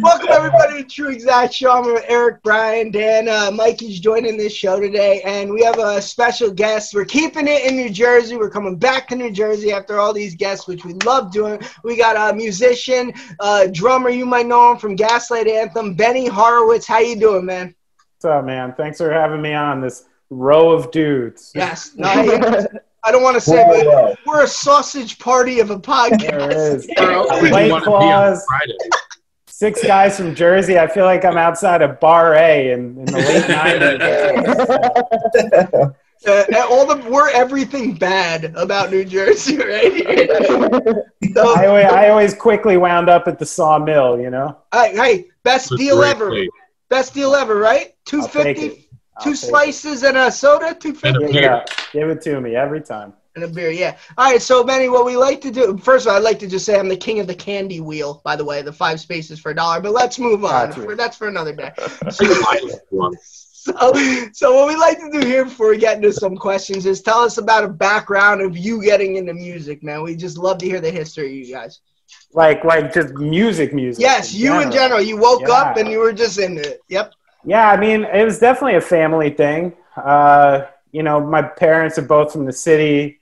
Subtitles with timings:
[0.00, 1.70] Welcome everybody to True Exact Show.
[1.70, 3.28] I'm with Eric, Brian, Dan.
[3.28, 6.94] Uh, Mikey's joining this show today, and we have a special guest.
[6.94, 8.36] We're keeping it in New Jersey.
[8.36, 11.60] We're coming back to New Jersey after all these guests, which we love doing.
[11.84, 14.08] We got a musician, uh, drummer.
[14.08, 16.86] You might know him from Gaslight Anthem, Benny Horowitz.
[16.86, 17.74] How you doing, man?
[18.16, 18.74] What's up, man?
[18.76, 21.52] Thanks for having me on this row of dudes.
[21.54, 21.92] Yes.
[21.96, 22.66] No, I,
[23.06, 26.20] I don't want to say, but we're a sausage party of a podcast.
[26.30, 26.86] There is.
[27.42, 28.46] We White want to be on Claws.
[29.58, 29.74] Friday.
[29.74, 30.78] Six guys from Jersey.
[30.78, 33.44] I feel like I'm outside of Bar A in, in the late
[35.44, 35.94] 90s.
[36.26, 41.12] Uh, and all the we're everything bad about New Jersey right here.
[41.34, 44.56] So, I, always, I always quickly wound up at the sawmill, you know?
[44.72, 46.30] hey, hey, best It's deal great ever.
[46.30, 46.48] place.
[46.88, 47.94] Best deal ever, right?
[48.06, 48.88] Two I'll take fifty, it.
[49.22, 51.68] Two slices and a soda, two And fifty a Give it, up.
[51.92, 53.12] Give it to me every time.
[53.34, 53.70] And a beer.
[53.70, 53.96] Yeah.
[54.16, 54.40] All right.
[54.40, 56.78] So, Benny, what we like to do first of all, I'd like to just say
[56.78, 58.20] I'm the king of the candy wheel.
[58.24, 59.80] By the way, the five spaces for a dollar.
[59.80, 60.68] But let's move on.
[60.70, 60.82] Gotcha.
[60.82, 61.72] For, that's for another day.
[62.90, 63.12] One.
[63.64, 63.94] So,
[64.32, 67.20] so what we like to do here before we get into some questions is tell
[67.20, 70.02] us about a background of you getting into music, man.
[70.02, 71.80] We just love to hear the history, of you guys.
[72.34, 74.02] Like, like just music, music.
[74.02, 75.00] Yes, you in general.
[75.00, 75.54] You woke Yeah.
[75.54, 76.82] up and you were just into it.
[76.88, 77.14] Yep.
[77.46, 79.72] Yeah, I mean, it was definitely a family thing.
[79.96, 83.20] Uh, you know, my parents are both from the city.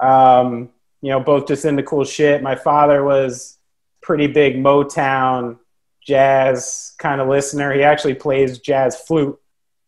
[0.00, 2.42] Um, you know, both just into cool shit.
[2.42, 3.58] My father was
[4.00, 5.58] pretty big Motown
[6.06, 7.72] jazz kind of listener.
[7.72, 9.38] He actually plays jazz flute,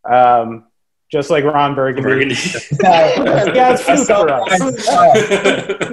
[0.04, 0.64] um,
[1.10, 2.02] just like Ron Burgundy.
[2.02, 2.34] Burgundy.
[2.82, 4.86] Yeah, it's flute for us.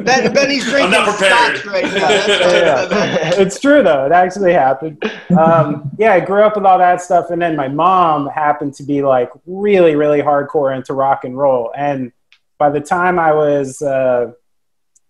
[0.03, 1.57] Ben, Benny's drinking I'm not prepared.
[1.57, 2.07] scotch right now.
[2.07, 3.41] That's Yeah.
[3.41, 4.05] it's true though.
[4.05, 5.03] It actually happened.
[5.37, 8.83] Um, yeah, I grew up with all that stuff, and then my mom happened to
[8.83, 11.71] be like really, really hardcore into rock and roll.
[11.77, 12.11] And
[12.63, 14.31] by the time I was uh,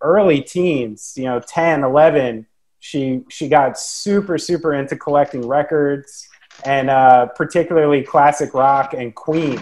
[0.02, 2.48] early teens, you know, 10, 11,
[2.80, 6.28] she she got super, super into collecting records
[6.66, 9.62] and uh, particularly classic rock and Queen.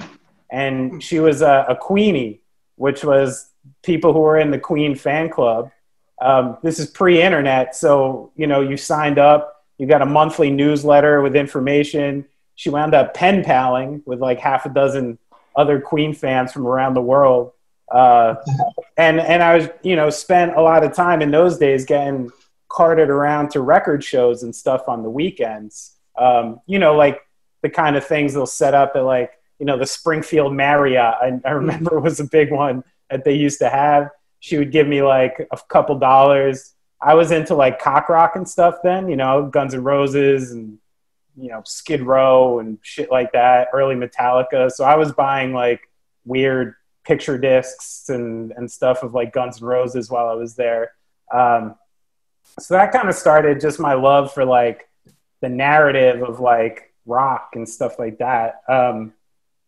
[0.49, 2.39] And she was a, a Queenie,
[2.77, 3.49] which was
[3.83, 5.69] people who were in the Queen fan club.
[6.21, 11.21] Um, this is pre-internet so you know you signed up you got a monthly newsletter
[11.21, 12.25] with information.
[12.55, 15.17] She wound up pen paling with like half a dozen
[15.57, 17.51] other queen fans from around the world
[17.91, 18.35] uh,
[18.97, 22.29] and and i was you know spent a lot of time in those days getting
[22.69, 27.21] carted around to record shows and stuff on the weekends um, you know like
[27.61, 31.39] the kind of things they'll set up at like you know the springfield marriott i,
[31.45, 34.09] I remember was a big one that they used to have
[34.41, 36.73] she would give me like a couple dollars.
[36.99, 40.77] I was into like cock rock and stuff then, you know, Guns N' Roses and
[41.37, 44.69] you know Skid Row and shit like that, early Metallica.
[44.69, 45.81] So I was buying like
[46.25, 50.91] weird picture discs and and stuff of like Guns N' Roses while I was there.
[51.33, 51.75] Um,
[52.59, 54.89] so that kind of started just my love for like
[55.41, 58.61] the narrative of like rock and stuff like that.
[58.67, 59.13] Um,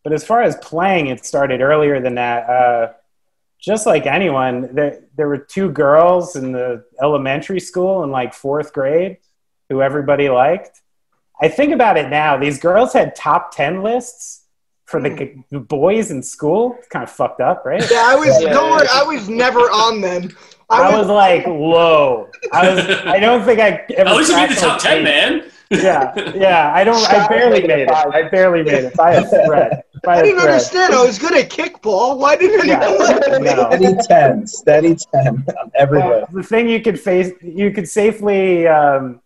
[0.04, 2.50] but as far as playing, it started earlier than that.
[2.50, 2.94] Uh,
[3.60, 8.74] just like anyone, there, there were two girls in the elementary school in like fourth
[8.74, 9.18] grade
[9.70, 10.82] who everybody liked.
[11.42, 14.43] I think about it now, these girls had top 10 lists
[14.86, 16.76] for the, the boys in school.
[16.80, 17.84] It's kind of fucked up, right?
[17.90, 18.42] Yeah, I was.
[18.42, 18.54] Yeah.
[18.54, 20.30] Don't worry, I was never on them.
[20.70, 22.30] I was like low.
[22.52, 22.86] I was.
[23.06, 24.10] I don't think I ever.
[24.10, 25.04] At least you made the cracked top those ten, eight.
[25.04, 25.52] man.
[25.70, 26.72] Yeah, yeah.
[26.74, 26.96] I don't.
[27.08, 27.90] I Shot barely made made it it.
[27.90, 28.08] five.
[28.14, 29.84] I barely made it by a thread.
[30.04, 30.52] By I a didn't thread.
[30.54, 30.94] understand.
[30.94, 32.18] I was good at kickball.
[32.18, 32.82] Why didn't Yeah.
[32.84, 33.42] anyone let?
[33.42, 33.70] No.
[33.72, 35.46] Steady 10, steady 10
[35.76, 36.26] everywhere.
[36.34, 39.22] the thing you could face, you could safely um,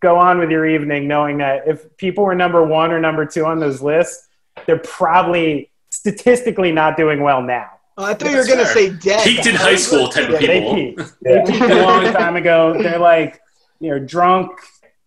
[0.00, 3.44] go on with your evening knowing that if people were number one or number two
[3.44, 4.28] on those lists,
[4.66, 7.70] they're probably statistically not doing well now.
[7.98, 9.22] Oh, I thought you were gonna say dead.
[9.22, 10.74] Peaked in high school type Yeah, of they people.
[10.74, 10.98] peaked.
[11.24, 11.44] Yeah.
[11.44, 12.74] They peaked a long time ago.
[12.82, 13.40] They're like,
[13.80, 14.50] you know, drunk,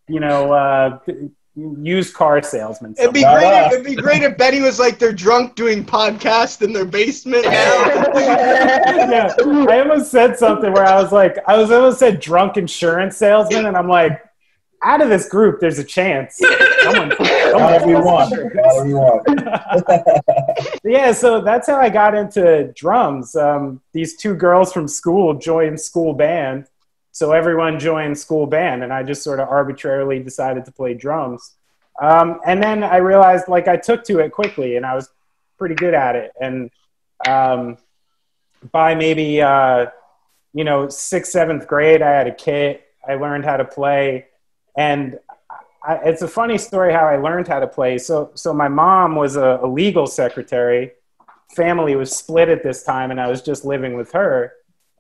[0.08, 1.00] you know, uh,
[1.56, 2.94] used car salesmen.
[3.00, 3.66] It'd be great.
[3.66, 7.46] If, it'd be great if Betty was like they're drunk doing podcasts in their basement
[7.46, 7.52] now.
[8.16, 13.18] yeah, I almost said something where I was like, I was almost said drunk insurance
[13.18, 14.22] salesman, and I'm like,
[14.84, 16.38] out of this group, there's a chance.
[16.84, 17.12] Someone,
[17.60, 18.34] However you want.
[18.34, 18.88] However
[20.84, 23.36] yeah, so that's how I got into drums.
[23.36, 26.68] Um, these two girls from school joined school band,
[27.12, 31.56] so everyone joined school band, and I just sort of arbitrarily decided to play drums.
[32.02, 35.10] Um, and then I realized like I took to it quickly, and I was
[35.58, 36.32] pretty good at it.
[36.40, 36.70] And
[37.28, 37.78] um,
[38.72, 39.88] by maybe uh,
[40.54, 42.84] you know sixth, seventh grade, I had a kit.
[43.08, 44.26] I learned how to play,
[44.78, 45.20] and
[45.88, 47.98] I, it's a funny story how I learned how to play.
[47.98, 50.92] So, so my mom was a, a legal secretary.
[51.56, 54.54] Family was split at this time, and I was just living with her.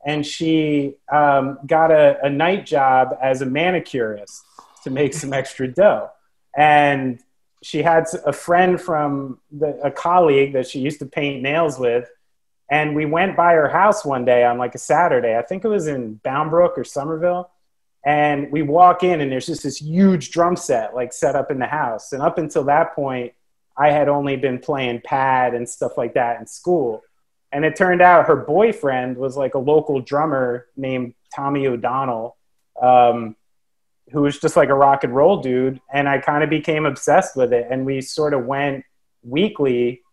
[0.06, 4.44] And she um, got a, a night job as a manicurist.
[4.86, 6.10] to make some extra dough.
[6.56, 7.20] And
[7.62, 12.08] she had a friend from the, a colleague that she used to paint nails with.
[12.70, 15.38] And we went by her house one day on like a Saturday.
[15.38, 17.50] I think it was in Bound Brook or Somerville.
[18.06, 21.60] And we walk in, and there's just this huge drum set like set up in
[21.60, 22.14] the house.
[22.14, 23.34] And up until that point,
[23.76, 27.04] I had only been playing pad and stuff like that in school.
[27.52, 32.38] And it turned out her boyfriend was like a local drummer named Tommy O'Donnell.
[32.82, 33.36] Um,
[34.12, 37.36] who was just like a rock and roll dude, and I kind of became obsessed
[37.36, 37.68] with it.
[37.70, 38.86] And we sort of went
[39.24, 40.04] weekly,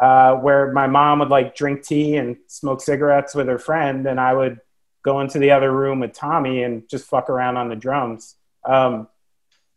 [0.00, 4.18] uh, where my mom would like drink tea and smoke cigarettes with her friend, and
[4.18, 4.60] I would
[5.02, 8.36] go into the other room with Tommy and just fuck around on the drums.
[8.64, 9.08] Um,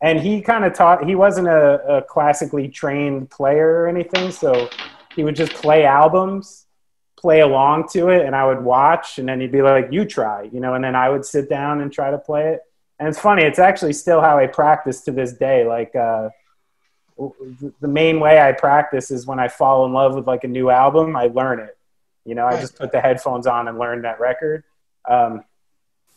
[0.00, 1.04] and he kind of taught.
[1.04, 4.68] He wasn't a, a classically trained player or anything, so
[5.14, 6.64] he would just play albums
[7.18, 10.50] play along to it and I would watch and then he'd be like, you try,
[10.52, 12.60] you know, and then I would sit down and try to play it
[12.98, 16.28] and it's funny it's actually still how i practice to this day like uh,
[17.80, 20.70] the main way i practice is when i fall in love with like a new
[20.70, 21.76] album i learn it
[22.24, 24.64] you know i just put the headphones on and learn that record
[25.08, 25.44] um,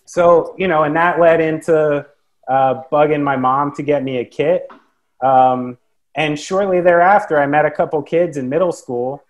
[0.05, 2.05] so you know and that led into
[2.47, 4.67] uh, bugging my mom to get me a kit
[5.21, 5.77] um,
[6.15, 9.23] and shortly thereafter i met a couple kids in middle school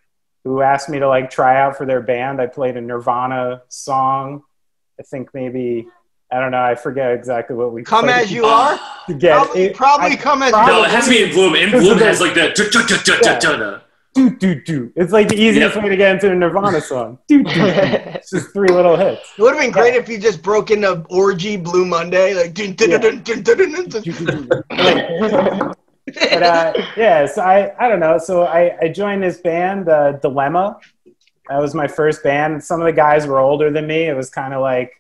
[0.44, 4.44] who asked me to like try out for their band i played a nirvana song
[5.00, 5.88] i think maybe
[6.32, 6.62] I don't know.
[6.62, 8.80] I forget exactly what we come as you are.
[9.08, 10.84] To get probably, it, probably I, come as no.
[10.84, 11.56] It has to be in Bloom.
[11.56, 12.54] In Bloom has like the
[14.20, 14.92] do do do.
[14.96, 17.20] It's like the easiest way to get into a Nirvana song.
[17.28, 17.52] Do do.
[18.20, 19.34] It's just three little hits.
[19.38, 22.54] It would have been great if you just broke into orgy Blue Monday, like.
[22.54, 25.74] Dun, dun, dun, dun, dun, dun, dun.
[26.14, 28.18] but uh, yeah, so I I don't know.
[28.18, 30.80] So I I joined this band, uh, Dilemma.
[31.48, 32.64] That was my first band.
[32.64, 34.04] Some of the guys were older than me.
[34.04, 34.92] It was kind of like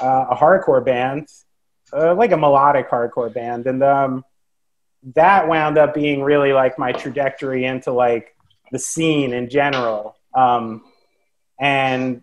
[0.00, 1.28] uh, a hardcore band,
[1.92, 4.24] uh, like a melodic hardcore band, and um,
[5.14, 8.31] that wound up being really like my trajectory into like
[8.72, 10.16] the scene in general.
[10.34, 10.84] Um,
[11.60, 12.22] and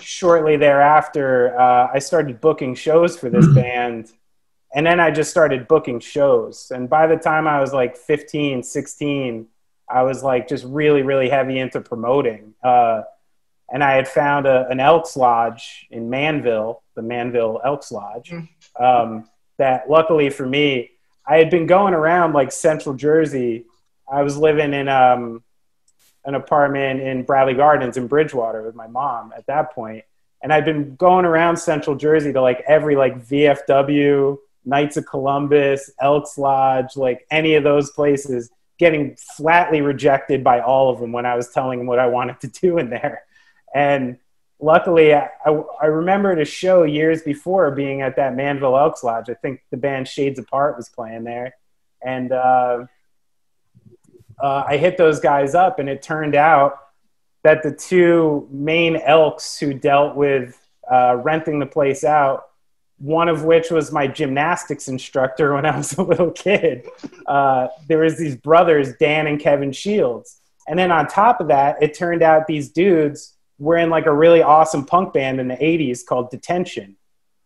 [0.00, 4.12] shortly thereafter, uh, I started booking shows for this band.
[4.72, 6.70] And then I just started booking shows.
[6.72, 9.48] And by the time I was like 15, 16,
[9.88, 12.54] I was like just really, really heavy into promoting.
[12.62, 13.02] Uh,
[13.72, 18.30] and I had found a, an Elks Lodge in Manville, the Manville Elks Lodge.
[18.30, 18.48] Mm.
[18.80, 19.28] Um,
[19.58, 20.90] that luckily for me,
[21.26, 23.66] I had been going around like Central Jersey.
[24.10, 25.42] I was living in um,
[26.24, 30.04] an apartment in Bradley Gardens in Bridgewater with my mom at that point,
[30.42, 35.90] and I'd been going around Central Jersey to like every like VFW, Knights of Columbus,
[36.00, 41.26] Elks Lodge, like any of those places, getting flatly rejected by all of them when
[41.26, 43.24] I was telling them what I wanted to do in there.
[43.74, 44.18] And
[44.58, 49.28] luckily, I, I remembered a show years before being at that Manville Elks Lodge.
[49.28, 51.54] I think the band Shades Apart was playing there.
[52.02, 52.86] And uh,
[54.42, 56.78] uh, I hit those guys up, and it turned out
[57.42, 60.60] that the two main Elks who dealt with
[60.90, 62.46] uh, renting the place out,
[62.98, 66.86] one of which was my gymnastics instructor when I was a little kid.
[67.26, 70.40] Uh, there was these brothers, Dan and Kevin Shields.
[70.68, 74.12] And then on top of that, it turned out these dudes were in like a
[74.12, 76.96] really awesome punk band in the 80s called Detention,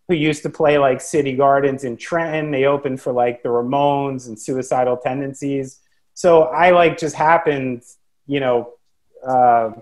[0.09, 2.51] who used to play like City Gardens in Trenton.
[2.51, 5.81] They opened for like the Ramones and Suicidal Tendencies.
[6.15, 7.83] So I like just happened,
[8.27, 8.73] you know,
[9.27, 9.73] uh,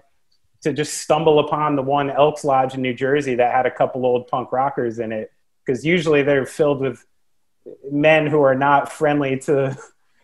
[0.63, 4.07] to just stumble upon the one Elks Lodge in New Jersey that had a couple
[4.07, 5.31] old punk rockers in it.
[5.65, 7.05] Because usually they're filled with
[7.91, 9.77] men who are not friendly to,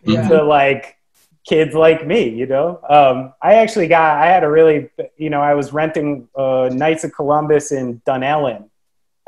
[0.03, 0.27] yeah.
[0.27, 0.97] to like
[1.47, 2.79] kids like me, you know.
[2.89, 7.03] Um, I actually got, I had a really, you know, I was renting uh, Knights
[7.03, 8.69] of Columbus in Dunellen.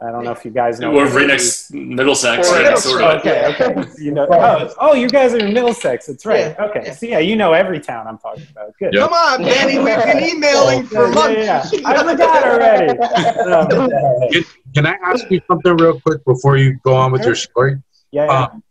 [0.01, 0.91] I don't know if you guys know.
[0.91, 3.85] We're right next Middlesex, right next door Okay, okay.
[3.99, 6.07] you know, oh, oh, you guys are in Middlesex.
[6.07, 6.55] That's right.
[6.57, 6.81] Yeah, okay.
[6.85, 6.93] Yeah.
[6.93, 8.73] So yeah, you know every town I'm talking about.
[8.79, 8.95] Good.
[8.95, 9.03] Yep.
[9.03, 9.77] Come on, Danny.
[9.77, 11.37] We've been emailing for months.
[11.37, 11.89] Yeah, yeah.
[11.89, 12.97] I forgot already.
[13.51, 13.89] Um,
[14.31, 14.43] can,
[14.73, 17.77] can, I ask you something real quick before you go on with your story?
[18.11, 18.25] Yeah.
[18.25, 18.63] Um,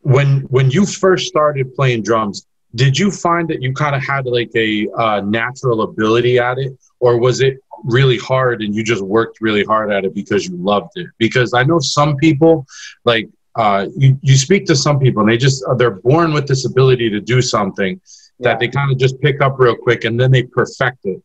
[0.00, 4.26] when when you first started playing drums, did you find that you kind of had
[4.26, 9.02] like a uh, natural ability at it or was it really hard and you just
[9.02, 12.66] worked really hard at it because you loved it because i know some people
[13.04, 16.46] like uh, you, you speak to some people and they just uh, they're born with
[16.46, 17.98] this ability to do something
[18.38, 21.22] that they kind of just pick up real quick and then they perfect it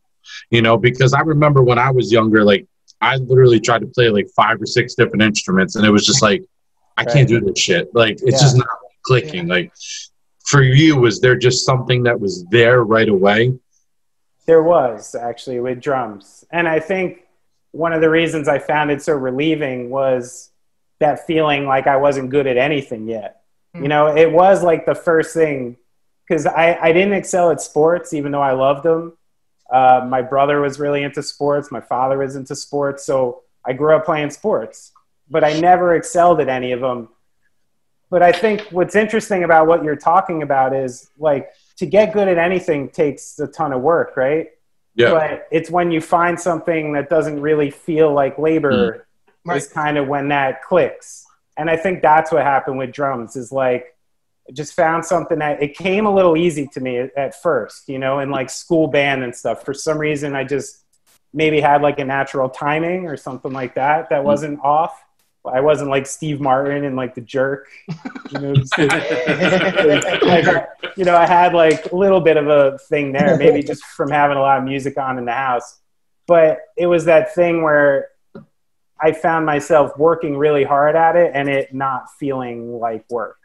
[0.49, 2.65] you know because i remember when i was younger like
[3.01, 6.21] i literally tried to play like five or six different instruments and it was just
[6.21, 6.41] like
[6.97, 7.13] i right.
[7.13, 8.39] can't do this shit like it's yeah.
[8.39, 8.67] just not
[9.03, 9.55] clicking yeah.
[9.55, 9.73] like
[10.45, 13.53] for you was there just something that was there right away
[14.45, 17.21] there was actually with drums and i think
[17.71, 20.51] one of the reasons i found it so relieving was
[21.01, 23.41] that feeling like I wasn't good at anything yet.
[23.75, 23.83] Hmm.
[23.83, 25.75] You know, it was like the first thing
[26.25, 29.17] because I, I didn't excel at sports, even though I loved them.
[29.69, 31.71] Uh, my brother was really into sports.
[31.71, 33.03] My father was into sports.
[33.03, 34.93] So I grew up playing sports,
[35.29, 37.09] but I never excelled at any of them.
[38.09, 41.49] But I think what's interesting about what you're talking about is like
[41.81, 44.49] to get good at anything takes a ton of work, right?
[44.93, 45.09] Yeah.
[45.09, 49.01] But it's when you find something that doesn't really feel like labor mm.
[49.43, 49.57] Right.
[49.57, 51.25] is kind of when that clicks.
[51.57, 53.97] And I think that's what happened with drums is like
[54.47, 57.89] I just found something that it came a little easy to me at, at first,
[57.89, 59.65] you know, in like school band and stuff.
[59.65, 60.83] For some reason I just
[61.33, 64.25] maybe had like a natural timing or something like that that mm.
[64.25, 65.03] wasn't off.
[65.45, 67.67] I wasn't like Steve Martin and like the jerk.
[68.31, 70.67] You know, like, I-
[70.97, 74.09] you know, I had like a little bit of a thing there, maybe just from
[74.11, 75.79] having a lot of music on in the house.
[76.27, 78.09] But it was that thing where
[79.01, 83.37] I found myself working really hard at it and it not feeling like work.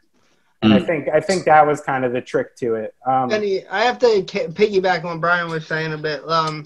[0.61, 0.85] And I Mm.
[0.85, 2.95] think I think that was kind of the trick to it.
[3.05, 6.27] Um, Benny, I have to piggyback on what Brian was saying a bit.
[6.27, 6.65] Um,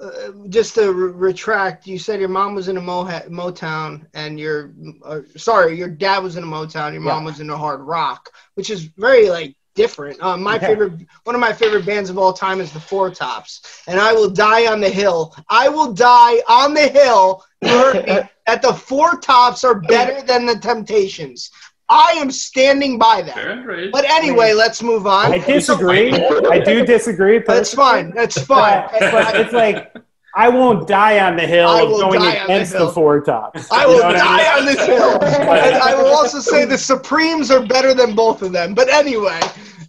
[0.00, 4.38] uh, just to re- retract, you said your mom was in a Mo- Motown, and
[4.40, 4.72] your
[5.04, 6.92] uh, sorry, your dad was in a Motown.
[6.92, 7.30] Your mom Yeah.
[7.30, 10.20] was in a hard rock, which is very like different.
[10.22, 10.66] Um, my Yeah.
[10.68, 10.92] favorite,
[11.24, 14.30] one of my favorite bands of all time is the Four Tops, and I will
[14.30, 15.34] die on the hill.
[15.48, 17.44] I will die on the hill.
[17.62, 18.20] You heard me.
[18.46, 21.50] That the Four Tops are better than the Temptations.
[21.88, 23.34] I am standing by that.
[23.34, 23.92] Fair and right.
[23.92, 25.32] But anyway, let's move on.
[25.32, 26.12] I disagree.
[26.14, 27.40] I do disagree.
[27.46, 28.10] That's fine.
[28.14, 28.88] That's fine.
[28.98, 29.92] But, but it's like
[30.34, 33.70] I won't die on the hill of going die on the against the, four tops.
[33.70, 34.58] I You will know what die mean?
[34.60, 35.18] on this hill.
[35.22, 38.74] And I will also say the Supremes are better than both of them.
[38.74, 39.38] But anyway,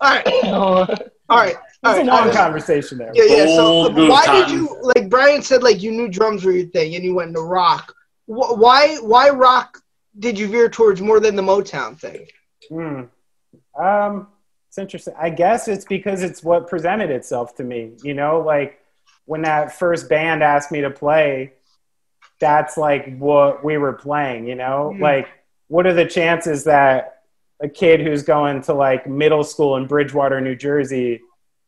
[0.02, 1.00] all right, all right,
[1.30, 2.02] all It's right.
[2.02, 2.36] a long all right.
[2.36, 3.12] conversation there.
[3.16, 3.46] Yeah, yeah.
[3.56, 6.94] So, Bold why did you like Brian said like you knew drums were your thing
[6.96, 7.94] and you went into rock?
[8.28, 9.82] Why why rock
[10.18, 12.28] did you veer towards more than the Motown thing?
[12.70, 13.04] Hmm.
[13.82, 14.28] Um,
[14.70, 15.14] it's interesting.
[15.18, 17.92] I guess it's because it's what presented itself to me.
[18.04, 18.80] You know, like
[19.26, 21.54] when that first band asked me to play,
[22.40, 24.48] that's like what we were playing.
[24.48, 25.02] You know, Mhm.
[25.02, 25.28] like
[25.68, 27.24] what are the chances that
[27.62, 31.22] a kid who's going to like middle school in Bridgewater, New Jersey,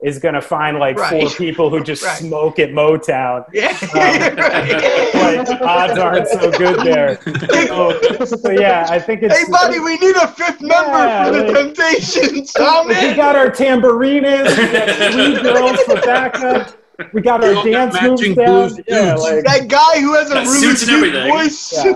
[0.03, 2.17] is going to find like four people who just Right.
[2.19, 3.45] smoke at Motown?
[3.51, 7.19] Yeah, um, Like odds aren't so good there.
[7.67, 9.35] So, so yeah, I think it's.
[9.35, 12.53] Hey, buddy, we need a fifth member Yeah, for the like- Temptations.
[12.59, 16.77] Oh, We got our tamburinas, we got three girls for backup,
[17.13, 18.71] we got We our all got dance moves matching down.
[18.87, 21.73] Yeah, like, That guy who has a Got really suits and deep voice.
[21.73, 21.91] Yeah.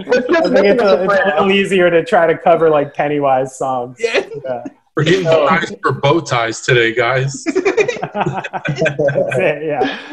[0.00, 3.96] I think it's a, it's a little easier to try to cover like Pennywise songs.
[4.00, 4.24] Yeah.
[4.44, 4.64] Yeah.
[4.96, 5.48] We're getting Oh.
[5.48, 7.44] ties for bow ties today, guys.
[7.46, 8.60] Yeah,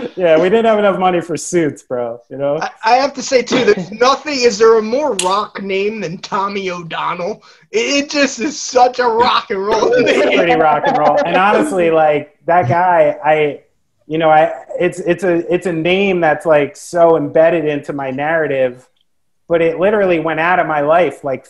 [0.16, 0.38] yeah.
[0.42, 2.20] We didn't have enough money for suits, bro.
[2.30, 2.58] You know.
[2.60, 4.34] I, I have to say too, there's nothing.
[4.42, 7.44] Is there a more rock name than Tommy O'Donnell?
[7.72, 10.38] It, it just is such a rock and roll It's name.
[10.38, 11.18] pretty rock and roll.
[11.26, 13.62] And honestly, like that guy, I,
[14.08, 18.10] you know, I it's it's a it's a name that's like so embedded into my
[18.10, 18.90] narrative,
[19.48, 21.46] but it literally went out of my life like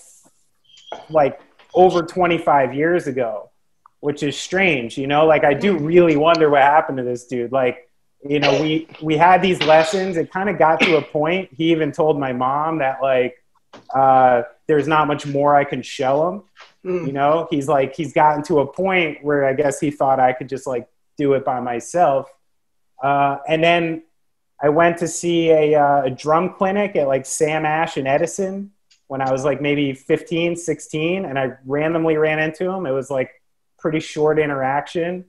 [1.09, 1.39] like
[1.73, 3.49] over 25 years ago,
[3.99, 5.25] which is strange, you know.
[5.25, 7.51] Like I do really wonder what happened to this dude.
[7.51, 7.89] Like,
[8.27, 10.17] you know, we we had these lessons.
[10.17, 11.49] It kind of got to a point.
[11.55, 13.43] He even told my mom that like
[13.93, 16.43] uh, there's not much more I can show him
[16.83, 17.05] Mm.
[17.05, 20.33] you know he's like he's gotten to a point where i guess he thought i
[20.33, 22.27] could just like do it by myself
[23.03, 24.01] uh, and then
[24.59, 28.71] i went to see a, uh, a drum clinic at like sam ash and edison
[29.11, 33.09] when i was like maybe 15 16 and i randomly ran into him it was
[33.11, 33.29] like
[33.77, 35.25] pretty short interaction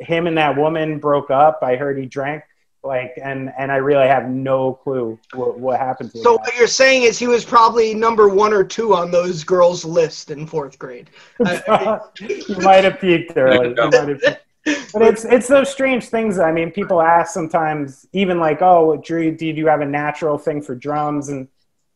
[0.00, 2.42] him and that woman broke up i heard he drank
[2.82, 6.66] like and and i really have no clue what, what happened to So what you're
[6.66, 10.78] saying is he was probably number one or two on those girls' list in fourth
[10.78, 11.08] grade.
[11.44, 13.74] I- you might have peaked early.
[13.76, 14.38] Have peaked.
[14.92, 16.38] But it's it's those strange things.
[16.38, 20.60] I mean, people ask sometimes, even like, "Oh, Drew, did you have a natural thing
[20.60, 21.48] for drums?" And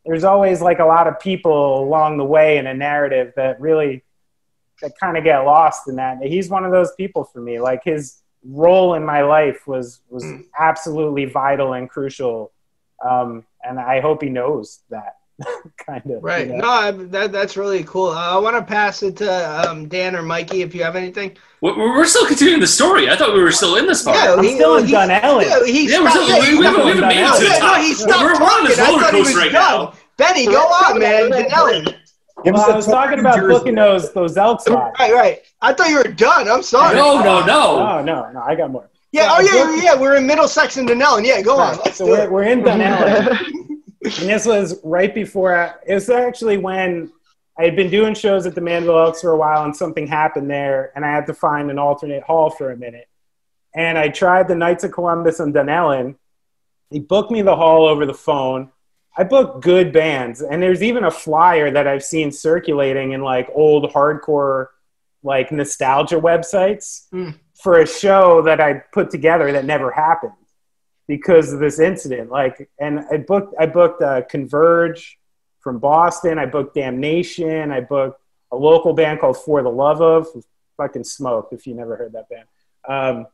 [0.04, 4.02] there's always like a lot of people along the way in a narrative that really
[4.82, 6.18] that kind of get lost in that.
[6.23, 7.61] He's one of those people for me.
[7.61, 10.44] Like his role in my life was was Mm.
[10.58, 12.52] absolutely vital and crucial,
[13.02, 15.16] um, and I hope he knows that.
[15.87, 16.47] kind of Right.
[16.47, 16.59] you know?
[16.61, 18.09] No, I, that that's really cool.
[18.11, 21.37] Uh, I want to pass it to um, Dan or Mikey if you have anything.
[21.61, 23.11] We're, we're still continuing the story.
[23.11, 24.17] I thought we were still in this part.
[24.17, 25.43] Yeah, I'm he- still in he- Dunellen.
[25.43, 27.59] Yeah, Yeah, we're still, yeah, we, we haven't, we haven't made it to the Yeah,
[27.59, 27.81] no, top.
[27.81, 28.67] he we're, we're on talking.
[28.69, 29.81] this I roller thought he was coaster right done.
[29.87, 29.95] now.
[30.17, 31.31] Benny, go on, man.
[31.31, 31.95] Dunellen.
[32.45, 33.49] Give Well, I was talking about Jersey.
[33.59, 34.99] booking those those elk spots.
[35.00, 35.38] Right, right.
[35.62, 36.49] I thought you were done.
[36.49, 36.95] I'm sorry.
[36.97, 37.79] No, no, no.
[37.79, 38.41] No, no, no.
[38.43, 38.88] I got more.
[39.12, 39.99] Yeah, oh yeah, yeah.
[40.00, 41.25] We're in Middlesex and Dunellen.
[41.25, 41.76] Yeah, go on.
[41.79, 42.31] Let's so do we're, it.
[42.31, 43.74] we're in Dunellen.
[44.04, 47.11] And this was right before I, it was actually when
[47.58, 50.50] I had been doing shows at the Manville Elks for a while, and something happened
[50.50, 53.08] there, and I had to find an alternate hall for a minute.
[53.75, 56.16] And I tried the Knights of Columbus and Dunellen.
[56.90, 58.70] He booked me the hall over the phone.
[59.16, 63.49] I booked good bands, and there's even a flyer that I've seen circulating in like
[63.54, 64.68] old hardcore,
[65.23, 67.34] like nostalgia websites Mm.
[67.62, 70.32] for a show that I put together that never happened
[71.06, 72.30] because of this incident.
[72.30, 75.18] Like, and I booked, I booked uh, Converge
[75.61, 76.38] from Boston.
[76.38, 77.70] I booked Damnation.
[77.70, 78.20] I booked
[78.52, 80.26] a local band called For the Love of,
[80.76, 81.49] fucking smoke.
[81.52, 82.46] If you never heard that band.
[82.88, 83.26] Um,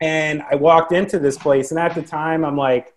[0.00, 2.92] and I walked into this place, and at the time, I'm like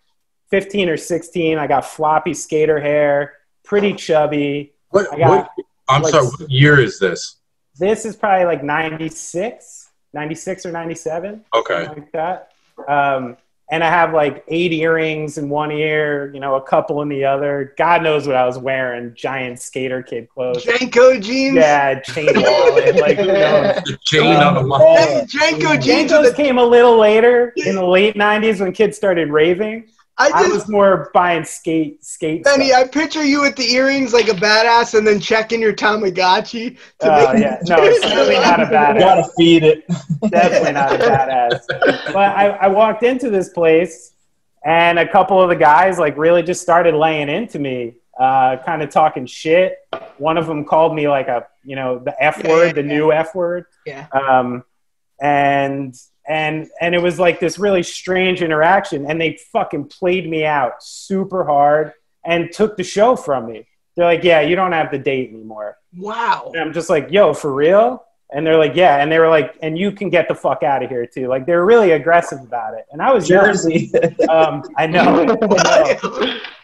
[0.49, 1.57] 15 or 16.
[1.57, 4.73] I got floppy skater hair, pretty chubby.
[4.89, 6.27] What, I got, what, I'm like- sorry.
[6.27, 7.35] What year is this?
[7.79, 11.87] This is probably like 96, 96 or 97 Okay.
[11.87, 12.51] like that.
[12.87, 13.37] Um,
[13.69, 17.25] and I have like eight earrings in one ear, you know, a couple in the
[17.25, 17.73] other.
[17.77, 20.63] God knows what I was wearing, giant skater kid clothes.
[20.63, 21.55] JNCO jeans.
[21.55, 23.75] Yeah, chain wallet, like who knows.
[23.83, 26.11] The chain Um, on the Hey, JNCO jeans.
[26.11, 29.89] JNCOs the, came a little later in the late '90s when kids started raving.
[30.19, 32.43] I I just, was more buying skate skate.
[32.43, 32.85] Benny, stuff.
[32.85, 36.75] I picture you with the earrings like a badass, and then checking your Tamagotchi.
[36.99, 38.99] To Oh make- yeah, no, it's certainly not a badass.
[38.99, 39.87] Gotta feed it.
[40.29, 41.59] definitely not a badass.
[42.07, 44.13] But I, I walked into this place,
[44.65, 48.81] and a couple of the guys like really just started laying into me, uh, kind
[48.81, 49.77] of talking shit.
[50.17, 52.81] One of them called me like a you know the f Yeah, word, yeah, the
[52.81, 52.87] yeah.
[52.87, 54.07] new f word, Yeah.
[54.13, 54.63] um,
[55.21, 55.95] and
[56.27, 60.83] and and it was like this really strange interaction, and they fucking played me out
[60.83, 61.93] super hard
[62.25, 63.67] and took the show from me.
[63.95, 66.51] They're like, "Yeah, you don't have the date anymore." Wow.
[66.53, 68.03] And I'm just like, yo, for real?
[68.31, 68.97] And they're like, yeah.
[68.97, 71.27] And they were like, and you can get the fuck out of here too.
[71.27, 72.85] Like they're really aggressive about it.
[72.91, 73.45] And I was young.
[73.45, 73.91] Jersey.
[74.29, 75.21] Um, I know.
[75.21, 75.37] I know.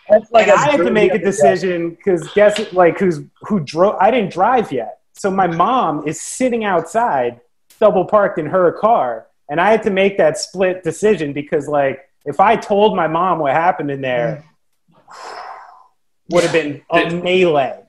[0.09, 3.61] That's like and a I had to make a decision because guess like who's who
[3.61, 3.95] drove?
[4.01, 7.39] I didn't drive yet, so my mom is sitting outside,
[7.79, 12.09] double parked in her car, and I had to make that split decision because like
[12.25, 14.43] if I told my mom what happened in there,
[16.31, 17.79] would have been a melee.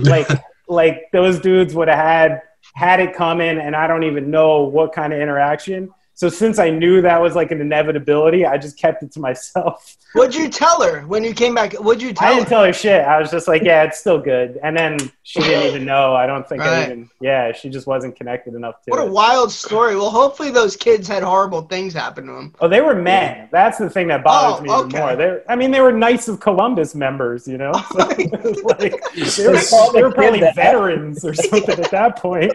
[0.00, 0.28] Like
[0.68, 2.42] like those dudes would have had
[2.74, 5.90] had it coming, and I don't even know what kind of interaction.
[6.22, 9.96] So since I knew that was like an inevitability, I just kept it to myself.
[10.12, 11.72] What'd you tell her when you came back?
[11.72, 12.32] What'd you tell her?
[12.32, 13.04] I didn't tell her shit.
[13.04, 14.56] I was just like, yeah, it's still good.
[14.62, 16.14] And then she didn't even know.
[16.14, 19.50] I don't think I even, yeah, she just wasn't connected enough to what a wild
[19.50, 19.96] story.
[19.96, 22.54] Well, hopefully those kids had horrible things happen to them.
[22.60, 23.48] Oh, they were men.
[23.50, 24.98] That's the thing that oh, bothers Oh, me even okay.
[25.00, 25.16] more.
[25.16, 27.72] They, I mean, they were Knights of Columbus members, you know.
[27.82, 31.90] Oh so, like, they were, They called they the were probably veterans or something at
[31.90, 32.52] that point.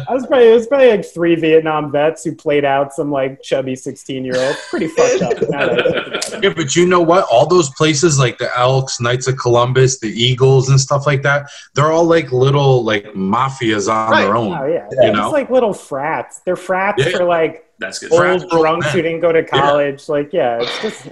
[0.09, 3.43] I was probably it was probably like three Vietnam vets who played out some like
[3.43, 4.57] chubby sixteen year old.
[4.71, 5.51] Pretty fucked up.
[5.51, 6.45] now that I think about it.
[6.45, 7.25] Yeah, but you know what?
[7.31, 11.51] All those places like the Elks, Knights of Columbus, the Eagles, and stuff like that,
[11.75, 14.53] they're all like little like mafias on their own.
[14.57, 15.31] Oh yeah, You it's know?
[15.31, 16.41] like little frats.
[16.45, 17.17] They're frats Yeah.
[17.17, 18.13] for like That's good.
[18.13, 20.09] old Frats drunks who didn't go to college.
[20.09, 21.09] Like, yeah, it's just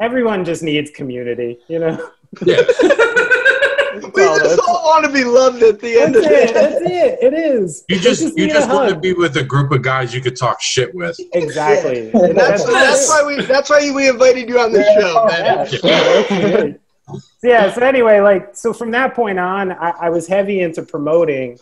[0.00, 2.10] everyone just needs community, you know.
[2.44, 2.62] Yeah.
[4.02, 6.54] We all just that's- all want to be loved at the end of the it.
[6.54, 7.18] That's it.
[7.22, 7.84] It is.
[7.88, 10.36] You They just you just want to be with a group of guys you could
[10.36, 11.16] talk shit with.
[11.32, 12.06] exactly.
[12.14, 12.32] Yeah.
[12.32, 13.42] That's, that's why we.
[13.44, 15.68] That's why we invited you on the show, man.
[15.82, 16.72] yeah, yeah.
[17.40, 20.82] So, yeah, so anyway, like, so from that point on, I, I was heavy into
[20.82, 21.58] promoting.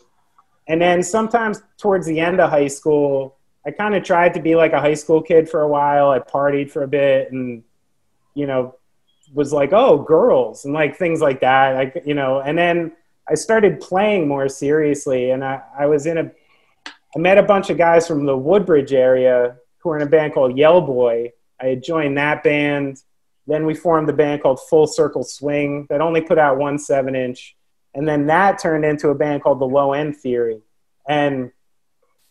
[0.69, 4.57] And then sometimes towards the end of high school, I kind of tried to be
[4.57, 6.11] like a high school kid for a while.
[6.11, 7.63] I partied for a bit and,
[8.35, 8.75] you know,
[9.37, 11.75] was like, oh, girls and like things like that.
[11.75, 12.93] Like, you know, and then
[13.29, 15.31] I started playing more seriously.
[15.31, 16.33] And I, I was in a,
[17.15, 20.33] I met a bunch of guys from the Woodbridge area who were in a band
[20.33, 21.33] called Yell Boy.
[21.61, 23.03] I had joined that band.
[23.47, 27.15] Then we formed a band called Full Circle Swing that only put out one seven
[27.15, 27.57] inch.
[27.95, 30.63] And then that turned into a band called The Low End Theory.
[31.07, 31.53] And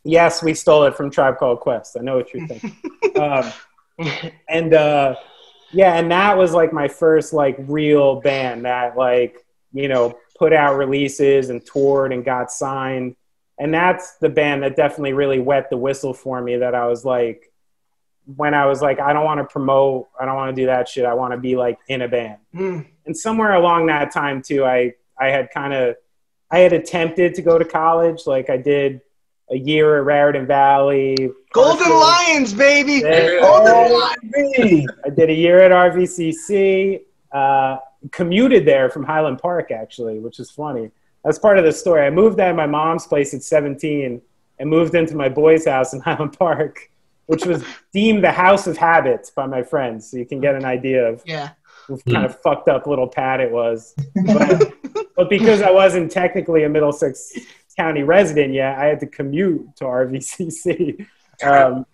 [0.04, 1.98] yes, we stole it from Tribe Called Quest.
[2.00, 2.76] I know what you're thinking.
[3.20, 3.52] um,
[4.50, 5.16] and uh,
[5.76, 10.54] yeah, and that was like my first like real band that like, you know, put
[10.54, 13.18] out releases and toured and got signed.
[13.60, 17.04] And that's the band that definitely really wet the whistle for me that I was
[17.04, 17.52] like,
[18.38, 20.88] when I was like, I don't want to promote, I don't want to do that
[20.88, 21.04] shit.
[21.04, 22.38] I want to be like in a band.
[22.54, 22.80] Hmm.
[23.06, 25.98] And somewhere along that time too, I I had kind of
[26.50, 28.26] I had attempted to go to college.
[28.26, 29.02] Like I did
[29.52, 31.16] a year at Raritan Valley.
[31.54, 33.02] Golden partial- Lions, baby.
[33.02, 34.88] Then Golden Lions.
[35.06, 37.02] I did a year at RVCC.
[37.32, 37.78] Uh,
[38.12, 40.90] commuted there from Highland Park actually, which is funny.
[41.24, 42.06] That's part of the story.
[42.06, 44.22] I moved out of my mom's place at 17
[44.60, 46.90] and moved into my boy's house in Highland Park,
[47.26, 50.10] which was deemed the house of habits by my friends.
[50.10, 51.50] So you can get an idea of Yeah.
[52.10, 53.96] kind of fucked up little pad it was.
[54.26, 54.74] But,
[55.16, 57.34] but because I wasn't technically a Middlesex
[57.78, 61.06] County resident yet, I had to commute to RVCC.
[61.44, 61.86] Um,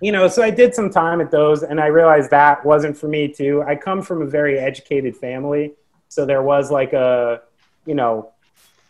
[0.00, 3.08] you know, so I did some time at those, and I realized that wasn't for
[3.08, 3.62] me too.
[3.66, 5.72] I come from a very educated family,
[6.08, 7.40] so there was like a,
[7.86, 8.32] you know,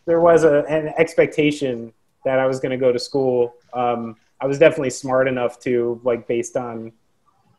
[0.05, 1.93] there was a, an expectation
[2.25, 3.55] that I was going to go to school.
[3.73, 6.91] Um, I was definitely smart enough to, like, based on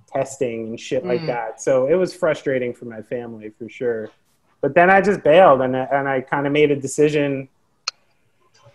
[0.08, 1.28] testing and shit like Mm.
[1.28, 1.62] that.
[1.62, 4.10] So it was frustrating for my family for sure.
[4.62, 7.48] But then I just bailed, and and I kind of made a decision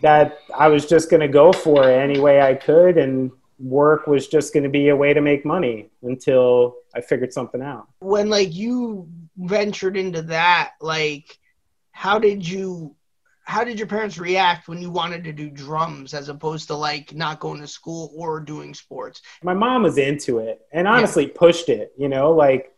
[0.01, 4.07] that I was just going to go for it any way I could, and work
[4.07, 7.87] was just going to be a way to make money until I figured something out.
[7.99, 11.37] when like you ventured into that like
[11.91, 12.95] how did you
[13.43, 17.13] how did your parents react when you wanted to do drums as opposed to like
[17.13, 21.67] not going to school or doing sports my mom was into it and honestly pushed
[21.69, 22.73] it you know like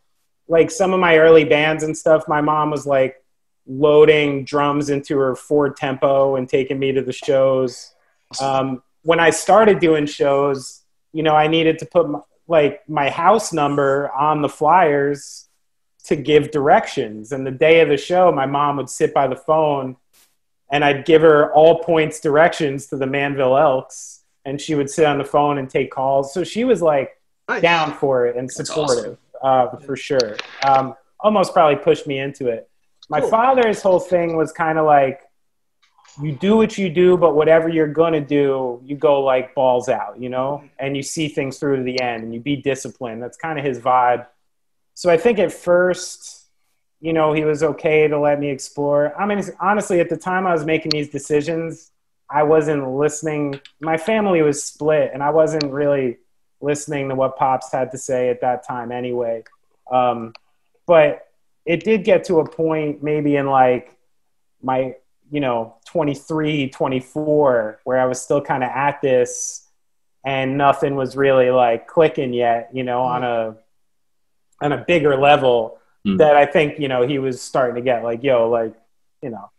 [0.48, 3.21] like some of my early bands and stuff my mom was like
[3.80, 7.94] loading drums into her ford tempo and taking me to the shows
[8.40, 13.10] um, when i started doing shows you know i needed to put my, like my
[13.10, 15.48] house number on the flyers
[16.04, 19.36] to give directions and the day of the show my mom would sit by the
[19.36, 19.96] phone
[20.72, 25.06] and i'd give her all points directions to the manville elks and she would sit
[25.06, 27.62] on the phone and take calls so she was like Nice.
[27.62, 30.38] down for it and supportive uh, for sure.
[30.64, 32.70] Um, almost probably pushed me into it.
[33.12, 33.30] My Cool.
[33.30, 35.22] father's whole thing was kind of like,
[36.22, 40.20] you do what you do, but whatever you're gonna do, you go like balls out,
[40.20, 43.22] you know, and you see things through to the end, and you be disciplined.
[43.22, 44.26] That's kind of his vibe.
[44.94, 46.48] So I think at first,
[47.00, 49.14] you know, he was okay to let me explore.
[49.20, 51.92] I mean, honestly, at the time I was making these decisions,
[52.30, 53.60] I wasn't listening.
[53.80, 56.18] My family was split, and I wasn't really
[56.62, 59.44] listening to what pops had to say at that time anyway
[59.92, 60.34] um,
[60.88, 61.28] but
[61.66, 63.98] it did get to a point maybe in like
[64.62, 64.96] my
[65.32, 69.68] you know 23 24 where i was still kind of at this
[70.26, 73.56] and nothing was really like clicking yet you know on a
[74.62, 76.18] on a bigger level Mm.
[76.18, 78.74] that i think you know he was starting to get like yo like
[79.22, 79.52] you know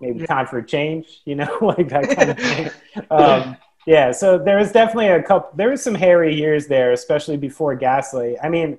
[0.00, 2.70] maybe time for a change you know like that kind of thing
[3.10, 3.56] um,
[3.86, 5.50] yeah, so there was definitely a couple.
[5.56, 8.36] There was some hairy years there, especially before Gaslight.
[8.42, 8.78] I mean,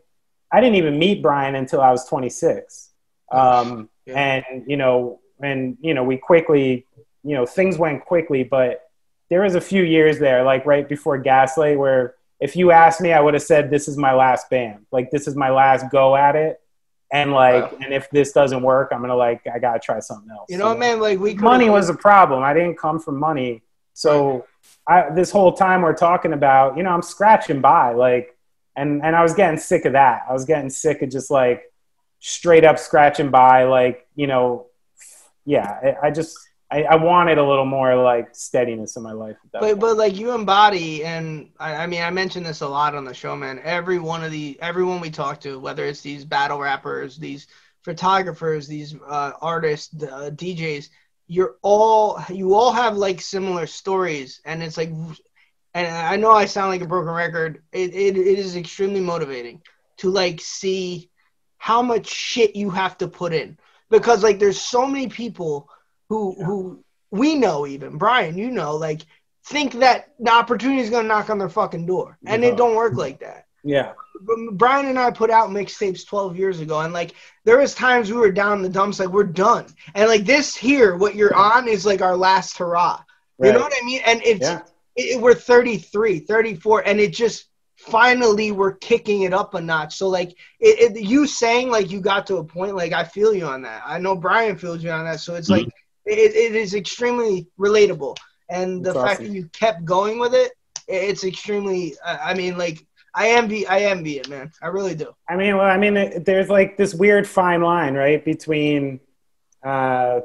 [0.53, 2.91] I didn't even meet Brian until I was 26,
[3.31, 4.19] um, Yeah.
[4.45, 6.85] and you know, and you know, we quickly,
[7.23, 8.81] you know, things went quickly, but
[9.29, 13.13] there was a few years there, like right before Gaslight, where if you asked me,
[13.13, 16.15] I would have said this is my last band, like this is my last go
[16.15, 16.61] at it,
[17.11, 17.77] and like, Wow.
[17.83, 20.47] and if this doesn't work, I'm gonna like, I gotta try something else.
[20.49, 22.43] you know what So- man like we money was a problem.
[22.43, 23.63] I didn't come from money.
[23.95, 24.45] So
[24.87, 28.32] I, this whole time we're talking about, you know, I'm scratching by like,
[28.75, 30.23] and, and I was getting sick of that.
[30.29, 31.63] I was getting sick of just like
[32.19, 34.67] straight up scratching by, like, you know,
[35.45, 36.38] yeah, I, I just,
[36.73, 39.38] I, I wanted a little more like steadiness in my life.
[39.51, 39.79] But point.
[39.79, 43.13] but like you embody and I, I mean I mentioned this a lot on the
[43.13, 47.17] show man every one of the everyone we talk to whether it's these battle rappers
[47.17, 47.45] these
[47.83, 50.89] photographers these uh, artists uh, DJs
[51.27, 54.89] you're all you all have like similar stories and it's like
[55.73, 59.62] and I know I sound like a broken record it, it, it is extremely motivating
[59.97, 61.09] to like see
[61.57, 63.57] how much shit you have to put in
[63.89, 65.69] because like there's so many people
[66.09, 69.01] who who we know even Brian you know like
[69.45, 72.49] think that the opportunity is going to knock on their fucking door and Yeah.
[72.49, 73.93] it don't work like that yeah,
[74.53, 77.13] Brian and I put out mixtapes 12 years ago, and like
[77.45, 80.53] there was times we were down in the dumps, like we're done, and like this
[80.55, 83.01] here, what you're on is like our last hurrah.
[83.39, 84.01] You know what I mean?
[84.05, 84.62] And it's Yeah.
[84.95, 89.95] It, we're 33, 34, and it just finally we're kicking it up a notch.
[89.95, 90.29] So like
[90.60, 93.62] it, it, you saying like you got to a point, like I feel you on
[93.63, 93.84] that.
[93.86, 95.19] I know Brian feels you on that.
[95.19, 95.67] So it's like
[96.06, 98.17] it, it is extremely relatable,
[98.49, 100.51] and the That's fact that you kept going with it,
[100.88, 101.95] it's extremely.
[102.06, 104.51] I I mean, like I envy, I envy it, man.
[104.62, 105.13] I really do.
[105.29, 108.99] I mean, well, I mean, it- there's like this weird fine line, right, between
[109.63, 110.21] uh,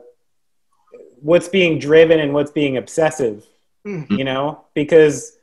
[1.21, 3.45] what's being driven and what's being obsessive.
[3.87, 4.11] Mm.
[4.11, 5.39] You know, because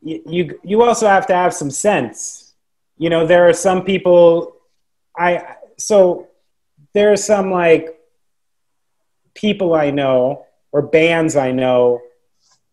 [0.00, 2.54] y- you you also have to have some sense.
[2.96, 4.56] You know, there are some people.
[5.16, 6.28] I so
[6.94, 7.98] there are some like
[9.34, 12.00] people I know or bands I know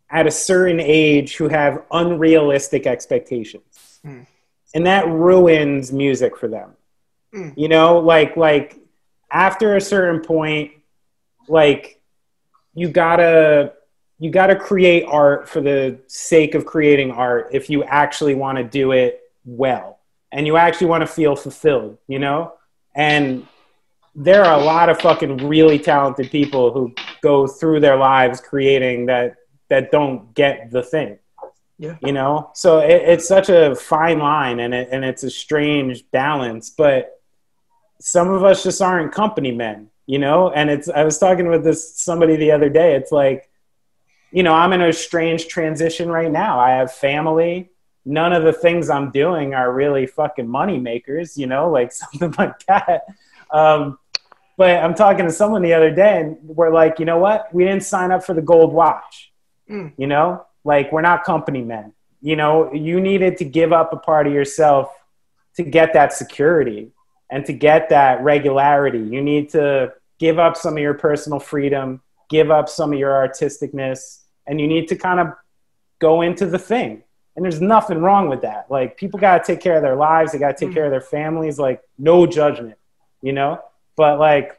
[0.10, 4.00] at a certain age who have unrealistic expectations.
[4.06, 4.26] Mm.
[4.74, 6.72] And that ruins music for them.
[7.34, 7.54] Mm.
[7.58, 8.78] You know, like like
[9.32, 10.72] after a certain point
[11.48, 12.02] like
[12.74, 13.74] you got to
[14.20, 18.58] you got to create art for the sake of creating art if you actually want
[18.58, 20.00] to do it well
[20.32, 22.54] and you actually want to feel fulfilled, you know?
[22.96, 23.48] And
[24.16, 29.08] there are a lot of fucking really talented people who go through their lives creating
[29.08, 29.36] that
[29.70, 31.20] that don't get the thing.
[31.78, 31.98] Yeah.
[32.02, 32.52] You know?
[32.54, 37.20] So it, it's such a fine line and it, and it's a strange balance, but
[38.00, 40.52] some of us just aren't company men, you know?
[40.52, 42.96] And it's I was talking with this somebody the other day.
[42.96, 43.50] It's like
[44.36, 46.60] you know, I'm in a strange transition right now.
[46.60, 47.70] I have family.
[48.04, 52.36] None of the things I'm doing are really fucking money makers, you know, like something
[52.38, 53.06] like that.
[53.50, 53.98] Um,
[54.58, 57.48] but I'm talking to someone the other day and we're like, you know what?
[57.54, 59.32] We didn't sign up for the gold watch.
[59.72, 59.94] Mm.
[59.98, 61.94] You know, like we're not company men.
[62.22, 64.92] You know, you needed to give up a part of yourself
[65.56, 66.92] to get that security
[67.32, 69.00] and to get that regularity.
[69.00, 73.12] You need to give up some of your personal freedom, give up some of your
[73.12, 75.34] artisticness, and you need to kind of
[76.00, 77.04] go into the thing.
[77.36, 78.68] And there's nothing wrong with that.
[78.70, 80.76] Like people got to take care of their lives, they got to take mm-hmm.
[80.76, 82.78] care of their families, like no judgment,
[83.22, 83.62] you know?
[83.96, 84.58] But like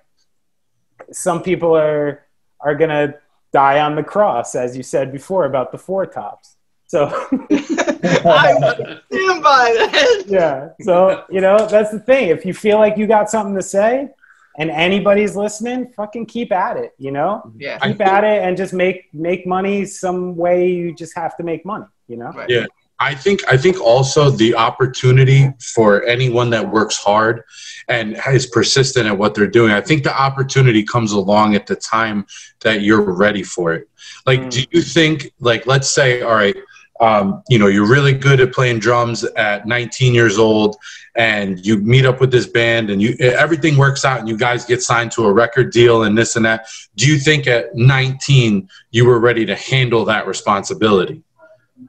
[1.13, 2.23] some people are
[2.61, 3.19] are going to
[3.53, 6.57] die on the cross as you said before about the four tops.
[6.89, 7.07] So
[7.51, 10.25] I stand by that.
[10.27, 10.69] yeah.
[10.81, 12.29] So, you know, that's the thing.
[12.29, 14.11] If you feel like you got something to say
[14.59, 17.53] and anybody's listening, fucking keep at it, you know?
[17.57, 17.79] Yeah.
[17.79, 21.65] Keep at it and just make make money some way you just have to make
[21.65, 22.31] money, you know?
[22.33, 22.49] Right.
[22.49, 22.67] Yeah.
[22.99, 27.43] I think I think also the opportunity for anyone that works hard
[27.89, 29.71] and is persistent at what they're doing.
[29.73, 32.27] I think the opportunity comes along at the time
[32.61, 33.89] that you're ready for it.
[34.25, 34.51] Like, Mm.
[34.51, 36.57] do you think, like, let's say, all right,
[37.01, 40.77] um, you know, you're really good at playing drums at 19 years old,
[41.15, 44.65] and you meet up with this band, and you everything works out, and you guys
[44.65, 46.67] get signed to a record deal, and this and that.
[46.97, 51.23] Do you think at 19 you were ready to handle that responsibility?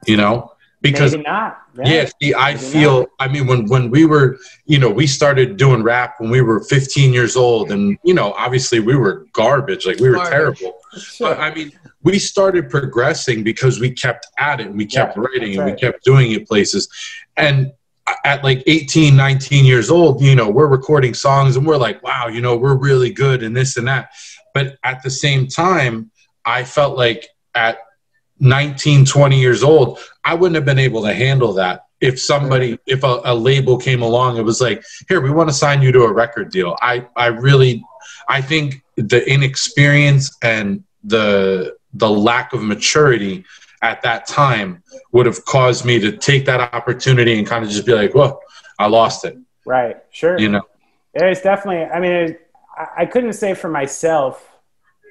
[0.06, 1.62] You know, because Maybe not.
[1.84, 3.06] yeah, see, I Maybe feel.
[3.18, 6.60] I mean, when when we were, you know, we started doing rap when we were
[6.60, 10.30] 15 years old, and you know, obviously we were garbage, like we were Garbage.
[10.30, 10.78] terrible.
[10.98, 11.30] Sure.
[11.30, 15.22] But I mean, we started progressing because we kept at it, and we kept Yeah,
[15.22, 16.88] writing, and we kept doing it places,
[17.36, 17.72] and
[18.24, 22.28] at like 18 19 years old you know we're recording songs and we're like wow
[22.28, 24.10] you know we're really good and this and that.
[24.54, 26.10] But at the same time
[26.44, 27.78] i felt like at
[28.40, 31.84] 19 20 years old i wouldn't have been able to handle that.
[32.00, 35.54] If somebody if a, a label came along it was like here we want to
[35.54, 36.76] sign you to a record deal.
[36.80, 37.84] I i really
[38.28, 43.44] i think the inexperience and the the lack of maturity
[43.82, 47.86] at that time would have caused me to take that opportunity and kind of just
[47.86, 48.38] be like whoa
[48.78, 49.96] i lost it Right.
[50.10, 50.38] Sure.
[50.38, 50.62] you know
[51.26, 51.84] it's definitely.
[51.84, 52.50] I mean, it,
[52.96, 54.46] I, couldn't say for myself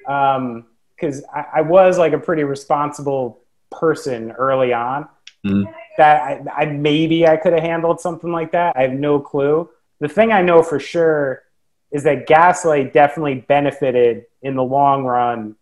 [0.02, 5.08] because I, I was like a pretty responsible person early on.
[5.44, 5.72] Mhm.
[5.98, 8.76] That I, I maybe I could have handled something like that.
[8.76, 9.68] I have no clue.
[10.00, 11.42] The thing I know for sure
[11.90, 15.56] is that Gaslight definitely benefited in the long run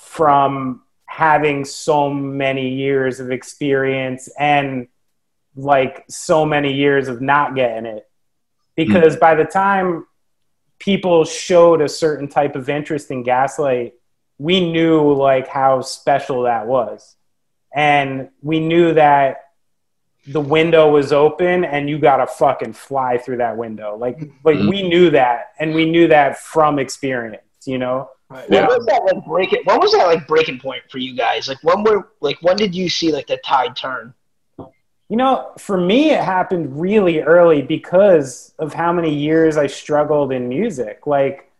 [0.00, 4.88] from having so many years of experience and
[5.56, 8.08] like so many years of not getting it.
[8.76, 10.06] Because by the time
[10.78, 13.94] people showed a certain type of interest in gaslight
[14.38, 17.14] we knew like how special that was.
[17.74, 19.44] And we knew that
[20.26, 23.96] the window was open and you gotta fucking fly through that window.
[23.98, 24.70] Like like Mhm.
[24.70, 25.50] we knew that.
[25.58, 28.46] And we knew that from experience you know Right.
[28.48, 28.68] Yeah.
[28.68, 29.62] When was that like breaking?
[29.64, 31.48] When was that like breaking point for you guys?
[31.48, 34.14] Like when were like when did you see like the tide turn?
[35.08, 40.30] You know, for me, it happened really early because of how many years I struggled
[40.30, 41.04] in music.
[41.04, 41.50] Like,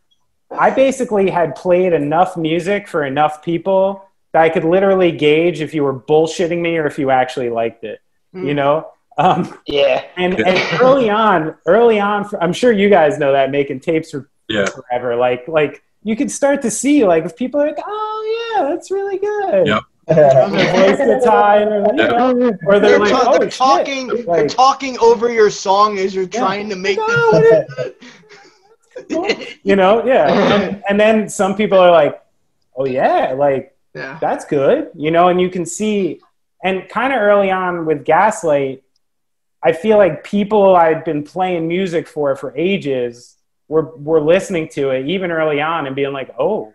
[0.56, 5.74] I basically had played enough music for enough people that I could literally gauge if
[5.74, 8.00] you were bullshitting me or if you actually liked it.
[8.32, 13.32] You know, um, Yeah, and and early on, early on, I'm sure you guys know
[13.32, 15.16] that making tapes for yeah forever.
[15.16, 18.90] Like, like you could start to see like if people are like, oh yeah, that's
[18.90, 19.66] really good.
[19.66, 19.82] Yep.
[20.10, 23.58] Their voice gets high, or, you know, or they're They're, like, ta- oh they're shit.
[23.58, 24.06] talking.
[24.26, 26.40] they're talking over your song as you're Yeah.
[26.40, 27.92] trying to make them.
[29.62, 32.22] you know yeah and, and then some people are like
[32.76, 34.18] oh yeah like yeah.
[34.20, 36.20] that's good you know and you can see
[36.62, 38.82] and kind of early on with gaslight
[39.62, 43.36] i feel like people i'd been playing music for for ages
[43.70, 46.74] were were listening to it even early on and being like oh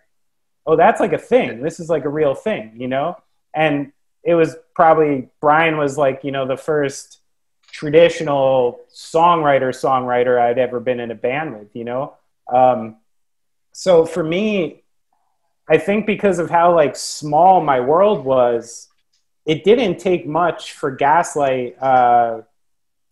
[0.65, 1.62] oh that's like a thing.
[1.62, 3.17] This is like a real thing you know?
[3.53, 3.91] And
[4.23, 7.19] it was probably brian was like you know the first
[7.67, 12.13] traditional songwriter songwriter i'd ever been in a band with you know?
[12.51, 12.95] Um,
[13.73, 14.84] so for me
[15.69, 18.88] i think because of how like small my world was
[19.45, 22.41] it didn't take much for gaslight uh,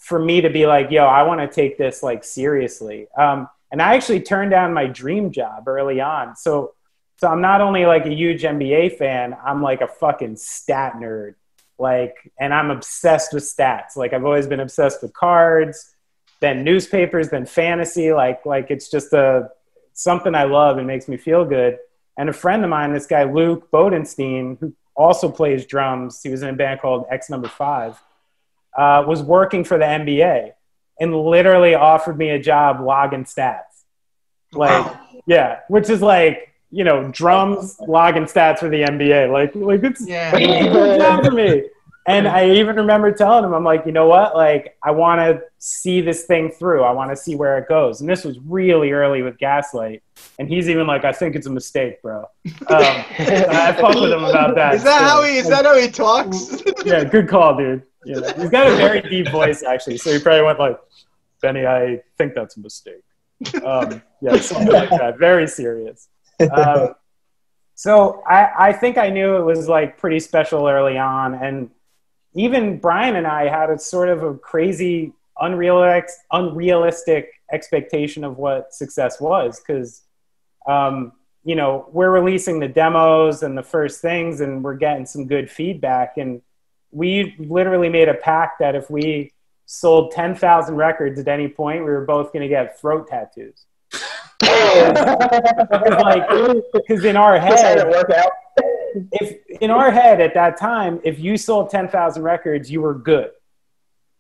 [0.04, 3.08] for me to be like, yo, I want to take this like seriously.
[3.18, 6.36] Um, and I actually turned down my dream job early on.
[6.36, 6.76] So,
[7.18, 11.34] so I'm not only like a huge NBA fan, I'm like a fucking stat nerd.
[11.80, 13.98] Like, and I'm obsessed with stats.
[13.98, 15.96] Like, I've always been obsessed with cards,
[16.40, 18.14] then newspapers, then fantasy.
[18.14, 19.50] Like, like it's just a
[19.94, 21.80] something I love and makes me feel good.
[22.16, 26.44] And a friend of mine, this guy Luke Bodenstein, who also plays drums, he was
[26.44, 28.00] in a band called X Number Five,
[28.78, 30.52] uh, was working for the NBA
[31.00, 33.62] and literally offered me a job logging stats.
[34.54, 35.00] Like, Wow.
[35.26, 39.32] yeah, which is like, you know, drums logging stats for the NBA.
[39.32, 40.36] Like, like it's Yeah.
[40.36, 41.64] a good job for me.
[42.06, 44.36] And I even remember telling him, I'm like, you know what?
[44.36, 46.84] Like, I want to see this thing through.
[46.84, 48.02] I want to see where it goes.
[48.02, 50.04] And this was really early with Gaslight.
[50.38, 52.24] And he's even like, I think it's a mistake, bro.
[52.24, 52.26] Um,
[52.70, 54.76] I fuck with him about that.
[54.76, 55.08] Is that still.
[55.08, 55.38] how he?
[55.38, 56.62] Is that how he talks?
[56.86, 57.84] yeah, good call, dude.
[58.06, 59.98] You know, he's got a very deep voice, actually.
[59.98, 60.80] So he probably went like,
[61.42, 63.04] Benny, I think that's a mistake.
[63.66, 65.18] Um, yeah, something like that.
[65.20, 66.08] Very serious.
[66.52, 66.96] Um,
[67.76, 71.34] so I, I think I knew it was like pretty special early on.
[71.34, 71.70] And
[72.34, 78.74] even Brian and I had a sort of a crazy, unrealistic, unrealistic expectation of what
[78.74, 80.04] success was because,
[80.68, 81.12] um,
[81.44, 85.52] you know, we're releasing the demos and the first things and we're getting some good
[85.52, 86.18] feedback.
[86.18, 86.42] And
[86.94, 89.34] we literally made a pact that if we
[89.66, 93.66] sold 10,000 records at any point, we were both going to get throat tattoos.
[94.74, 96.28] Because, like,
[96.74, 98.30] because in our Just had it head,
[99.12, 103.32] if in our head at that time, if you sold 10,000 records, you were good,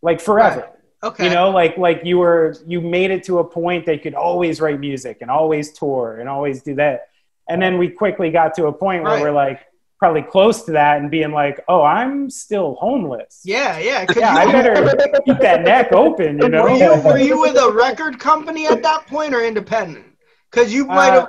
[0.01, 0.69] like forever.
[1.03, 1.25] Okay.
[1.25, 4.13] You know, like like you were you made it to a point that you could
[4.13, 7.09] always write music and always tour and always do that.
[7.49, 9.21] And then we quickly got to a point where Right.
[9.21, 9.59] we're like
[9.99, 13.41] probably close to that and being like, oh, I'm still homeless.
[13.45, 14.05] Yeah, yeah.
[14.05, 16.63] 'cause Yeah, you, I better keep that neck open, you know?
[16.63, 20.05] Were you, were you with a record company at that point or independent?
[20.51, 21.27] Because you might have, Uh,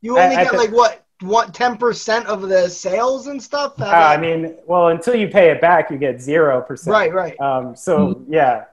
[0.00, 3.80] you only at get the- like what, what, ten percent of the sales and stuff.
[3.80, 6.92] Uh, I mean, well, until you pay it back, you get zero percent.
[6.92, 7.40] right, right.
[7.40, 8.64] Um, so yeah,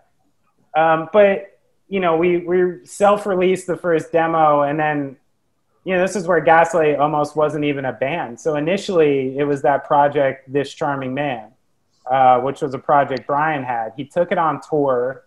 [0.75, 5.17] um, but you know, we we self-released the first demo, and then
[5.85, 8.39] you know, this is where Gaslight almost wasn't even a band.
[8.39, 11.51] So initially, it was that project, This Charming Man,
[12.09, 13.93] uh, which was a project Brian had.
[13.95, 15.25] He took it on tour.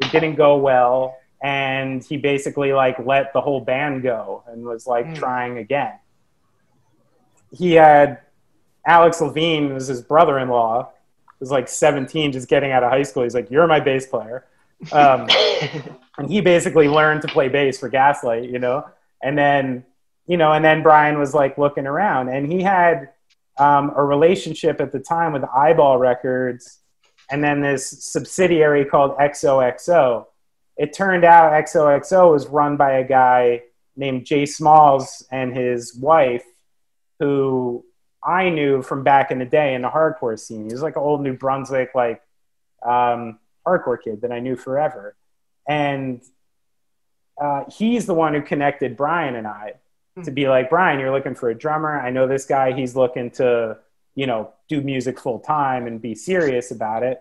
[0.00, 4.86] It didn't go well, and he basically like let the whole band go and was
[4.86, 5.16] like Mm.
[5.16, 5.92] trying again.
[7.52, 8.20] He had
[8.86, 10.90] Alex Levine was his brother-in-law.
[11.38, 13.22] Was like 17, just getting out of high school.
[13.24, 14.46] He's like, "You're my bass player,"
[14.90, 15.28] um,
[16.18, 18.86] and he basically learned to play bass for Gaslight, you know.
[19.26, 19.84] And then,
[20.28, 23.08] you know, and then Brian was like looking around, and he had
[23.58, 26.78] um, a relationship at the time with Eyeball Records,
[27.28, 30.26] and then this subsidiary called XOXO.
[30.76, 33.62] It turned out XOXO was run by a guy
[33.96, 36.44] named Jay Smalls and his wife,
[37.18, 37.84] who
[38.22, 40.66] I knew from back in the day in the hardcore scene.
[40.66, 42.22] He was like an old New Brunswick like
[42.84, 45.16] um, hardcore kid that I knew forever,
[45.68, 46.22] and
[47.40, 49.74] uh, he's the one who connected Brian and I
[50.24, 52.00] to be like, Brian, you're looking for a drummer.
[52.00, 52.72] I know this guy.
[52.72, 53.76] He's looking to,
[54.14, 57.20] you know, do music full time and be serious about it.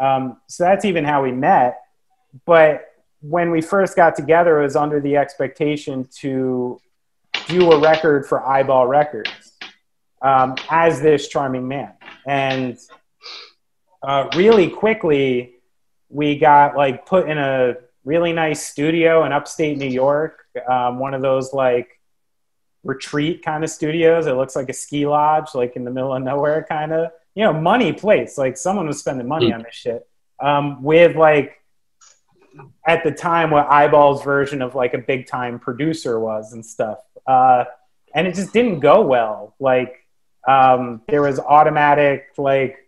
[0.00, 1.80] Um, so that's even how we met.
[2.44, 2.88] But
[3.20, 6.80] when we first got together, it was under the expectation to
[7.46, 9.52] do a record for Eyeball Records
[10.20, 11.92] um, as this charming man.
[12.26, 12.78] And
[14.02, 15.54] uh, really quickly,
[16.08, 21.14] we got like put in a really nice studio in upstate New York, um, one
[21.14, 22.00] of those like
[22.84, 24.26] retreat kind of studios.
[24.26, 27.12] It looks like a ski lodge, like in the middle of nowhere, kind of.
[27.34, 28.36] You know, money place.
[28.36, 30.06] Like someone was spending money on this shit.
[30.38, 31.62] Um, with like
[32.86, 36.98] at the time what Eyeball's version of like a big time producer was and stuff.
[37.26, 37.64] Uh,
[38.14, 39.54] and it just didn't go well.
[39.58, 40.06] Like
[40.46, 42.78] um, there was automatic like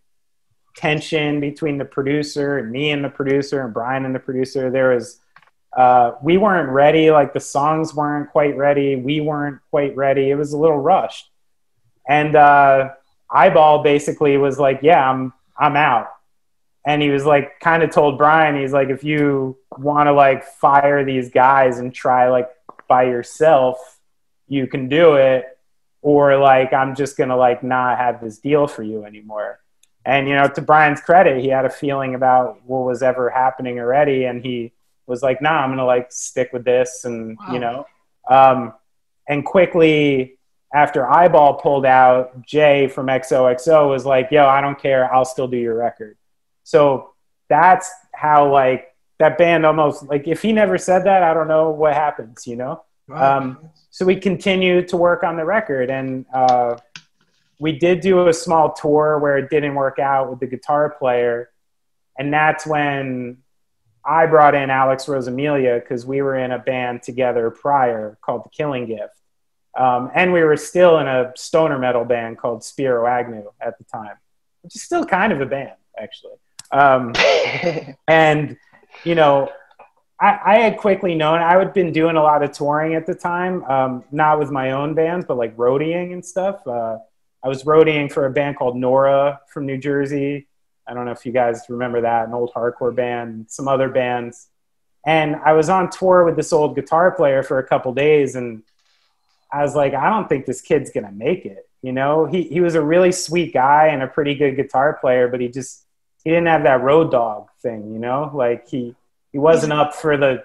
[0.75, 4.70] tension between the producer and me and the producer and Brian and the producer.
[4.70, 5.20] There was
[5.77, 7.11] uh, we weren't ready.
[7.11, 8.97] Like the songs weren't quite ready.
[8.97, 10.31] We weren't quite ready.
[10.31, 11.29] It was a little rushed.
[12.09, 12.91] And uh,
[13.31, 16.09] Eyeball basically was like, "Yeah, I'm I'm out."
[16.87, 20.45] And he was like, kind of told Brian, he's like, "If you want to like
[20.45, 22.49] fire these guys and try like
[22.89, 23.79] by yourself,
[24.47, 25.47] you can do it."
[26.03, 29.61] Or like, I'm just gonna like not have this deal for you anymore.
[30.05, 33.79] And you know, to Brian's credit, he had a feeling about what was ever happening
[33.79, 34.73] already, and he
[35.07, 37.87] was like, "Nah, I'm gonna like stick with this," and you know,
[38.29, 38.75] um,
[39.29, 40.39] and quickly
[40.75, 45.49] after Eyeball pulled out, Jay from XOXO was like, "Yo, I don't care, I'll still
[45.49, 46.19] do your record."
[46.65, 47.15] So
[47.49, 51.71] that's how like that band almost like if he never said that, I don't know
[51.71, 52.83] what happens, you know.
[53.13, 56.77] Um, so we continued to work on the record, and uh,
[57.65, 61.49] we did do a small tour where it didn't work out with the guitar player,
[62.19, 63.39] and that's when
[64.05, 68.51] I brought in Alex Rosamilia because we were in a band together prior called The
[68.51, 69.19] Killing Gift.
[69.79, 73.85] Um, and we were still in a stoner metal band called Spiro Agnew at the
[73.85, 74.17] time,
[74.61, 76.37] which is still kind of a band, actually.
[76.71, 77.15] Um,
[78.07, 78.59] and,
[79.05, 79.49] you know,
[80.21, 83.15] I, I, had quickly known I had been doing a lot of touring at the
[83.15, 86.65] time, um, not with my own bands, but like roadieing and stuff.
[86.67, 86.99] Uh,
[87.45, 90.49] I was roadieing for a band called Nora from New Jersey.
[90.89, 94.49] I don't know if you guys remember that, an old hardcore band, some other bands.
[95.07, 98.63] And I was on tour with this old guitar player for a couple days, and
[99.53, 101.69] I was like, I don't think this kid's gonna make it.
[101.83, 105.29] You know, he he was a really sweet guy and a pretty good guitar player,
[105.29, 105.85] but he just
[106.25, 107.93] he didn't have that road dog thing.
[107.93, 108.95] You know, like he
[109.33, 110.45] he wasn't up for the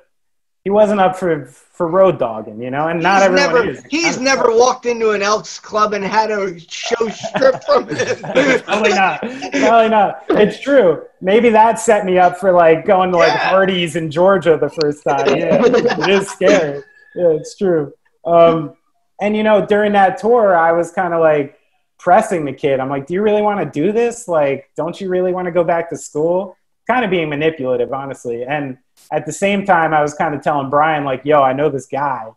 [0.69, 3.83] he wasn't up for for road dogging, you know, and not he's everyone never, is.
[3.89, 4.59] He's I'm never sorry.
[4.59, 8.19] walked into an Elks club and had a show stripped from him.
[8.65, 9.19] probably not.
[9.21, 10.25] Probably not.
[10.29, 11.05] It's true.
[11.21, 13.49] Maybe that set me up for like going to like yeah.
[13.49, 15.27] Hardee's in Georgia the first time.
[15.27, 16.83] Yeah, it is scary.
[17.15, 17.91] Yeah, it's true.
[18.25, 18.75] Um,
[19.19, 21.57] and you know, during that tour, I was kind of like
[21.97, 22.79] pressing the kid.
[22.79, 24.27] I'm like, "Do you really want to do this?
[24.27, 26.55] Like, don't you really want to go back to school?"
[26.85, 28.77] Kind of being manipulative, honestly, and
[29.11, 31.87] at the same time, I was kind of telling Brian, like, yo, I know this
[31.87, 32.27] guy.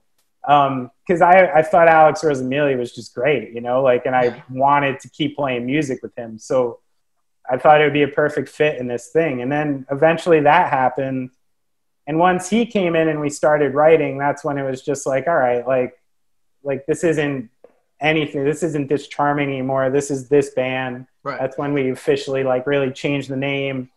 [0.41, 4.43] Because um, I, I thought Alex Rosamilia was just great, you know, like, and I
[4.51, 6.39] wanted to keep playing music with him.
[6.39, 6.81] So
[7.49, 9.43] I thought it would be a perfect fit in this thing.
[9.43, 11.31] And then eventually that happened.
[12.09, 15.29] And once he came in and we started writing, that's when it was just like,
[15.29, 15.97] all right, like,
[16.65, 17.49] like this isn't
[18.01, 18.45] anything.
[18.45, 19.91] This isn't this charming anymore.
[19.91, 21.07] This is this band.
[21.23, 21.39] Right.
[21.39, 23.91] That's when we officially like really changed the name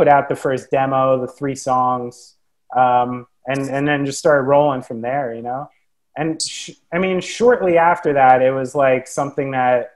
[0.00, 2.36] put out the first demo, the three songs,
[2.74, 5.68] um, and and then just started rolling from there, you know.
[6.16, 9.90] And sh- I mean, shortly after that, it was like something that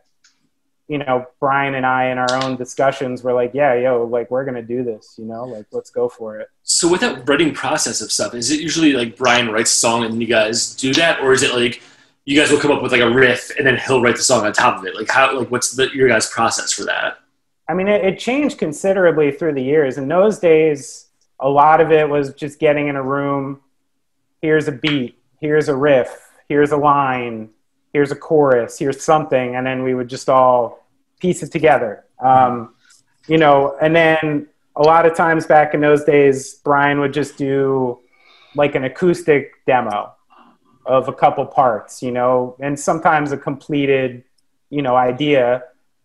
[0.88, 4.44] you know Brian and I in our own discussions were like, yeah, yo, like we're
[4.44, 6.48] gonna do this, you know, like let's go for it.
[6.64, 10.04] So with that writing process of stuff, is it usually like Brian writes a song
[10.04, 11.80] and you guys do that, or is it like
[12.26, 14.44] you guys will come up with like a riff and then he'll write the song
[14.44, 14.94] on top of it?
[14.94, 17.20] Like how like what's the your guys' process for that?
[17.68, 19.96] I mean, it, it, changed considerably through the years.
[19.96, 21.06] In those days,
[21.40, 23.60] a lot of it was just getting in a room.
[24.42, 25.18] Here's a beat.
[25.40, 26.30] Here's a riff.
[26.48, 27.50] Here's a line.
[27.92, 28.78] Here's a chorus.
[28.78, 30.86] Here's something, and then we would just all
[31.20, 32.04] piece it together.
[32.18, 32.74] Um,
[33.28, 37.36] you know, and then a lot of times back in those days, Brian would just
[37.36, 38.00] do
[38.54, 40.12] like an acoustic demo
[40.86, 44.24] of a couple parts, you know, and sometimes a completed,
[44.70, 45.62] you know, idea.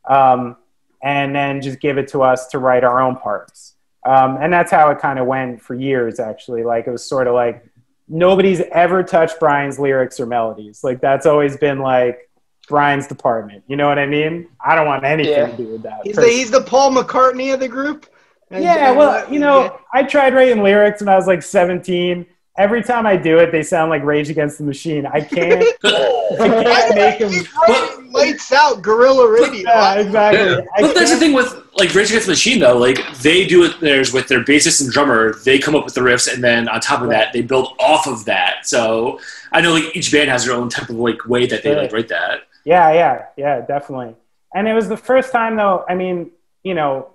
[0.08, 0.56] Um,
[1.04, 3.76] and then just give it to us to write our own parts.
[4.06, 6.64] Um, and that's how it kind of went for years, actually.
[6.64, 7.66] Like it was sort of like
[8.08, 10.84] nobody's ever touched Brian's lyrics or melodies.
[10.84, 12.30] Like that's always been like
[12.68, 13.64] Brian's department.
[13.68, 14.48] You know what I mean?
[14.64, 15.48] I don't want anything yeah.
[15.48, 16.00] to do with that.
[16.04, 18.08] He's the, he's the Paul McCartney of the group.
[18.52, 22.26] And yeah, well, you know, I tried writing lyrics when I was like 17
[22.60, 25.06] every time I do it, they sound like Rage Against the Machine.
[25.06, 28.12] I can't, I can't make them.
[28.12, 29.70] lights out, Guerrilla Radio.
[29.70, 30.40] Yeah, exactly.
[30.40, 30.62] Yeah.
[30.80, 32.78] But that's the thing with like Rage Against the Machine, though.
[32.78, 35.34] Like they do it theirs with their bassist and drummer.
[35.46, 38.06] They come up with the riffs, and then on top of that, they build off
[38.06, 38.68] of that.
[38.68, 39.20] So
[39.52, 41.94] I know like each band has their own type of like way that they like
[41.94, 42.42] write that.
[42.66, 44.16] Yeah, yeah, yeah, definitely.
[44.54, 45.86] And it was the first time, though.
[45.88, 46.32] I mean,
[46.64, 47.12] you know,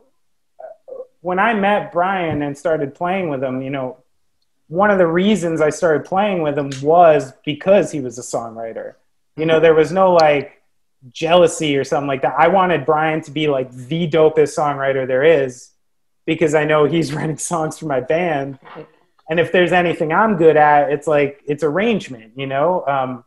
[1.20, 3.99] when I met Brian and started playing with him, you know,
[4.69, 8.95] one of the reasons I started playing with him was because he was a songwriter.
[9.37, 10.62] You know, there was no like
[11.12, 12.35] jealousy or something like that.
[12.39, 15.71] I wanted Brian to be like the dopest songwriter there is
[16.25, 18.59] because I know he's writing songs for my band.
[19.29, 22.85] And if there's anything I'm good at, it's like it's arrangement, you know?
[22.87, 23.25] Um,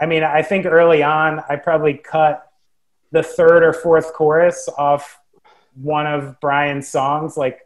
[0.00, 2.46] I mean, I think early on, I probably cut
[3.12, 5.18] the third or fourth chorus off
[5.74, 7.60] one of Brian's songs like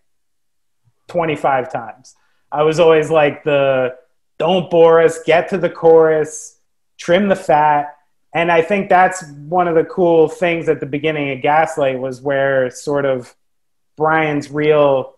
[1.09, 2.15] 25 times
[2.53, 3.97] I was always like the
[4.39, 6.59] don't bore us, get to the chorus,
[6.99, 7.97] trim the fat.
[8.35, 12.21] And I think that's one of the cool things at the beginning of Gaslight was
[12.21, 13.35] where sort of
[13.97, 15.17] Brian's real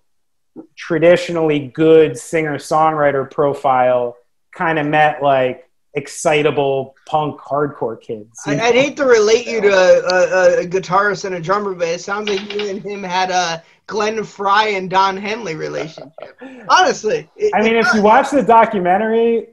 [0.76, 4.16] traditionally good singer songwriter profile
[4.52, 8.40] kind of met like excitable punk hardcore kids.
[8.46, 11.88] I, would hate to relate you to a, a, a, guitarist and a drummer, but
[11.88, 16.12] it sounds like you and him had a Glenn Frey and Don Henley relationship.
[16.68, 19.48] Honestly, it, I mean, if you watch the documentary,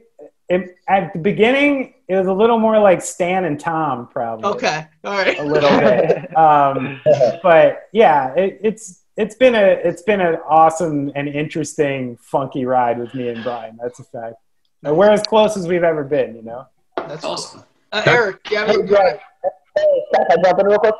[0.48, 4.46] it, at the beginning, it was a little more like Stan and Tom, probably.
[4.46, 6.26] Okay, all right, a little bit.
[6.36, 7.00] Um,
[7.42, 12.98] but yeah, it, it's it's been a it's been an awesome and interesting funky ride
[12.98, 13.78] with me and Brian.
[13.82, 14.36] That's a fact.
[14.82, 16.66] And we're as close as we've ever been, you know.
[16.96, 17.64] That's Awesome.
[17.92, 18.86] Uh, Eric, do you have Hey, any-
[19.76, 20.94] Hey, Seth, can I jump in real quick?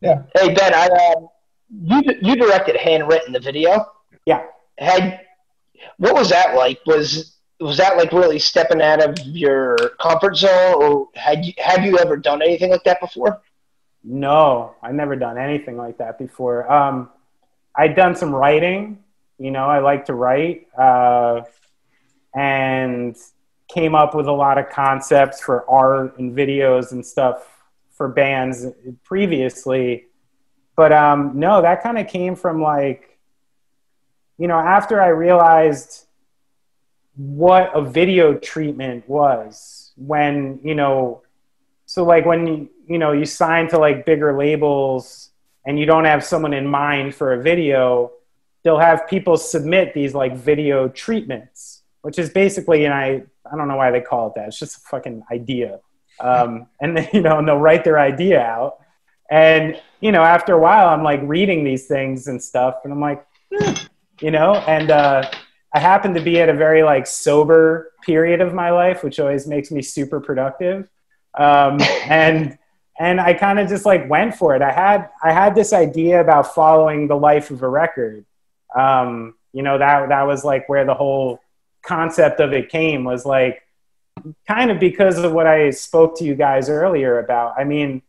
[0.00, 0.22] Yeah.
[0.34, 1.28] Hey, Ben, I um,
[1.84, 3.84] you you directed handwritten the video.
[4.26, 4.44] Yeah.
[4.78, 5.20] Had
[5.98, 6.80] what was that like?
[6.86, 11.84] Was was that like really stepping out of your comfort zone, or had you have
[11.84, 13.42] you ever done anything like that before?
[14.02, 16.70] No, I've never done anything like that before.
[16.72, 17.10] Um,
[17.74, 18.98] I'd done some writing.
[19.38, 21.42] You know, I like to write, uh,
[22.34, 23.16] and
[23.68, 27.46] came up with a lot of concepts for art and videos and stuff
[27.90, 28.66] for bands
[29.04, 30.06] previously.
[30.76, 33.18] But um, no, that kind of came from like,
[34.38, 36.06] you know, after I realized
[37.16, 41.22] what a video treatment was when, you know,
[41.90, 45.30] so like when you, you know you sign to like bigger labels
[45.64, 48.12] and you don't have someone in mind for a video
[48.62, 53.68] they'll have people submit these like video treatments which is basically and i i don't
[53.68, 54.48] know why they call it that.
[54.48, 55.80] It's just a fucking idea.
[56.18, 58.78] Um, and then you know and they'll write their idea out.
[59.30, 63.00] And you know after a while i'm like reading these things and stuff and i'm
[63.00, 63.24] like
[63.60, 63.74] eh,
[64.20, 64.54] you know?
[64.54, 65.30] And uh,
[65.72, 69.46] i happen to be at a very like sober period of my life which always
[69.46, 70.88] makes me super productive.
[71.38, 72.58] Um, and
[73.00, 74.60] and I kind of just like went for it.
[74.60, 78.26] I had I had this idea about following the life of a record.
[78.76, 81.40] Um, you know that that was like where the whole
[81.82, 83.62] concept of it came was like
[84.46, 87.54] kind of because of what I spoke to you guys earlier about.
[87.58, 88.02] I mean,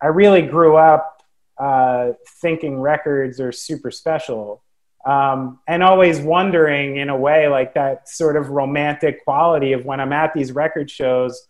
[0.00, 1.22] I really grew up
[1.58, 4.62] uh, thinking records are super special.
[5.04, 9.98] Um, and always wondering in a way like that sort of romantic quality of when
[9.98, 11.48] I'm at these record shows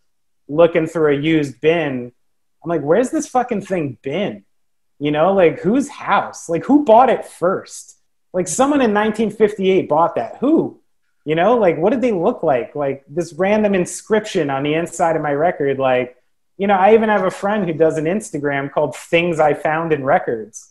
[0.51, 2.13] looking through a used bin
[2.63, 4.45] i'm like where's this fucking thing been
[4.99, 7.99] you know like whose house like who bought it first
[8.33, 10.80] like someone in 1958 bought that who
[11.25, 15.17] you know like what did they look like like this random inscription on the inside
[15.17, 16.17] of my record like
[16.57, 19.93] you know i even have a friend who does an instagram called things i found
[19.93, 20.71] in records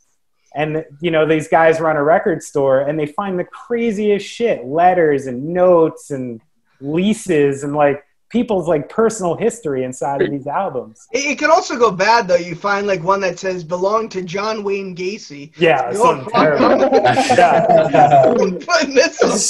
[0.56, 4.66] and you know these guys run a record store and they find the craziest shit
[4.66, 6.42] letters and notes and
[6.82, 11.08] leases and like people's like personal history inside of these albums.
[11.12, 12.36] It, it can also go bad though.
[12.36, 15.52] You find like one that says belonged to John Wayne Gacy.
[15.58, 16.70] Yeah, something terrible.
[17.04, 18.34] Yeah,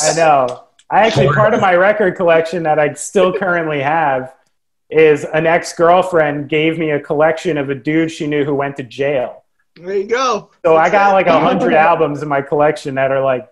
[0.02, 0.69] I know.
[0.92, 4.34] I actually part of my record collection that I still currently have
[4.90, 8.84] is an ex-girlfriend gave me a collection of a dude she knew who went to
[8.84, 9.44] jail.
[9.76, 10.50] There you go.
[10.66, 13.48] So I got like a hundred albums in my collection that are like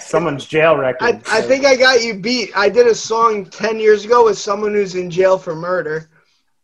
[0.00, 1.04] someone's jail record.
[1.26, 2.50] I, I think I got you beat.
[2.56, 6.08] I did a song ten years ago with someone who's in jail for murder.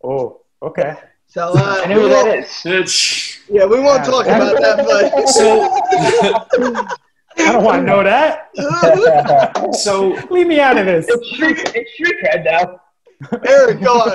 [0.03, 0.97] Oh, okay.
[1.27, 2.63] So uh, I know who we that won't- is.
[2.65, 4.11] It's, Yeah, we won't Yeah.
[4.11, 6.87] talk about that, so
[7.39, 8.51] I don't want to know that.
[9.75, 11.07] so Leave me out of this.
[11.09, 12.81] It's street, it's street now.
[13.45, 14.15] Eric, go on.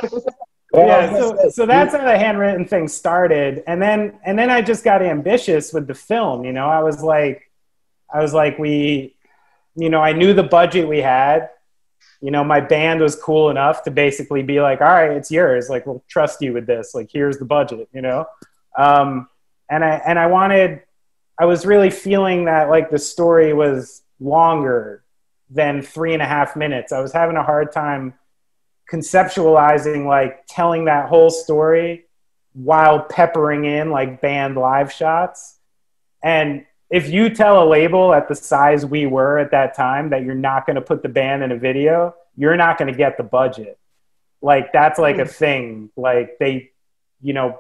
[0.74, 4.84] yeah so, so that's how the handwritten thing started and then and then i just
[4.84, 7.50] got ambitious with the film you know i was like
[8.14, 9.16] i was like we
[9.76, 11.50] you know i knew the budget we had
[12.22, 15.70] you know my band was cool enough to basically be like all right it's yours
[15.70, 18.26] like we'll trust you with this like here's the budget you know
[18.78, 19.30] um,
[19.70, 20.82] and i and i wanted
[21.40, 25.04] i was really feeling that like the story was longer
[25.50, 26.92] than three and a half minutes.
[26.92, 28.14] I was having a hard time
[28.92, 32.06] conceptualizing like telling that whole story
[32.54, 35.58] while peppering in like band live shots.
[36.24, 40.24] And if you tell a label at the size we were at that time that
[40.24, 43.18] you're not going to put the band in a video you're not going to get
[43.18, 43.80] the budget.
[44.42, 45.30] Like that's like a hmm.
[45.30, 45.90] thing.
[45.98, 46.72] Like they
[47.22, 47.60] you know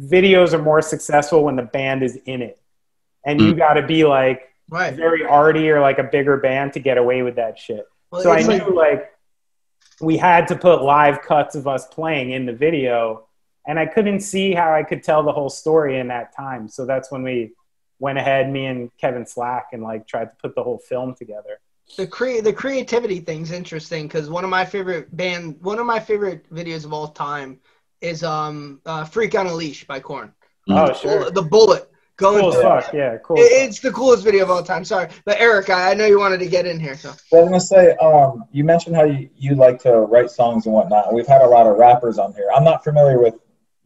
[0.00, 2.58] videos are more successful when the band is in it
[3.26, 4.94] and you got to be like Right.
[4.94, 8.30] very arty or like a bigger band to get away with that shit Well, so
[8.32, 9.10] I knew like- like
[10.00, 13.28] we had to put live cuts of us playing in the video,
[13.66, 16.66] and I couldn't see how I could tell the whole story in that time.
[16.68, 17.52] So that's when we
[18.00, 21.60] went ahead, me and Kevin Slack, and like tried to put the whole film together.
[21.96, 26.00] the cre- the creativity thing's interesting because one of my favorite band, one of my
[26.00, 27.60] favorite videos of all time
[28.00, 30.32] is um uh, "Freak on a Leash" by Korn.
[30.68, 32.40] Oh sure, The bullet going.
[32.40, 32.92] cool as through- fuck.
[32.92, 33.36] Yeah, cool.
[33.38, 34.84] It- It's the coolest video of all time.
[34.84, 37.46] Sorry, but Eric, I, I know you wanted to get in here, so So I'm
[37.46, 41.12] gonna say, um, you mentioned how you, you like to write songs and whatnot.
[41.12, 42.48] We've had a lot of rappers on here.
[42.54, 43.34] I'm not familiar with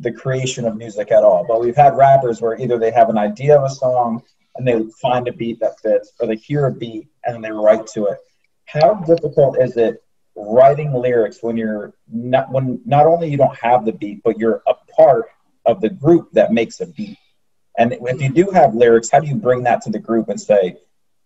[0.00, 3.18] the creation of music at all, but we've had rappers where either they have an
[3.18, 4.22] idea of a song
[4.56, 7.50] and they find a beat that fits, or they hear a beat and then they
[7.50, 8.18] write to it.
[8.66, 10.02] How difficult is it
[10.36, 14.62] writing lyrics when you're not when not only you don't have the beat, but you're
[14.68, 15.26] a part
[15.66, 17.18] of the group that makes a beat?
[17.78, 20.40] And if you do have lyrics, how do you bring that to the group and
[20.40, 20.76] say,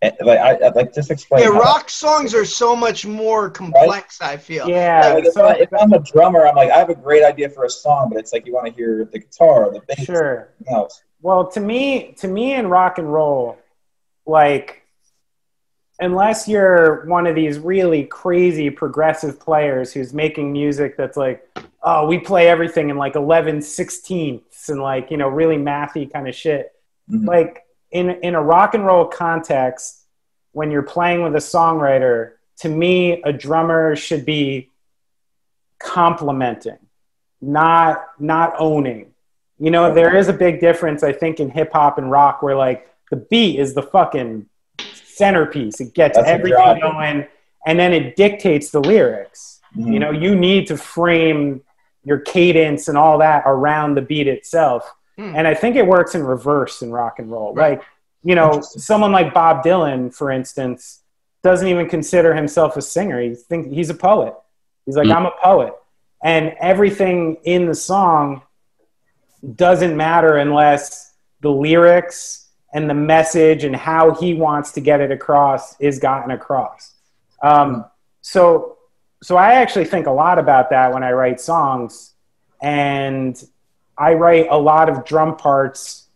[0.03, 1.43] eh, like, I, I- like just explain.
[1.43, 4.21] Yeah, how- rock songs are so much more complex.
[4.21, 4.69] I feel.
[4.69, 7.25] Yeah, Like, if, so I, if I'm a drummer, I'm like, I have a great
[7.25, 10.05] idea for a song, but it's like you want to hear the guitar, the bass,
[10.05, 10.51] sure.
[10.69, 11.03] else.
[11.23, 13.57] Well, to me, to me in rock and roll,
[14.27, 14.79] like
[16.01, 21.49] unless you're one of these really crazy progressive players who's making music that's like,
[21.83, 23.63] oh, we play everything in like 11
[24.69, 26.73] and like, you know, really mathy kind of shit.
[27.11, 27.27] Mhm.
[27.27, 30.05] Like in in a rock and roll context,
[30.53, 34.71] when you're playing with a songwriter, to me, a drummer should be
[35.79, 36.79] complementing,
[37.41, 39.13] not not owning.
[39.59, 42.57] You know, there is a big difference, I think, in hip hop and rock where
[42.57, 44.47] like the beat is the fucking
[45.05, 45.81] centerpiece.
[45.81, 47.27] It gets That's everything going,
[47.67, 49.61] and then it dictates the lyrics.
[49.77, 49.93] Mhm.
[49.93, 51.63] You know, you need to frame
[52.05, 54.91] your cadence and all that around the beat itself.
[55.17, 55.35] Hmm.
[55.37, 57.55] And I think it works in reverse in rock and roll.
[57.55, 57.79] Right.
[57.79, 57.87] Like,
[58.25, 61.01] you know, someone like Bob Dylan, for instance,
[61.43, 63.21] doesn't even consider himself a singer.
[63.21, 64.35] He thinks he's a poet.
[64.87, 65.13] He's like, Hmm.
[65.13, 65.75] I'm a poet.
[66.25, 68.43] And everything in the song
[69.57, 75.11] doesn't matter unless the lyrics and the message and how he wants to get it
[75.11, 76.95] across is gotten across.
[77.43, 77.85] Um,
[78.21, 78.79] so,
[79.23, 82.15] so I actually think a lot about that when I write songs,
[82.61, 83.43] and
[83.97, 86.09] I write a lot of drum parts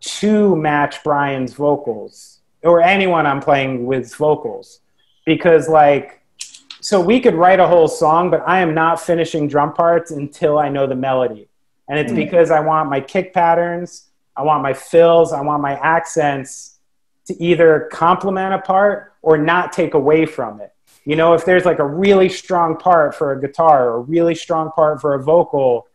[0.00, 4.80] to match Brian's vocals or anyone I'm playing with vocals,
[5.24, 6.20] because like,
[6.80, 10.58] so we could write a whole song, but I am not finishing drum parts until
[10.58, 11.48] I know the melody,
[11.88, 12.16] and it's Mm.
[12.16, 16.78] because I want my kick patterns, I want my fills, I want my accents
[17.26, 20.72] to either complement a part or not take away from it.
[21.04, 24.34] You know, if there's like a really strong part for a guitar or a really
[24.34, 25.88] strong part for a vocal,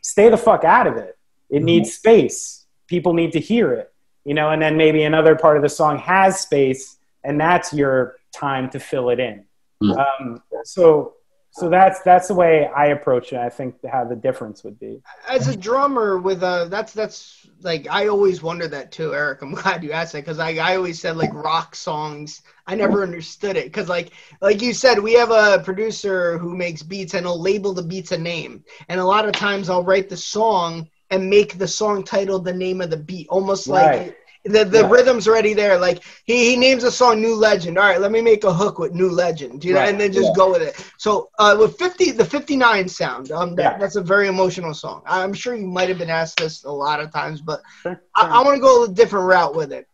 [0.00, 1.18] stay the fuck out of it.
[1.50, 1.64] It Mhm.
[1.64, 2.66] needs space.
[2.86, 3.92] People need to hear it,
[4.24, 8.16] you know, and then maybe another part of the song has space and that's your
[8.32, 9.44] time to fill it in.
[9.82, 9.98] Mhm.
[9.98, 11.14] Um, so,
[11.54, 13.38] so that's, that's the way I approach it.
[13.38, 15.00] I think how the difference would be.
[15.28, 19.52] as a drummer with a that's that's like i always wonder that too eric i'm
[19.62, 23.56] glad you asked that because I, I always said like rock songs i never understood
[23.56, 27.40] it because like like you said we have a producer who makes beats and he'll
[27.40, 31.30] label the beats a name and a lot of times i'll write the song and
[31.30, 34.16] make the song title the name of the beat almost like Right.
[34.44, 34.90] The, the Right.
[34.90, 38.20] rhythm's already there like he, he names a song new legend all right let me
[38.20, 39.88] make a hook with new legend you know Right.
[39.88, 40.34] and then just Yeah.
[40.34, 43.78] go with it so uh, with 50 the 59 sound um that, Yeah.
[43.78, 47.00] that's a very emotional song i'm sure you might have been asked this a lot
[47.00, 48.00] of times but Sure.
[48.16, 49.86] i, I want to go a different route with it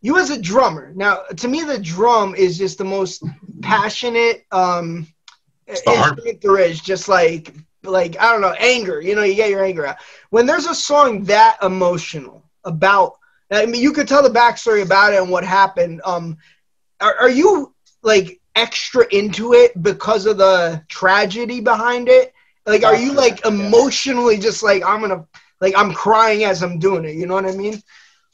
[0.00, 3.22] you as a drummer now to me the drum is just the most
[3.62, 5.06] passionate um
[5.68, 9.64] instrument there is just like like i don't know anger you know you get your
[9.64, 9.96] anger out
[10.30, 13.12] when there's a song that emotional about
[13.50, 16.36] i mean you could tell the backstory about it and what happened um
[17.00, 22.32] are, are you like extra into it because of the tragedy behind it
[22.66, 25.26] like are you like emotionally just like i'm gonna
[25.60, 27.82] like i'm crying as i'm doing it you know what i mean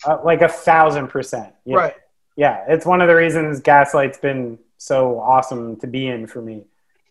[0.06, 1.52] Uh, like a thousand percent.
[1.64, 1.76] Yeah.
[1.76, 1.94] right
[2.36, 6.64] yeah, it's one of the reasons Gaslight's been so awesome to be in for me.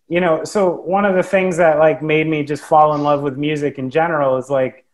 [0.08, 3.22] You know, so one of the things that like made me just fall in love
[3.22, 4.84] with music in general is like,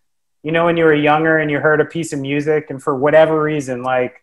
[0.46, 2.94] you know, when you were younger and you heard a piece of music and for
[3.04, 4.14] whatever reason, like,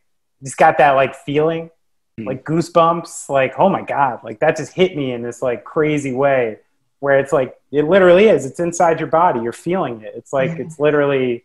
[0.44, 1.70] just got that like feeling,
[2.18, 2.26] Hmm.
[2.30, 6.14] like goosebumps, like, oh my God, like that just hit me in this like crazy
[6.14, 6.60] way
[7.00, 10.14] where it's like, it literally is, it's inside your body, you're feeling it.
[10.16, 10.60] It's like, Mhm.
[10.64, 11.44] it's literally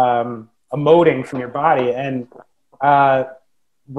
[0.00, 1.88] um, emoting from your body.
[1.92, 2.26] And,
[2.80, 3.24] uh,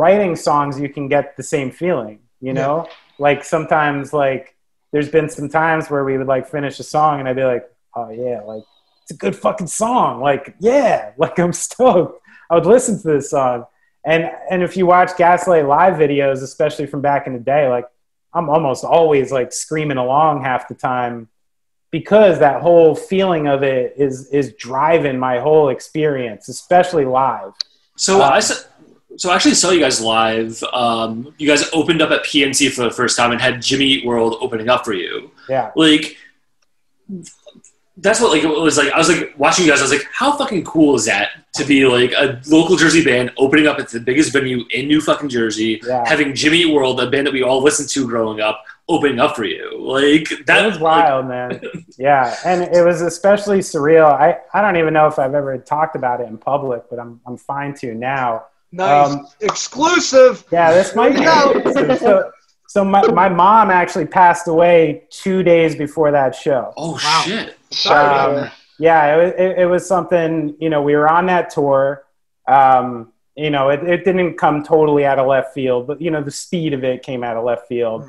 [0.04, 4.56] writing songs you can get the same feeling you know like sometimes like
[4.92, 7.66] there's been some times where we would like finish a song and i'd be like
[7.96, 8.64] oh yeah like
[9.10, 10.22] it's a good fucking song.
[10.22, 12.22] Like yeah like i'm stoked.
[12.49, 13.66] I would listen to this song.
[14.05, 17.86] And and if you watch gaslight live videos especially from back in the day like
[18.34, 21.28] i'm almost always like screaming along half the time
[21.91, 27.51] because that whole feeling of it is is driving my whole experience especially live.
[27.95, 30.64] So Uh, I so I actually saw you guys live.
[30.72, 34.05] Um, you guys opened up at PNC for the first time and had Jimmy Eat
[34.05, 35.32] World opening up for you.
[35.49, 35.72] yeah.
[35.76, 36.16] Like
[38.02, 38.91] that's what like it was like.
[38.91, 39.80] I was like watching you guys.
[39.80, 43.32] I was like, how fucking cool is that to be like a local Jersey band
[43.38, 46.08] opening up at the biggest venue in New fucking Jersey, Yeah.
[46.08, 49.36] having Jimmy Eat World, a band that we all listened to growing up, opening up
[49.36, 49.78] for you.
[49.80, 51.62] Like that that was wild, man.
[51.97, 54.10] Yeah, and it was especially surreal.
[54.10, 57.20] I, I don't even know if I've ever talked about it in public, but I'm
[57.28, 58.45] I'm fine to now.
[58.72, 61.20] nice Um, exclusive Yeah, this might be.
[61.26, 61.95] No.
[61.97, 62.32] So,
[62.68, 66.74] so my, my mom actually passed away two days before that show.
[66.78, 67.24] oh Wow.
[67.26, 67.58] shit.
[67.72, 68.44] Sorry.
[68.44, 72.06] Um, yeah, it was, it, it was something, you know, we were on that tour
[72.50, 76.22] Um, you know, it, it didn't come totally out of left field, but you know,
[76.22, 78.06] the speed of it came out of left field.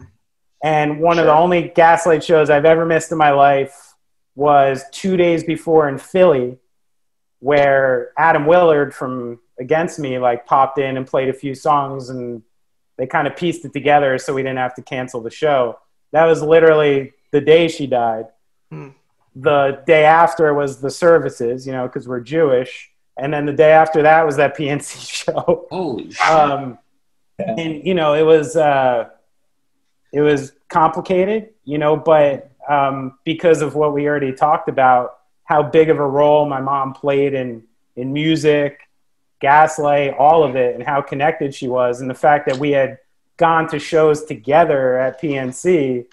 [0.63, 3.95] And one of the only Gaslight shows I've ever missed in my life
[4.35, 6.59] was two days before in Philly,
[7.41, 12.43] where Atom Willard from Against Me like popped in and played a few songs, and
[12.97, 15.79] they kind of pieced it together so we didn't have to cancel the show.
[16.13, 18.27] That was literally the day she died.
[18.71, 18.89] Hmm.
[19.37, 23.73] The day after was the services, you know, because we're Jewish, and then the day
[23.73, 25.67] after that was that PNC show.
[25.71, 26.27] Holy shit.
[26.27, 26.79] Um,
[27.39, 29.11] and you know, it was uh,
[30.13, 35.63] it was complicated, you know, but um, because of what we already talked about, how
[35.63, 37.65] big of a role my mom played in
[37.97, 38.81] in music,
[39.41, 42.99] Gaslight, all of it, and how connected she was, and the fact that we had
[43.37, 46.05] gone to shows together at PNC,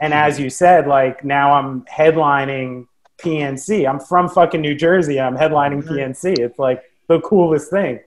[0.00, 2.86] and as you said, like now I'm headlining
[3.20, 3.88] PNC.
[3.88, 5.20] I'm from fucking New Jersey.
[5.20, 6.38] I'm headlining PNC.
[6.38, 8.00] It's like the coolest thing.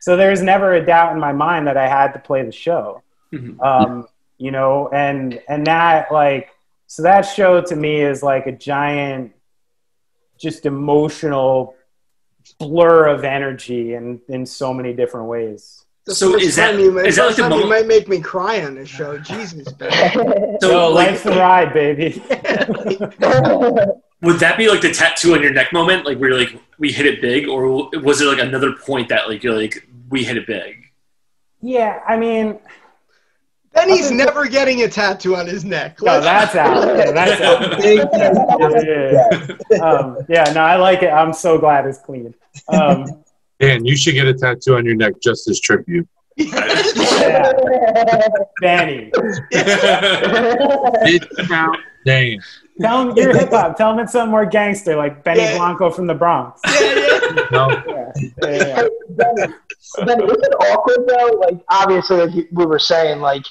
[0.00, 3.02] So there's never a doubt in my mind that I had to play the show.
[3.32, 3.60] Mhm.
[3.60, 4.08] Um,
[4.38, 6.50] you know, and and that like
[6.86, 9.32] so that show to me is like a giant,
[10.38, 11.74] just emotional
[12.58, 15.84] blur of energy in in so many different ways.
[16.08, 17.86] The So first is that- time you, might- is that like the time you might
[17.86, 19.18] make me cry on this show.
[19.18, 19.90] Jesus, man.
[20.60, 22.22] So, So like, life's the ride, baby.
[24.22, 27.06] would that be like the tattoo on your neck moment, like where like we hit
[27.06, 30.46] it big, or was it like another point that like you're like we hit it
[30.46, 30.76] big?
[31.60, 32.58] yeah, I mean,
[33.74, 36.00] Benny's Other- never getting a tattoo on his neck.
[36.02, 36.86] no, that's out.
[36.96, 37.84] Yeah, that's out.
[37.84, 38.06] Yeah,
[38.80, 39.78] yeah, yeah.
[39.84, 41.10] Um, yeah, no, I like it.
[41.10, 42.34] I'm so glad it's clean.
[42.68, 43.24] Um,
[43.60, 46.08] Dan, you should get a tattoo on your neck just as tribute.
[46.36, 47.52] yeah.
[48.62, 49.10] Danny,
[52.06, 52.38] Dan.
[52.80, 53.76] tell him you're hip hop.
[53.76, 55.56] Tell him it's something more gangster, like Benny Yeah.
[55.58, 56.60] Blanco from the Bronx.
[57.52, 58.88] No, Yeah, yeah, yeah.
[59.10, 59.52] Benny,
[60.06, 61.38] Benny, is it awkward though?
[61.38, 63.44] Like obviously, like we were saying, like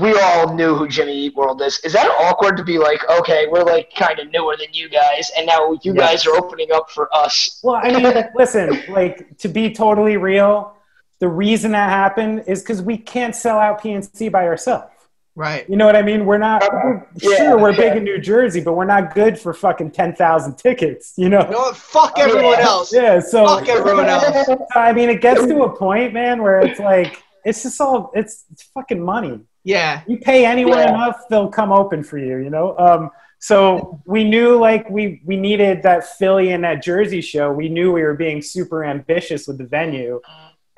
[0.00, 1.78] we all knew who Jimmy Eat World is.
[1.84, 5.30] Is that awkward to be like, okay, we're like kind of newer than you guys,
[5.36, 5.96] and now you Yes.
[5.96, 7.60] guys are opening up for us?
[7.62, 10.74] Well, I mean, listen, like to be totally real,
[11.20, 14.88] the reason that happened is because we can't sell out PNC by ourselves.
[15.36, 15.68] Right.
[15.68, 16.26] You know what I mean?
[16.26, 19.36] We're not uh, we're, Yeah, sure we're big in New Jersey, but we're not good
[19.38, 21.12] for fucking ten thousand tickets.
[21.16, 21.44] You know?
[21.44, 21.76] You know what?
[21.76, 22.64] Fuck everyone Yeah.
[22.66, 22.92] else.
[22.94, 23.18] Yeah.
[23.20, 24.48] So Fuck everyone else.
[24.76, 28.44] I mean, it gets to a point, man, where it's like it's just all it's,
[28.52, 29.40] it's fucking money.
[29.64, 30.02] Yeah.
[30.06, 30.90] You pay anyone Yeah.
[30.90, 32.36] enough, they'll come open for you.
[32.36, 32.76] You know.
[32.78, 37.52] Um, so we knew like we we needed that Philly and that Jersey show.
[37.52, 40.20] We knew we were being super ambitious with the venue,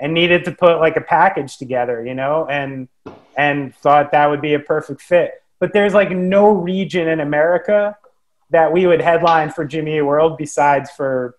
[0.00, 2.04] and needed to put like a package together.
[2.04, 2.88] You know, and
[3.36, 5.32] and thought that would be a perfect fit.
[5.60, 7.96] But there's like no region in America
[8.50, 11.36] that we would headline for Jimmy World besides for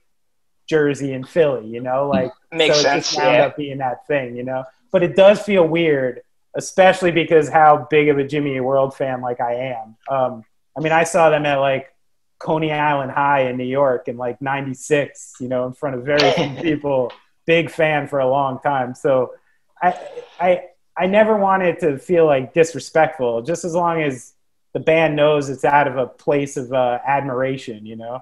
[0.68, 1.68] Jersey and Philly.
[1.68, 3.45] You know, like Makes so it just wound Yeah.
[3.45, 4.64] up being that thing, you know.
[4.91, 6.22] But it does feel weird,
[6.58, 9.95] especially because how big of a Jimmy World fan like I am.
[10.10, 10.43] Um,
[10.76, 11.93] I mean, I saw them at like
[12.39, 16.32] Coney Island High in New York in like '96, you know, in front of very
[16.34, 17.12] few people.
[17.45, 18.93] Big fan for a long time.
[18.93, 19.34] So
[19.82, 19.97] I,
[20.39, 20.62] I,
[20.97, 23.41] I never wanted to feel like disrespectful.
[23.43, 24.34] Just as long as
[24.74, 28.22] the band knows it's out of a place of uh, admiration, you know,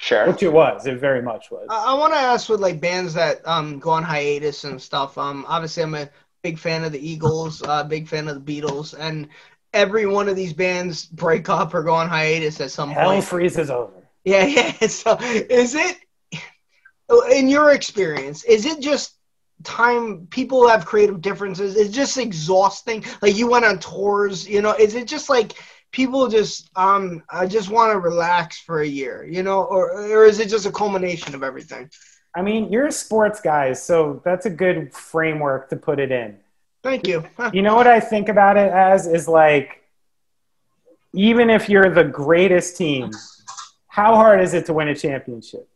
[0.00, 0.26] Sure.
[0.28, 0.86] which it was.
[0.86, 1.66] It very much was.
[1.70, 5.16] I, I want to ask with like bands that um go on hiatus and stuff.
[5.18, 6.08] Um, obviously I'm a
[6.42, 9.28] big fan of the Eagles, uh, big fan of the Beatles, and
[9.72, 13.24] every one of these bands break up or go on hiatus at some Hell point.
[13.24, 13.92] freezes over.
[14.24, 14.72] Yeah, yeah.
[14.88, 15.96] So is it,
[17.32, 19.14] in your experience, is it just
[19.64, 21.74] time people have creative differences?
[21.76, 23.04] Is it just exhausting?
[23.22, 25.54] Like you went on tours, you know, is it just like
[25.90, 30.24] people just, um, I just want to relax for a year, you know, or, or
[30.24, 31.90] is it just a culmination of everything?
[32.38, 36.38] I mean, you're a sports guy, so that's a good framework to put it in.
[36.84, 37.24] Thank you.
[37.52, 39.82] You know what I think about it as is like,
[41.12, 43.10] even if you're the greatest team,
[43.88, 45.68] how hard is it to win a championship?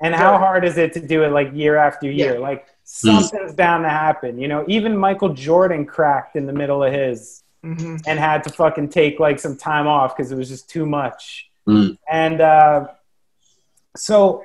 [0.00, 0.38] And how Yeah.
[0.38, 2.34] hard is it to do it like year after year?
[2.34, 2.38] Yeah.
[2.38, 4.38] Like something's bound to happen.
[4.38, 8.50] You know, even Michael Jordan cracked in the middle of his hmm and had to
[8.50, 11.50] fucking take like some time off because it was just too much.
[11.66, 11.98] Mm.
[12.08, 12.88] And uh,
[13.96, 14.44] so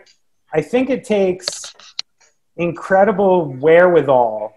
[0.53, 1.73] I think it takes
[2.57, 4.53] incredible wherewithal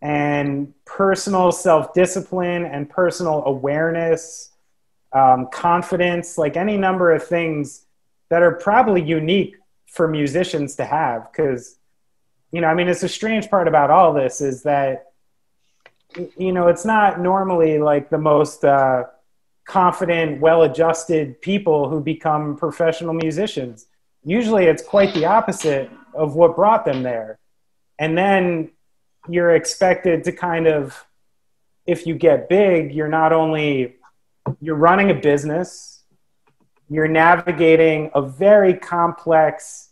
[0.00, 4.50] and personal self discipline and personal awareness,
[5.12, 7.84] um, confidence, like any number of things
[8.30, 9.56] that are probably unique
[9.86, 11.30] for musicians to have.
[11.30, 11.76] Because,
[12.50, 15.12] you know, I mean, it's a strange part about all this is that
[16.36, 19.04] you know, it's not normally like the most uh,
[19.64, 23.86] confident, well-adjusted people who become professional musicians.
[24.24, 27.38] Usually it's quite the opposite of what brought them there.
[27.98, 28.70] And then
[29.28, 31.04] you're expected to kind of,
[31.86, 33.96] if you get big, you're not only
[34.60, 36.02] you're running a business,
[36.88, 39.90] you're navigating a very complex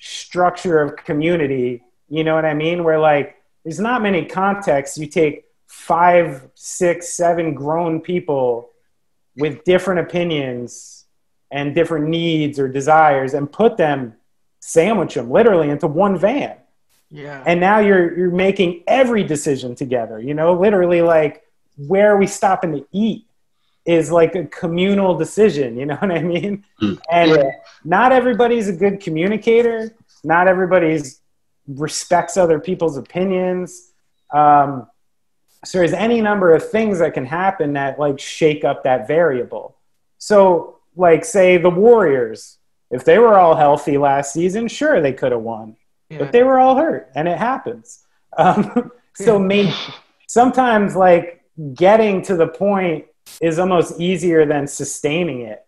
[0.00, 1.82] structure of community.
[2.08, 2.82] You know what I mean?
[2.82, 4.98] Where like there's not many contexts.
[4.98, 8.70] You take five, six, seven grown people
[9.36, 10.99] with different opinions
[11.50, 14.14] and different needs or desires and put them,
[14.60, 16.56] sandwich them literally into one van.
[17.10, 17.42] Yeah.
[17.44, 20.20] And now you're you're making every decision together.
[20.20, 21.42] You know, literally like
[21.76, 23.26] where are we stopping to eat
[23.84, 25.76] is like a communal decision.
[25.76, 26.64] You know what I mean?
[26.80, 27.00] Mm.
[27.10, 27.50] And Yeah.
[27.84, 29.92] not everybody's a good communicator.
[30.22, 31.20] Not everybody's
[31.66, 33.90] respects other people's opinions.
[34.32, 34.86] Um,
[35.64, 39.76] so there's any number of things that can happen that like shake up that variable.
[40.18, 42.58] So like say the Warriors,
[42.90, 45.76] if they were all healthy last season, sure they could have won,
[46.08, 46.18] yeah.
[46.18, 48.04] but they were all hurt, and it happens.
[48.36, 49.72] Um, so maybe
[50.28, 51.42] sometimes like
[51.74, 53.06] getting to the point
[53.40, 55.64] is almost easier than sustaining it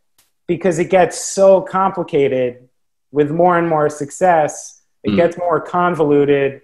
[0.47, 2.69] because it gets so complicated
[3.11, 4.83] with more and more success.
[5.03, 5.17] It Mm.
[5.17, 6.63] gets more convoluted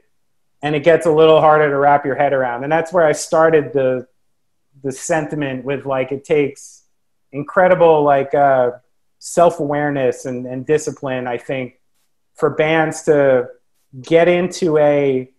[0.63, 2.65] and it gets a little harder to wrap your head around.
[2.65, 4.07] And that's where I started the
[4.85, 6.78] the sentiment with like it takes
[7.33, 8.73] incredible like uh,
[9.19, 11.27] self awareness and, and discipline.
[11.27, 11.81] I think
[12.35, 13.49] for bands to
[14.01, 15.31] get into a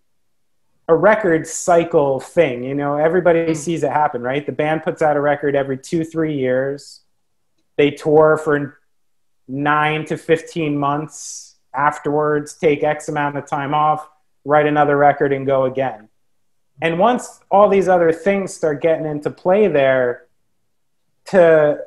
[0.88, 2.64] a record cycle thing.
[2.64, 4.44] You know, everybody sees it happen, right?
[4.44, 7.02] The band puts out a record every two three years.
[7.78, 8.80] They tour for
[9.48, 12.58] nine to fifteen months afterwards.
[12.58, 14.10] Take X amount of time off
[14.46, 16.10] write another record and go again.
[16.82, 20.28] And once all these other things start getting into play there,
[21.30, 21.80] to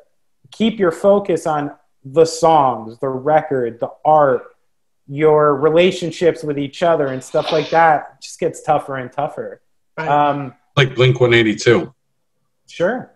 [0.51, 1.71] keep your focus on
[2.05, 4.43] the songs, the record, the art,
[5.07, 9.61] your relationships with each other, and stuff like that just gets tougher and tougher.
[9.97, 10.07] Right.
[10.07, 11.93] Um, Like Blink 182.
[12.67, 13.11] sure.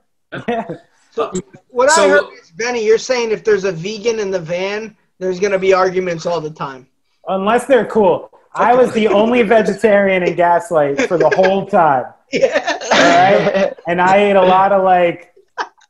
[0.47, 0.67] Yeah.
[1.69, 5.39] what I heard is Benny, you're saying if there's a vegan in the van, there's
[5.39, 6.87] gonna be arguments all the time.
[7.27, 8.29] Unless they're cool.
[8.53, 12.05] I was the only vegetarian in Gaslight for the whole time.
[12.29, 12.77] Yeah.
[12.91, 13.73] All right?
[13.87, 15.33] and I ate a lot of like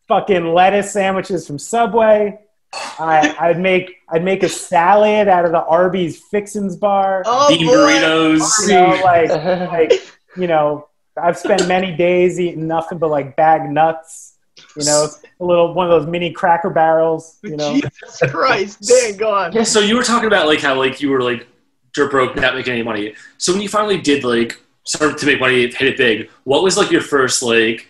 [0.07, 2.39] fucking lettuce sandwiches from Subway.
[2.73, 7.23] I, I'd make I'd make a salad out of the Arby's Fixins bar.
[7.25, 7.73] Oh, Bean boy.
[7.73, 8.67] burritos.
[8.67, 9.29] You know, like
[9.71, 9.91] like
[10.35, 10.87] you know,
[11.21, 14.35] I've spent many days eating nothing but like bag nuts.
[14.75, 15.07] You know,
[15.39, 17.39] a little one of those mini Cracker Barrels.
[17.43, 19.65] You know, Jesus Christ, Dan, go on.
[19.65, 21.47] So you were talking about like how like you were like
[21.93, 23.15] dirt broke, not making any money.
[23.37, 26.29] So when you finally did like start to make money, hit it big.
[26.43, 27.87] What was like your first like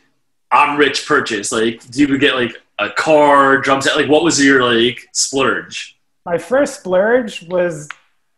[0.51, 1.51] I'm rich purchase?
[1.51, 3.95] Like, do you get like a car, drum set?
[3.95, 5.97] Like, what was your like splurge?
[6.27, 7.87] my first splurge was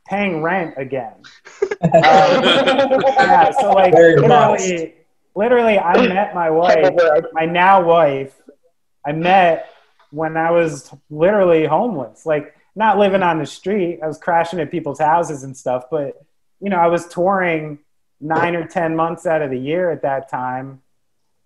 [0.07, 1.15] paying rent again.
[1.81, 4.95] Um, yeah, so like Very literally,
[5.33, 6.93] literally, I met my wife,
[7.31, 8.35] my now wife.
[9.05, 9.73] I met
[10.11, 14.01] when I was literally homeless, like not living on the street.
[14.03, 16.21] I was crashing at people's houses and stuff, but
[16.59, 17.79] you know, I was touring
[18.19, 20.81] nine or ten months out of the year at that time.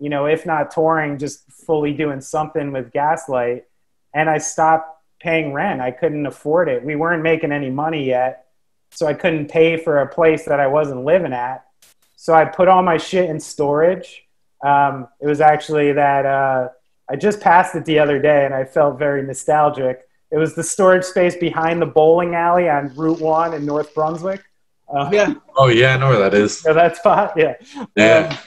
[0.03, 3.63] You know, if not touring, just fully doing something with Gaslight,
[4.13, 5.79] and I stopped paying rent.
[5.79, 6.83] I couldn't afford it.
[6.83, 8.47] We weren't making any money yet,
[8.91, 11.63] so I couldn't pay for a place that I wasn't living at.
[12.17, 14.25] So I put all my shit in storage.
[14.61, 16.67] Um, it was actually that uh,
[17.09, 20.01] I just passed it the other day, and I felt very nostalgic.
[20.31, 24.43] It was the storage space behind the bowling alley on Route One in North Brunswick.
[24.93, 25.35] Uh, Yeah.
[25.55, 26.65] Oh, yeah, I know where that is.
[26.65, 27.35] know that spot?
[27.37, 27.55] Yeah.
[27.95, 28.27] Yeah.
[28.31, 28.37] Um,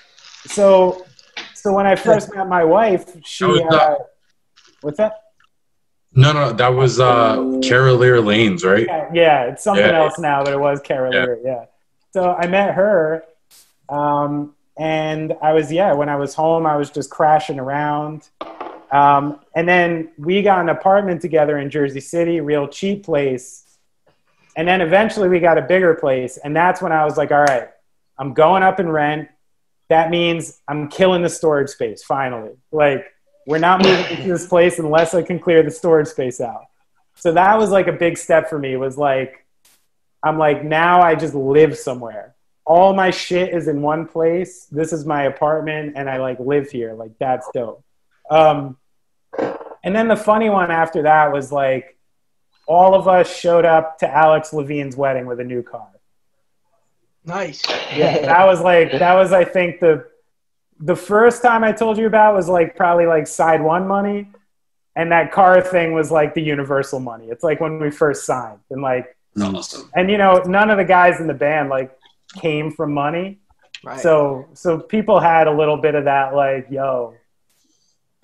[0.48, 1.06] so,
[1.56, 3.94] so when I first met my wife, she, That was uh,
[4.82, 5.22] what's that?
[6.14, 8.86] No, no, that was uh, Carolier Lanes, right?
[8.86, 10.02] Yeah, yeah, it's something Yeah.
[10.02, 11.34] else now, but it was Carol Yeah.
[11.44, 11.64] Yeah.
[12.12, 13.24] So I met her,
[13.88, 15.92] um, and I was yeah.
[15.94, 18.28] When I was home, I was just crashing around,
[18.92, 23.64] um, and then we got an apartment together in Jersey City, real cheap place,
[24.56, 27.42] and then eventually we got a bigger place, and that's when I was like, all
[27.42, 27.68] right,
[28.18, 29.28] I'm going up in rent.
[29.88, 32.52] That means I'm killing the storage space finally.
[32.72, 33.06] Like
[33.46, 36.64] we're not moving into this place unless I can clear the storage space out.
[37.14, 38.76] So that was like a big step for me.
[38.76, 39.46] Was like,
[40.22, 42.34] I'm like now I just live somewhere.
[42.64, 44.66] All my shit is in one place.
[44.66, 46.94] This is my apartment, and I like live here.
[46.94, 47.84] Like that's dope.
[48.28, 48.76] Um,
[49.38, 51.96] and then the funny one after that was like,
[52.66, 55.88] all of us showed up to Alex Levine's wedding with a new car.
[57.26, 57.62] Nice.
[57.94, 60.06] Yeah, that was like that was I think the
[60.78, 64.28] the first time I told you about was like probably like side one money.
[64.94, 67.26] and that car thing was like the universal money.
[67.26, 69.90] It's like when we first signed, and like, awesome.
[69.94, 71.90] and you know, none of the guys in the band like
[72.40, 73.38] came from money,
[73.84, 74.00] Right.
[74.00, 77.14] so so people had a little bit of that, like, yo,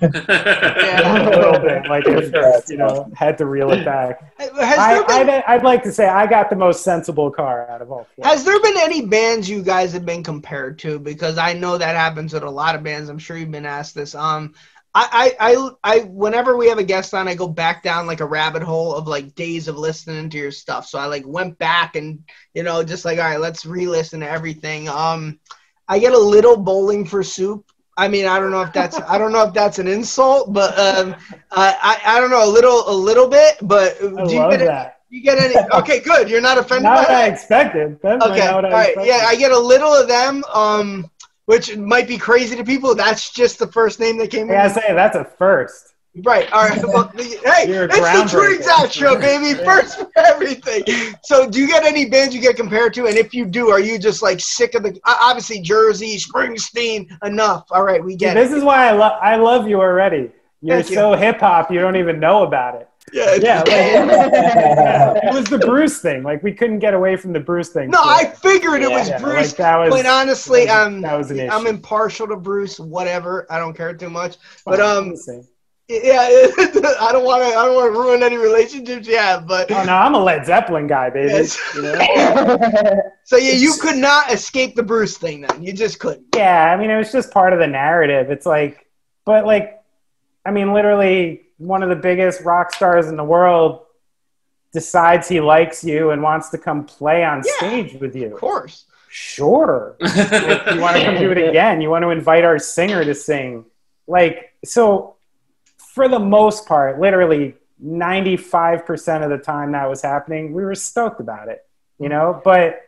[0.15, 4.35] a little bit, like at first, you know, had to reel it back.
[4.39, 7.83] I, there been I'd, I'd like to say I got the most sensible car out
[7.83, 8.25] of all four.
[8.25, 10.99] Has there been any bands you guys have been compared to?
[10.99, 13.09] Because I know that happens with a lot of bands.
[13.09, 14.15] I'm sure you've been asked this.
[14.15, 14.55] Um,
[14.95, 18.21] I, I, I, I, whenever we have a guest on, I go back down like
[18.21, 20.87] a rabbit hole of like days of listening to your stuff.
[20.87, 24.29] So I like went back and you know just like all right, let's re-listen to
[24.29, 24.89] everything.
[24.89, 25.41] Um,
[25.89, 27.71] I get a little bowling for soup.
[27.97, 30.79] I mean, I don't know if that's I don't know if that's an insult, but
[30.79, 31.15] um,
[31.51, 33.57] I, I I don't know a little a little bit.
[33.63, 35.55] But I do you love get any, you get any?
[35.75, 36.31] Okay, good.
[36.31, 37.11] You're not offended Not that.
[37.11, 38.01] I expected.
[38.03, 38.89] That's Okay, not what I right.
[38.89, 39.09] expected.
[39.09, 41.11] Yeah, I get a little of them, um,
[41.45, 42.95] which might be crazy to people.
[42.95, 45.92] That's just the first name that came I gotta say that's a first.
[46.17, 46.51] Right.
[46.53, 46.79] All right.
[46.85, 48.93] Well, the- hey, You're it's the True groundbreaker.
[48.93, 49.55] Show, baby.
[49.65, 50.85] First for everything.
[51.23, 53.07] So, do you get any bands you get compared to?
[53.07, 55.01] And if you do, are you just like sick of the?
[55.07, 57.09] Obviously, Jersey, Springsteen.
[57.25, 57.67] Enough.
[57.71, 60.31] All right, we get this is why I love I love you already.
[60.61, 60.97] You're Thank you.
[60.97, 62.89] so hip hop, you don't even know about it.
[63.13, 63.35] Yeah.
[63.35, 66.23] Yeah, like, yeah, it was the Bruce thing.
[66.23, 67.91] Like we couldn't get away from the Bruce thing.
[67.91, 69.49] No, I figured it was Yeah, Bruce.
[69.49, 72.79] Like that was, Quite honestly, that was- um, that was an I'm impartial to Bruce.
[72.79, 73.47] Whatever.
[73.51, 74.37] I don't care too much.
[74.65, 75.15] But um,
[75.93, 76.83] Listen.
[76.83, 77.49] Yeah, I don't want to.
[77.59, 80.47] I don't want to ruin any relationships you have, but oh no, I'm a Led
[80.47, 81.29] Zeppelin guy, baby.
[81.33, 81.59] Yes.
[81.75, 83.03] You know?
[83.25, 85.43] so yeah, you could not escape the Bruce thing.
[85.43, 86.27] Then you just couldn't.
[86.35, 88.31] Yeah, I mean, it was just part of the narrative.
[88.31, 88.87] It's like,
[89.25, 89.81] but like,
[90.45, 93.87] I mean, literally, one of the biggest rock stars in the world
[94.73, 97.69] decides he likes you and wants to come play on Yeah.
[97.69, 98.35] stage with you.
[98.35, 98.87] Of course.
[99.09, 99.97] Sure.
[100.01, 103.15] if you want to come do it again, you want to invite our singer to
[103.15, 103.67] sing.
[104.07, 105.17] Like, so
[105.95, 111.21] for the most part, literally 95% of the time that was happening, we were stoked
[111.21, 111.65] about it,
[111.99, 112.41] you know?
[112.45, 112.81] But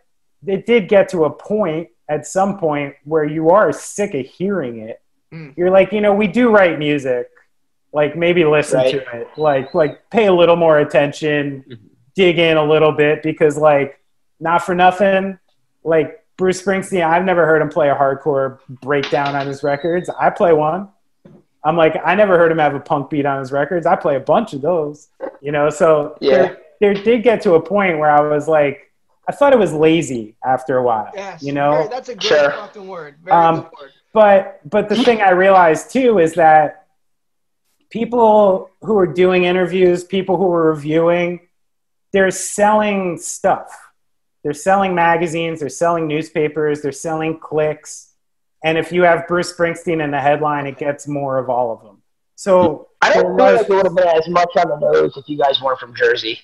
[0.46, 4.78] it did get to a point at some point where you are sick of hearing
[4.78, 5.02] it.
[5.32, 5.54] Mm.
[5.56, 7.28] You're like, you know, we do write music.
[7.92, 8.90] Like maybe listen Right.
[8.92, 9.28] to it.
[9.36, 11.78] Like like pay a little more attention, Mhm.
[12.14, 14.00] dig in a little bit because like
[14.40, 15.38] not for nothing,
[15.84, 20.10] like Bruce Springsteen, I've never heard him play a hardcore breakdown on his records.
[20.18, 20.88] I play one.
[21.64, 23.86] I'm like, I never heard him have a punk beat on his records.
[23.86, 25.08] I play a bunch of those,
[25.40, 25.70] you know.
[25.70, 26.30] So Yeah.
[26.36, 28.90] there, there did get to a point where I was like,
[29.26, 31.42] I thought it was lazy after a while, Yes.
[31.42, 31.70] you know.
[31.72, 32.50] Very- that's a great Sure.
[32.50, 33.16] fucking word.
[33.24, 33.90] Very Um, good word.
[34.12, 36.86] But but the thing I realized too is that
[37.90, 41.40] people who are doing interviews, people who are reviewing,
[42.12, 43.90] they're selling stuff.
[44.42, 48.03] They're selling magazines, they're selling newspapers, they're selling clicks.
[48.64, 51.82] And if you have Bruce Springsteen in the headline, it gets more of all of
[51.84, 52.02] them.
[52.34, 55.16] So I don't feel was- like it would have been as much on the nose
[55.16, 56.40] if you guys weren't from Jersey.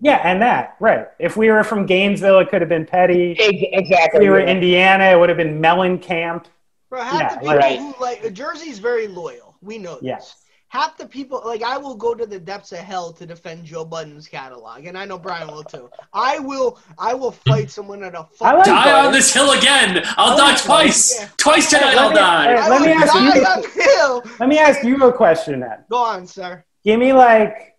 [0.00, 1.08] yeah, and that right.
[1.18, 3.32] If we were from Gainesville, it could have been Petty.
[3.38, 4.20] If Exactly.
[4.20, 6.44] we were Indiana, it would have been Mellencamp.
[6.90, 7.78] Bro, half yeah, the people right.
[7.78, 9.56] who like Jersey's very loyal.
[9.62, 10.02] We know this.
[10.02, 10.43] Yes.
[10.74, 13.84] Half the people like I will go to the depths of hell to defend Joe
[13.84, 15.88] Budden's catalog, and I know Brian will too.
[16.12, 16.80] I will.
[16.98, 18.18] I will fight someone at a.
[18.18, 19.06] I fucking- like die Brian.
[19.06, 20.02] on this hill again.
[20.16, 21.20] I'll oh die twice.
[21.20, 21.28] Yeah.
[21.36, 22.60] Twice tonight Let I'll me- die.
[22.60, 24.22] hey, let me oh ask you- on the hill.
[24.40, 25.84] Let me ask you a question then.
[25.88, 26.64] Go on, sir.
[26.82, 27.76] Give me like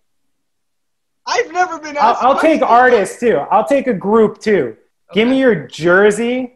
[1.26, 2.16] I've never been I'll.
[2.20, 3.36] I'll take artists too.
[3.50, 4.74] I'll take a group too.
[5.12, 6.54] Give me your Jersey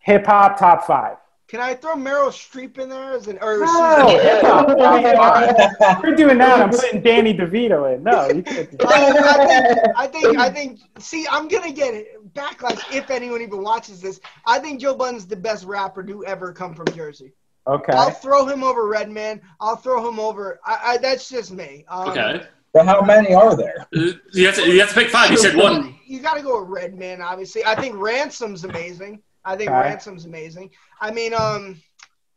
[0.00, 1.16] hip hop top five.
[1.50, 4.68] Can I throw Meryl Streep in there as an or No, Susan- hip hop.
[4.78, 6.00] Yeah.
[6.00, 6.60] We're doing that.
[6.60, 8.04] I'm putting Danny DeVito in.
[8.04, 8.70] No, you can't.
[8.70, 9.92] Do I, that.
[9.96, 10.80] I think, I think, I think.
[11.00, 14.20] See, I'm gonna get backlash if anyone even watches this.
[14.46, 17.32] I think Joe Budden's the best rapper to ever come from Jersey.
[17.66, 17.92] Okay.
[17.94, 19.40] I'll throw him over Redman.
[19.60, 20.60] I'll throw him over.
[20.64, 21.84] I, I, that's just me.
[21.88, 22.42] Um, Okay.
[22.72, 23.88] But how many are there?
[23.96, 25.32] Uh, You have to you have to pick five.
[25.32, 25.96] You said one.
[26.06, 27.64] You got to go with Redman, obviously.
[27.64, 29.20] I think Ransom's amazing.
[29.44, 29.80] I think Okay.
[29.80, 30.70] Ransom's amazing.
[31.00, 31.80] I mean, um,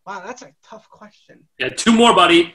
[0.05, 1.43] wow, that's a tough question.
[1.59, 2.53] Yeah, two more, buddy.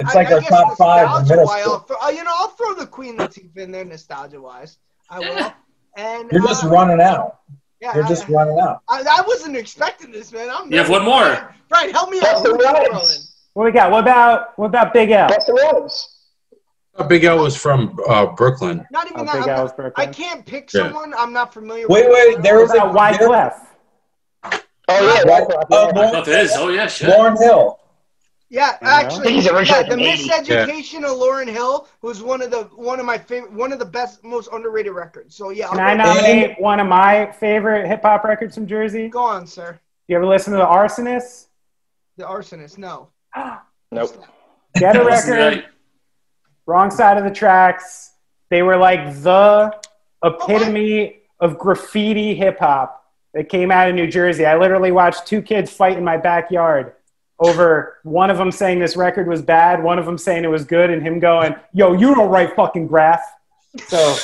[0.00, 1.66] It's I- like I our top five in nostalgia middle wise.
[1.66, 4.78] I'll throw, uh, you know, I'll throw the Queen Latifah in there, nostalgia wise.
[5.08, 5.52] I will.
[5.96, 7.38] And You're just uh, running out.
[7.80, 8.82] Yeah, You're I- just running out.
[8.88, 10.48] I, I wasn't expecting this, man.
[10.50, 11.54] I'm You have one more.
[11.70, 12.36] Right, help me out.
[12.36, 12.86] Busta Who you Rhymes.
[12.88, 13.20] throwing?
[13.54, 13.90] What we got?
[13.90, 15.28] What about what about Big L?
[15.28, 16.12] Busta Rhymes.
[16.96, 18.84] Uh, Big L was from uh, Brooklyn.
[18.90, 19.32] Not even Oh, that.
[19.34, 20.08] Big I'm L's Brooklyn.
[20.08, 20.82] I can't pick Yeah.
[20.82, 22.34] someone I'm not familiar Wait, with.
[22.36, 23.65] wait, there What was a about Wyclef?
[24.88, 25.48] Oh yeah, Right.
[25.48, 25.76] Wyclef, Uh, yeah.
[26.02, 26.52] Lauren- Oh, it is.
[26.56, 27.08] Oh yeah, shit.
[27.10, 27.80] Lauryn Hill.
[28.48, 30.28] Yeah, actually, I think he's originally yeah, the from 80.
[30.28, 33.84] miseducation of Lauryn Hill was one of the one of my favorite, one of the
[33.84, 35.34] best, most underrated records.
[35.34, 38.68] So yeah, Can I'll I go- nominate one of my favorite hip hop records from
[38.68, 39.08] Jersey?
[39.08, 39.80] go on, sir.
[40.06, 41.46] You ever listen to the Arsonist?
[42.16, 43.08] The arsonist, no.
[43.92, 44.24] Nope.
[44.76, 45.66] Get a record.
[46.66, 48.12] Wrong Side of the Tracks.
[48.48, 49.72] They were like the
[50.24, 53.04] epitome of graffiti hip hop
[53.36, 54.46] that came out of New Jersey.
[54.46, 56.94] I literally watched two kids fight in my backyard
[57.38, 60.64] over one of them saying this record was bad, one of them saying it was
[60.64, 63.22] good, and him going, "Yo, you don't write fucking graph."
[63.88, 64.16] So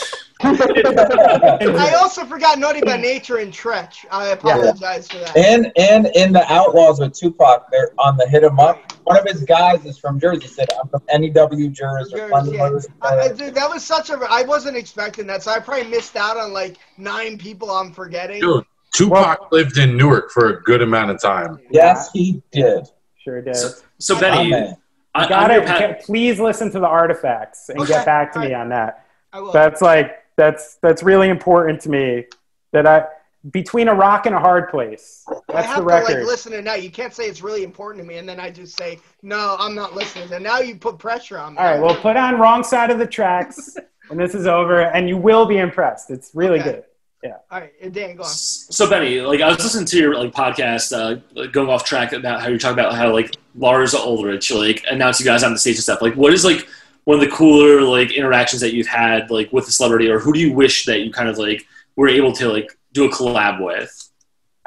[0.45, 4.07] I also forgot Naughty by Nature and Treach.
[4.11, 5.37] I apologize for that.
[5.37, 8.79] And and in the Outlaws with Tupac, they're on the hit 'em up.
[9.05, 10.47] One of his guys is from Jersey.
[10.47, 12.15] Said I'm from NEW Jersey.
[12.17, 12.59] Jersey, yeah.
[12.59, 12.87] Motors.
[13.03, 14.15] I, I- dude, that was such a.
[14.31, 18.41] I wasn't expecting that, so I probably missed out on like nine people I'm forgetting.
[18.41, 21.59] Dude, Tupac lived in Newark for a good amount of time.
[21.71, 22.87] Yes, he did.
[23.23, 23.57] sure did.
[23.57, 24.77] So, so My Benny, man.
[25.15, 25.67] on, Got it.
[25.67, 29.07] pa- Please listen to the artifacts and Okay, get back to me on that.
[29.53, 32.27] That's like that's that's really important to me.
[32.73, 33.05] That I
[33.51, 35.25] between a rock and a hard place.
[35.53, 36.75] I have the to like listen to now.
[36.75, 39.75] You can't say it's really important to me, and then I just say no, I'm
[39.75, 40.33] not listening.
[40.33, 41.59] And now you put pressure on me.
[41.59, 43.77] All right, well, put on wrong side of the tracks,
[44.11, 46.11] and this is over, and you will be impressed.
[46.11, 46.71] It's really Okay.
[46.73, 46.85] good.
[47.25, 48.29] All right, Dan, go on.
[48.29, 52.41] So Benny, like I was listening to your like podcast, uh, going off track about
[52.41, 55.77] how you're talking about how like Lars Ulrich like announced you guys on the stage
[55.77, 56.03] and stuff.
[56.03, 56.67] Like, what is like
[57.05, 60.33] one of the cooler like interactions that you've had like with a celebrity, or who
[60.33, 61.65] do you wish that you kind of like
[61.95, 64.11] were able to like do a collab with?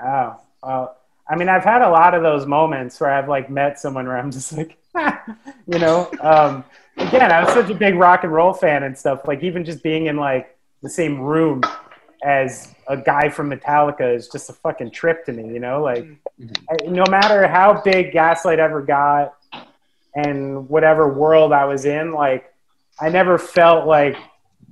[0.01, 0.97] Oh, well,
[1.27, 4.17] I mean, I've had a lot of those moments where I've like met someone where
[4.17, 4.77] I'm just like,
[5.67, 6.09] you know.
[6.21, 6.63] Um,
[6.97, 9.27] again, I was such a big rock and roll fan and stuff.
[9.27, 11.61] Like even just being in like the same room
[12.25, 15.53] as a guy from Metallica is just a fucking trip to me.
[15.53, 16.05] You know, like
[16.69, 19.35] I, no matter how big Gaslight ever got
[20.15, 22.51] and whatever world I was in, like
[22.99, 24.17] I never felt like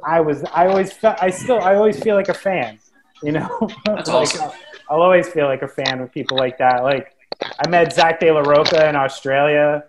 [0.03, 0.43] I was.
[0.45, 1.21] I always felt.
[1.21, 1.61] I still.
[1.61, 2.79] I always feel like a fan.
[3.21, 3.69] You know.
[3.85, 4.51] That's Like, awesome.
[4.89, 6.83] I'll always feel like a fan with people like that.
[6.83, 9.85] Like I met Zack De La Rocha in Australia,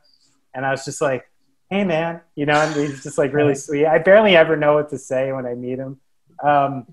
[0.55, 1.29] and I was just like,
[1.71, 3.87] "Hey, man," you know, and he's just like really sweet.
[3.87, 5.99] I barely ever know what to say when I meet him.
[6.43, 6.87] Um,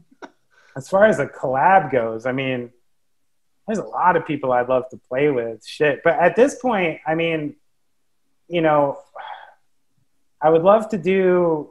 [0.76, 2.72] as far as a collab goes, I mean,
[3.68, 5.66] there's a lot of people I'd love to play with.
[5.66, 7.56] Shit, but at this point, I mean,
[8.48, 9.00] you know,
[10.42, 11.70] I would love to do.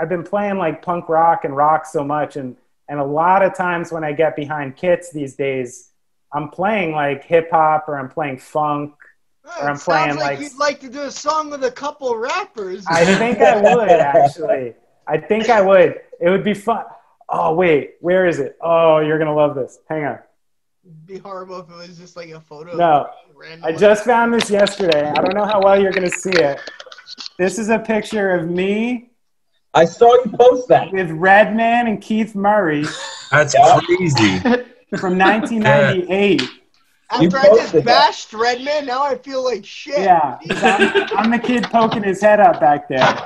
[0.00, 2.56] I've been playing like punk rock and rock so much, and
[2.88, 5.90] and a lot of times when I get behind kits these days,
[6.32, 8.94] I'm playing like hip hop or I'm playing funk.
[9.44, 12.16] Oh, Or I'm playing, like, like- you'd like to do a song with a couple
[12.16, 12.84] rappers.
[12.88, 14.74] I think I would actually.
[15.06, 16.00] I think I would.
[16.20, 16.84] It would be fun.
[17.28, 18.56] Oh wait, where is it?
[18.60, 19.78] Oh, you're gonna love this.
[19.88, 20.18] Hang on.
[20.84, 22.76] It'd be horrible if it was just like a photo.
[22.76, 25.10] No, of random I just found this yesterday.
[25.10, 26.60] I don't know how well you're gonna see it.
[27.38, 29.10] This is a picture of me
[29.74, 30.90] I saw you post that.
[30.92, 32.84] with Redman and Keith Murray
[33.30, 33.54] That's
[33.86, 34.38] crazy.
[34.96, 36.42] from 1998.
[37.10, 37.84] After I just posted that.
[37.84, 40.00] bashed Redman, now I feel like shit.
[40.00, 43.16] Yeah, 'cause I'm, I'm the kid poking his head up back there.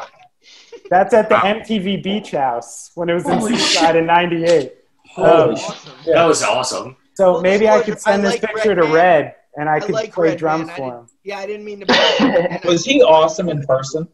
[0.91, 4.75] That's at the MTV Beach House when it was in Holy Seaside in '98.
[5.13, 5.65] Holy Um, shit.
[5.71, 5.93] Awesome.
[6.07, 6.97] That was awesome.
[7.15, 8.93] so Full maybe I could send I this like picture to Redman.
[8.95, 10.39] Red, and I I could like play Redman.
[10.39, 11.07] drums I for didn't- him.
[11.25, 11.87] Yeah, I didn't mean to.
[11.87, 12.31] bash him.
[12.31, 14.09] And I- Was he awesome in person?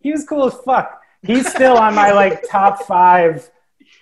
[0.00, 1.00] He was cool as fuck.
[1.22, 3.48] He's still on my like top five,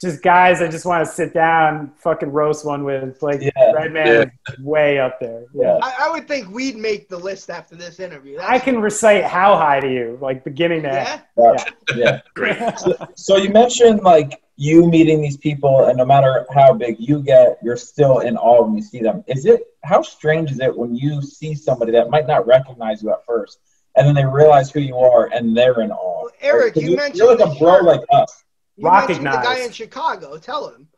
[0.01, 3.23] just guys I just want to sit down, fucking roast one with.
[3.23, 3.73] Like Yeah.
[3.73, 5.45] Redman is way up there.
[5.55, 5.79] Yeah.
[5.83, 8.39] I, I would think we'd make the list after this interview.
[8.41, 11.23] I can recite how high to you, like beginning to end.
[11.37, 11.65] Yeah.
[11.97, 12.21] Yeah.
[12.35, 12.57] Great.
[12.79, 17.23] So, so you mentioned like you meeting these people, and no matter how big you
[17.23, 19.25] get, you're still in awe when you see them.
[19.27, 23.11] Is it how strange is it when you see somebody that might not recognize you
[23.11, 23.59] at first,
[23.97, 26.23] and then they realize who you are, and they're in awe?
[26.25, 27.85] Well, Eric, 'Cause you mentioned you're like a bro shirt.
[27.85, 28.45] like us.
[28.81, 30.39] You mentioned the guy in Chicago.
[30.39, 30.89] Tell him.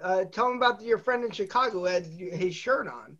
[0.00, 3.18] Uh, tell him about your friend in Chicago who had his shirt on.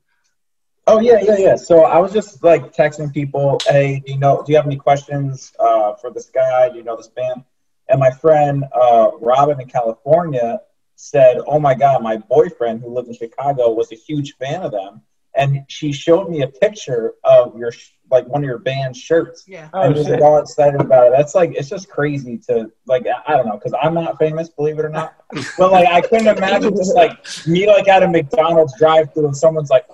[0.86, 1.56] Oh yeah, yeah, yeah.
[1.56, 4.44] So I was just like texting people, hey, do you know?
[4.44, 6.68] Do you have any questions uh, for this guy?
[6.68, 7.42] Do you know this band?
[7.88, 10.60] And my friend uh, Robin in California
[10.94, 14.70] said, "Oh my God, my boyfriend who lived in Chicago was a huge fan of
[14.70, 15.02] them,
[15.34, 17.72] and she showed me a picture of your
[18.14, 19.68] like one of your band shirts." Yeah.
[19.74, 20.22] Oh and he was shit.
[20.22, 21.12] all excited about it.
[21.16, 24.48] That's like it's just crazy to like I- I don't know because I'm not famous,
[24.48, 25.14] believe it or not.
[25.58, 27.12] But like I couldn't imagine just like
[27.46, 29.84] me like at a McDonald's drive-through and someone's like,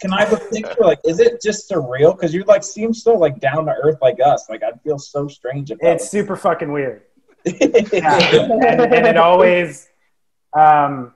[0.00, 2.16] "Can I have a picture?" Like, is it just surreal?
[2.16, 4.48] Because you like seem so like down to earth like us.
[4.48, 7.02] Like I'd feel so strange if that It's super fucking weird.
[7.44, 7.54] was-
[7.92, 8.18] yeah.
[8.34, 9.88] and, and it always
[10.52, 11.12] um,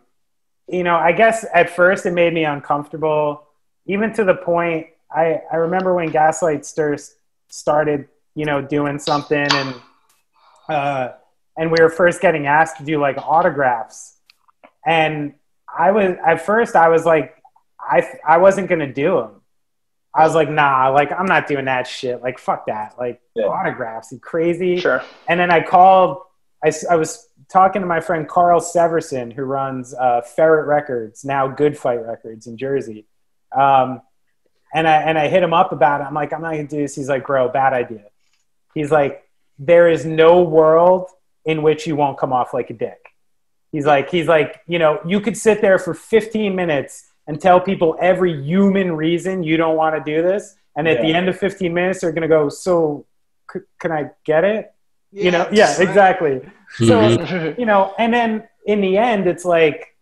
[0.68, 3.48] you know i guess at first it made me uncomfortable
[3.86, 9.74] even to the point i, I remember when gaslight started you know doing something and
[10.68, 11.08] uh,
[11.56, 14.16] and we were first getting asked to do like autographs
[14.86, 15.34] and
[15.76, 17.34] i was at first i was like
[17.80, 19.36] i i wasn't going to do them
[20.12, 22.20] I was like, nah, like I'm not doing that shit.
[22.20, 22.98] Like fuck that.
[22.98, 23.44] Like Yeah.
[23.46, 24.80] autographs, you crazy.
[24.80, 25.04] Sure.
[25.28, 26.18] And then I called.
[26.64, 31.46] I, I was talking to my friend Carl Severson, who runs uh, Ferret Records, now
[31.46, 33.06] Good Fight Records in Jersey.
[33.56, 34.02] Um,
[34.74, 36.04] and I and I hit him up about it.
[36.04, 36.94] I'm like, I'm not gonna do this.
[36.94, 38.04] He's like, bro, bad idea.
[38.74, 39.24] He's like,
[39.58, 41.08] there is no world
[41.44, 42.98] in which you won't come off like a dick.
[43.72, 47.60] He's like, he's like, you know, you could sit there for 15 minutes and tell
[47.60, 51.38] people every human reason you don't want to do this, and at the end of
[51.38, 53.06] 15 minutes, they're gonna go, so
[53.52, 54.72] c- can I get it?
[55.12, 55.88] you know, it's yeah, right.
[55.88, 56.40] exactly.
[56.78, 57.00] So
[57.58, 59.96] you know, and then in the end, it's like,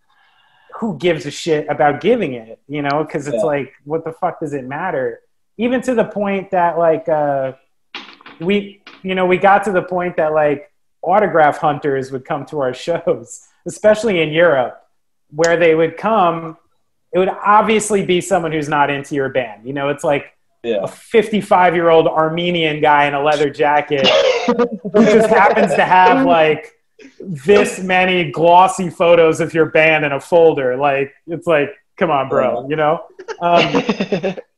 [0.78, 2.60] who gives a shit about giving it?
[2.68, 3.42] You know, because it's Yeah.
[3.42, 5.20] like, what the fuck does it matter?
[5.56, 7.52] Even to the point that like uh,
[8.40, 10.70] we, you know, we got to the point that like
[11.02, 14.80] autograph hunters would come to our shows, especially in Europe,
[15.30, 16.56] where they would come.
[17.12, 19.66] It would obviously be someone who's not into your band.
[19.66, 20.26] You know, it's like
[20.62, 20.82] Yeah.
[20.82, 24.06] a 55 year old Armenian guy in a leather jacket
[24.46, 26.74] who just happens to have like
[27.20, 30.76] this many glossy photos of your band in a folder.
[30.76, 33.04] Like, it's like, come on, bro, you know?
[33.40, 33.64] Um,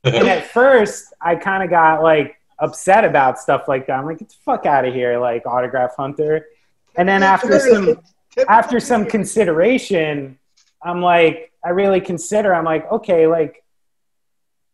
[0.05, 3.99] and at first, I kind of got like upset about stuff like that.
[3.99, 6.47] I'm like, get the fuck out of here, like autograph hunter.
[6.97, 8.01] And then after some
[8.49, 10.39] after some consideration,
[10.83, 13.65] I'm like, I really consider, I'm like, okay, like,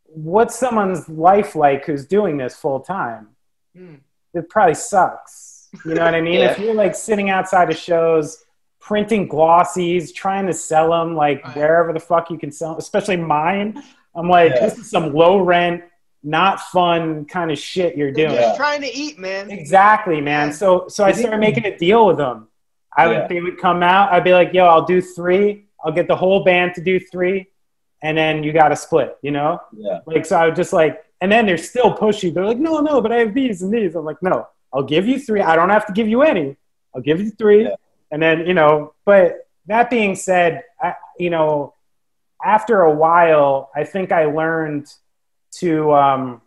[0.04, 3.28] what's someone's life like who's doing this full time?
[3.76, 3.96] Hmm.
[4.34, 5.45] It probably sucks.
[5.84, 6.40] You know what I mean?
[6.40, 8.44] If you're like sitting outside of shows,
[8.80, 11.56] printing glossies, trying to sell them like Right.
[11.56, 13.82] wherever the fuck you can sell 'em, especially mine,
[14.14, 14.60] I'm like, Yeah.
[14.60, 15.82] this is some low rent,
[16.22, 18.38] not fun kind of shit you're They're doing.
[18.40, 18.56] just Yeah.
[18.56, 19.50] trying to eat, man.
[19.50, 20.52] Exactly, man.
[20.52, 22.48] So so I started making a deal with them.
[22.96, 23.26] I would Yeah.
[23.26, 24.12] they would come out.
[24.12, 25.66] I'd be like, "Yo, I'll do three.
[25.84, 27.48] I'll get the whole band to do three,
[28.02, 30.00] and then you got to split." You know, Yeah.
[30.06, 30.36] like so.
[30.36, 32.32] I would just like, and then they're still pushy.
[32.32, 34.46] They're like, "No, no, but I have these and these." I'm like, "No,
[34.76, 35.40] I'll give you three.
[35.40, 36.56] I don't have to give you any.
[36.94, 37.76] I'll give you three, Yeah.
[38.10, 41.72] and then you know." But that being said, I, you know,
[42.44, 44.92] after a while, I think I learned
[45.60, 46.42] to um,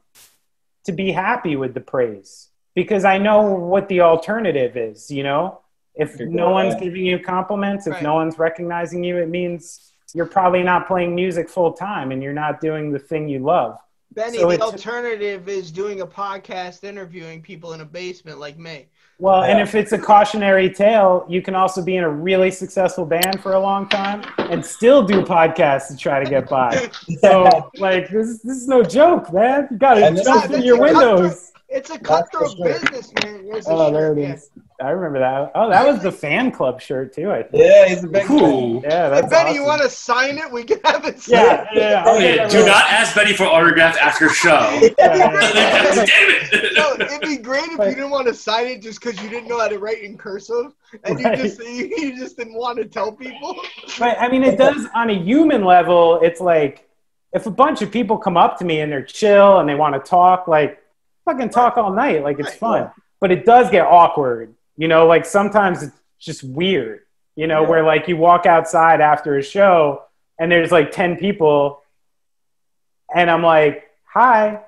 [0.85, 5.09] to be happy with the praise because I know what the alternative is.
[5.09, 5.59] You know,
[5.95, 6.83] if You're no one's right.
[6.83, 8.03] giving you compliments, if Right.
[8.03, 12.33] no one's recognizing you, it means you're probably not playing music full time and you're
[12.33, 13.77] not doing the thing you love.
[14.13, 18.87] Benny, So the alternative is doing a podcast interviewing people in a basement like me.
[19.21, 23.05] Well, and if it's a cautionary tale, you can also be in a really successful
[23.05, 26.89] band for a long time and still do podcasts to try to get by.
[27.19, 29.67] So, like, this, this is no joke, man.
[29.71, 31.51] You got to jump is- through your windows.
[31.71, 32.65] It's a for cutthroat sure.
[32.65, 33.43] business, man.
[33.43, 34.35] Here's Oh, there shirt, it yeah.
[34.81, 35.51] I remember that.
[35.53, 37.29] Oh, that was the fan club shirt too.
[37.31, 37.63] I think.
[37.63, 38.41] Yeah, he's a big fan.
[38.41, 38.81] Ooh.
[38.83, 39.55] Yeah, Hey, that's Benny, awesome.
[39.55, 40.51] you want to sign it?
[40.51, 41.67] We can have it Yeah, signed.
[41.75, 41.89] yeah.
[41.91, 42.03] yeah.
[42.07, 42.35] Oh, yeah.
[42.35, 44.49] get Do not ask Betty for autograph after show.
[44.97, 45.29] Yeah, yeah.
[45.93, 46.68] Damn it!
[47.11, 49.59] it'd be great if you didn't want to sign it just because you didn't know
[49.59, 50.73] how to write in cursive,
[51.03, 51.37] and Right.
[51.37, 53.55] you just you just didn't want to tell people.
[53.99, 56.19] But I mean, it does on a human level.
[56.21, 56.87] It's like
[57.33, 59.93] if a bunch of people come up to me and they're chill and they want
[59.95, 60.81] to talk, like
[61.25, 62.91] fucking talk all night, like it's fun.
[63.19, 65.05] But it does get awkward, you know.
[65.07, 67.01] Like sometimes it's just weird,
[67.35, 67.69] you know, Yeah.
[67.69, 70.03] where like you walk outside after a show
[70.39, 71.81] and there's like ten people,
[73.13, 74.61] and I'm like, "Hi."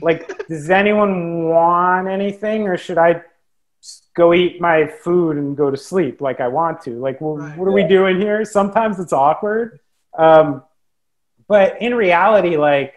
[0.00, 3.22] Like, does anyone want anything, or should I
[4.14, 6.90] go eat my food and go to sleep like I want to?
[6.98, 7.56] Like, well, Right.
[7.56, 8.44] what are we doing here?
[8.44, 9.80] Sometimes it's awkward.
[10.16, 10.62] Um,
[11.48, 12.94] but in reality, like,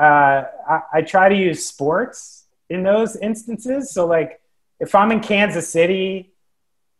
[0.00, 3.90] uh, I, I try to use sports in those instances.
[3.92, 4.40] So, like,
[4.78, 6.32] if I'm in Kansas City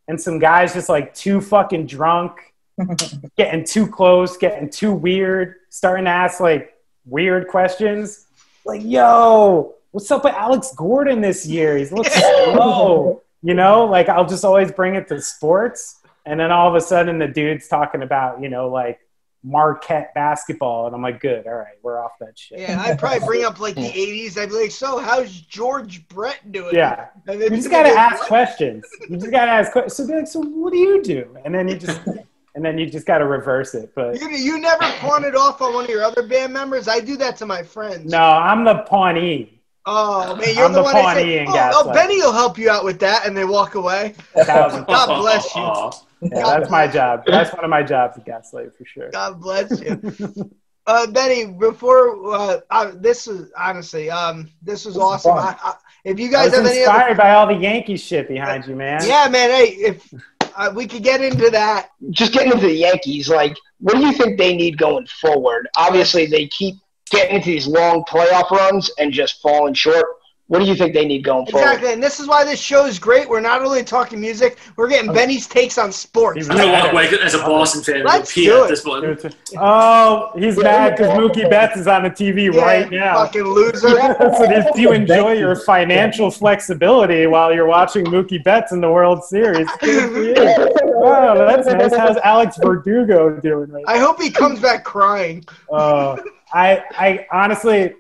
[0.08, 2.52] and some guys just like too fucking drunk,
[3.36, 6.74] getting too close, getting too weird, starting to ask like
[7.04, 8.26] weird questions,
[8.64, 11.76] like, yo, what's up with Alex Gordon this year?
[11.76, 12.12] He looks
[12.52, 13.22] slow.
[13.42, 15.96] You know, like I'll just always bring it to sports.
[16.26, 19.00] And then all of a sudden the dude's talking about, you know, like
[19.42, 20.86] Marquette basketball.
[20.86, 21.46] And I'm like, good.
[21.46, 21.76] All right.
[21.82, 22.60] We're off that shit.
[22.60, 24.36] Yeah, I'd probably bring up like the '80s.
[24.36, 27.06] I'd be like, "So, how's George Brett doing?" Yeah.
[27.26, 28.84] and You just got to ask questions.
[29.08, 29.96] You just got to ask questions.
[29.96, 31.36] So, be like, so what do you do?
[31.44, 32.00] And then you just,
[32.54, 33.92] and then you just got to reverse it.
[33.94, 36.88] But You, you never pawn it off on one of your other band members.
[36.88, 38.10] I do that to my friends.
[38.10, 39.60] no, I'm the pawnee.
[39.86, 42.32] Oh man, you're I'm the, the one that Pawnee say, oh, oh, Gaslight." Benny will
[42.32, 44.14] help you out with that, and they walk away.
[44.46, 44.84] God
[45.20, 45.62] bless you.
[45.62, 45.90] Aw.
[46.22, 47.24] Yeah, that's my job.
[47.26, 49.10] That's one of my jobs at Gaslight for sure.
[49.10, 50.50] God bless you.
[50.86, 55.32] Uh, Benny, before uh, uh, this is honestly, um, this was This is awesome.
[55.38, 55.74] I, I,
[56.04, 58.66] if you I guys was have any other, inspired by all the Yankee shit behind
[58.66, 59.00] you, man.
[59.06, 60.12] yeah, man, hey, if
[60.56, 64.12] uh, we could get into that, Just getting into the Yankees, like, what do you
[64.12, 65.68] think they need going forward?
[65.76, 66.76] Obviously, they keep
[67.10, 70.06] getting into these long playoff runs and just falling short.
[70.50, 71.64] What do you think they need going forward?
[71.64, 73.28] Exactly, and this is why this show is great.
[73.28, 76.50] We're not only talking music; we're getting Benny's takes on sports.
[76.50, 78.04] I'm gonna walk away as a Boston fan.
[78.04, 78.68] Let's pee do at it.
[78.70, 79.36] this point.
[79.56, 83.14] Oh, he's mad because Mookie Betts is on the TV Yeah, right now.
[83.24, 83.90] fucking loser.
[83.90, 89.22] so if you enjoy your financial flexibility while you're watching Mookie Betts in the World
[89.22, 90.72] Series, good for you.
[90.98, 91.94] Wow, that's nice.
[91.94, 93.92] How's Alex Verdugo doing right now?
[93.94, 95.44] I hope he comes back crying.
[95.72, 96.16] Uh,
[96.52, 97.94] I, I honestly,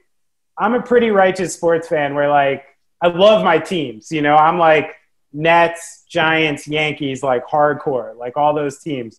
[0.60, 2.64] I'm a pretty righteous sports fan where like
[3.00, 4.12] I love my teams.
[4.12, 4.94] You know, I'm like
[5.32, 9.18] Nets, Giants, Yankees, like hardcore, like all those teams.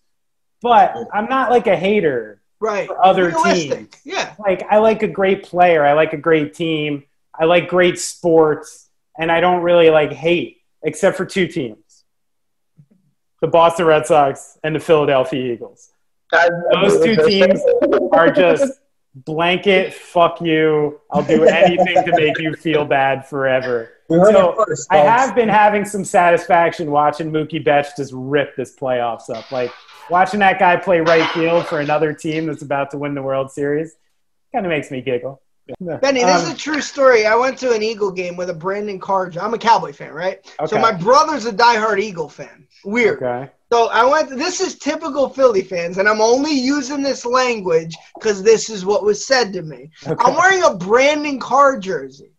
[0.62, 2.40] But I'm not like a hater.
[2.60, 2.86] Right.
[2.86, 3.90] For other Realistic.
[3.90, 4.00] teams.
[4.04, 4.34] Yeah.
[4.38, 5.84] Like I like a great player.
[5.84, 7.02] I like a great team.
[7.34, 8.88] I like great sports,
[9.18, 12.04] and I don't really like hate except for two teams:
[13.40, 15.90] the Boston Red Sox and the Philadelphia Eagles.
[16.72, 17.60] Those two teams
[18.12, 18.78] are just
[19.14, 21.00] blanket fuck you.
[21.10, 23.90] I'll do anything to make you feel bad forever.
[24.08, 29.30] So, first, I have been having some satisfaction watching Mookie Betts just rip this playoffs
[29.30, 29.50] up.
[29.50, 29.72] Like
[30.10, 33.50] watching that guy play right field for another team that's about to win the World
[33.50, 33.96] Series
[34.52, 35.40] kind of makes me giggle.
[35.80, 37.24] Benny, this Um, is a true story.
[37.24, 39.32] I went to an Eagle game with a Brandon Carr.
[39.40, 40.44] I'm a Cowboy fan, right?
[40.66, 42.66] So my brother's a diehard Eagle fan.
[42.84, 43.22] Weird.
[43.22, 43.50] Okay.
[43.72, 44.28] So I went.
[44.28, 49.02] This is typical Philly fans, and I'm only using this language because this is what
[49.02, 49.90] was said to me.
[50.06, 50.22] okay.
[50.22, 52.32] I'm wearing a Brandon Carr jersey,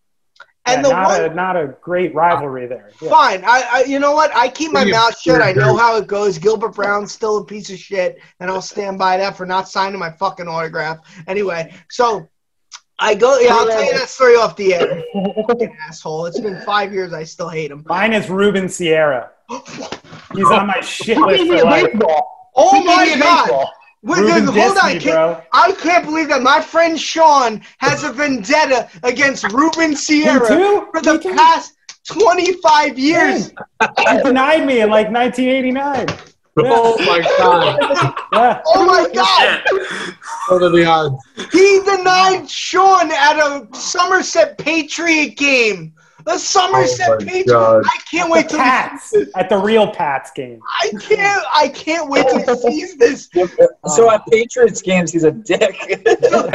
[0.68, 2.92] and Yeah, the not, one a, not a great rivalry there.
[3.02, 3.10] Yeah.
[3.10, 3.44] Fine.
[3.46, 4.30] I, I, you know what?
[4.36, 5.42] I keep my Pretty mouth shut.
[5.42, 5.80] I know absurd.
[5.80, 6.38] how it goes.
[6.38, 9.98] Gilbert Brown's still a piece of shit, and I'll stand by that for not signing
[9.98, 11.00] my fucking autograph.
[11.26, 12.30] Anyway, so
[13.00, 13.38] I go.
[13.40, 15.04] Yeah, I'll tell you that story off the air.
[15.48, 16.26] fucking asshole.
[16.28, 17.14] It's been five years.
[17.14, 17.84] I still hate him.
[17.88, 19.32] Mine is Ruben Sierra.
[19.50, 21.88] He's on my shit list for life.
[22.56, 23.68] Oh my god!
[24.04, 25.00] Wait, dude, hold on.
[25.00, 31.02] Can- I can't believe that my friend Sean has a vendetta against Ruben Sierra for
[31.02, 31.74] the past
[32.08, 33.54] 25 years.
[34.10, 36.08] He denied me in like 1989.
[36.56, 37.80] Oh my god!
[38.32, 38.62] Yeah.
[38.68, 39.64] Oh my god!
[39.72, 40.14] Yeah.
[40.50, 41.16] What are the odds?
[41.52, 45.94] He denied Sean at a Somerset Patriot game.
[46.26, 47.48] The Somerset Oh my Patriot.
[47.48, 47.84] God.
[47.86, 50.60] I can't wait to Pats at the real Pats game.
[50.82, 51.44] I can't.
[51.54, 53.30] I can't wait to see this.
[53.88, 55.76] So at Patriots games, he's a dick.
[56.22, 56.50] So,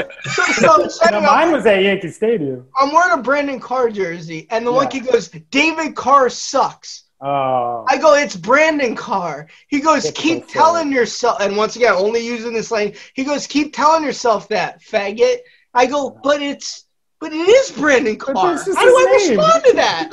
[0.54, 2.66] so, so No, mine was at Yankee Stadium.
[2.80, 5.00] I'm wearing a Brandon Carr jersey, and the one Yeah.
[5.00, 10.44] kid goes, "David Carr sucks." Oh, I go, "It's Brandon Carr." He goes, That's "Keep
[10.48, 14.46] so telling yourself." And once again, only using this lane, he goes, "Keep telling yourself
[14.48, 15.38] that, faggot."
[15.74, 16.84] I go, "But it's."
[17.20, 18.54] But it is Brandon Carr.
[18.54, 19.38] is How do I name.
[19.38, 20.08] respond to that?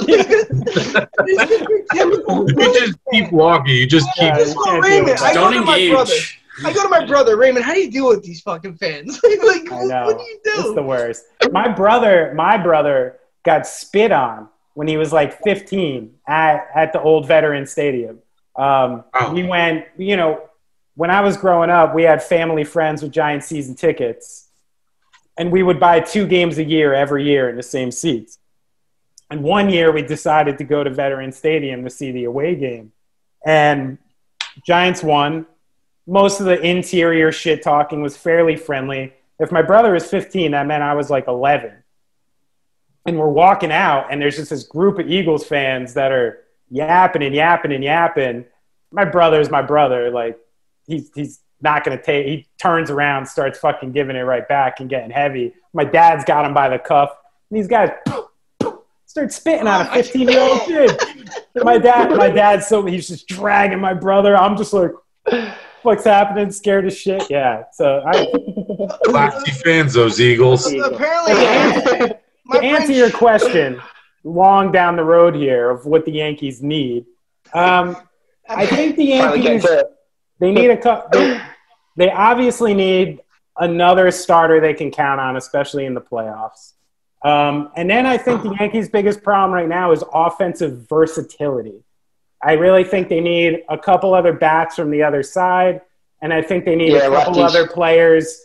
[1.27, 3.75] This is your typical You just keep walking.
[3.75, 4.23] You just keep.
[4.23, 5.09] Yeah, you go, can't do Raymond.
[5.09, 5.21] it.
[5.21, 6.11] I go Don't to my brother.
[6.11, 6.41] engage.
[6.65, 7.63] I go to my brother Raymond.
[7.63, 9.19] How do you deal with these fucking fans?
[9.43, 10.05] like, I know.
[10.05, 10.51] what do you do?
[10.55, 11.25] It's the worst.
[11.51, 17.01] My brother, my brother got spit on when he was like 15 at, at the
[17.01, 18.19] old Veteran Stadium.
[18.55, 19.33] Um, Wow.
[19.33, 20.49] We went, you know,
[20.95, 24.47] when I was growing up, we had family friends with giant season tickets,
[25.37, 28.37] and we would buy two games a year every year in the same seats.
[29.29, 32.91] And one year we decided to go to Veteran Stadium to see the away game,
[33.45, 33.97] and
[34.65, 35.45] Giants won.
[36.07, 39.13] Most of the interior shit talking was fairly friendly.
[39.39, 41.71] If my brother was 15, that meant I was like 11.
[43.05, 46.39] And we're walking out, and there's just this group of Eagles fans that are
[46.71, 48.45] yapping and yapping and yapping.
[48.91, 50.09] My brother's my brother.
[50.09, 50.39] Like,
[50.87, 54.79] he's, he's not going to take, he turns around, starts fucking giving it right back
[54.79, 55.53] and getting heavy.
[55.73, 57.11] My dad's got him by the cuff,
[57.49, 57.91] and these guys
[59.05, 60.99] start spitting on a 15 year old kid.
[61.55, 64.35] My dad, my dad's so, he's just dragging my brother.
[64.35, 64.91] I'm just like,
[65.83, 66.51] what's happening?
[66.51, 67.29] Scared as shit.
[67.29, 67.63] Yeah.
[67.71, 68.27] So I,
[69.05, 70.71] Classy fans, those Eagles.
[70.71, 72.17] Apparently, my
[72.51, 73.81] to answer your question,
[74.23, 77.05] long down the road here of what the Yankees need,
[77.53, 77.95] um,
[78.49, 79.65] I think the Yankees
[80.39, 81.41] they need a cou- they,
[81.95, 83.21] they obviously need
[83.57, 86.73] another starter they can count on, especially in the playoffs.
[87.23, 91.83] Um, and then I think the Yankees' biggest problem right now is offensive versatility.
[92.43, 95.81] I really think they need a couple other bats from the other side,
[96.21, 97.45] and I think they need Yeah, a couple lefties.
[97.49, 98.41] other players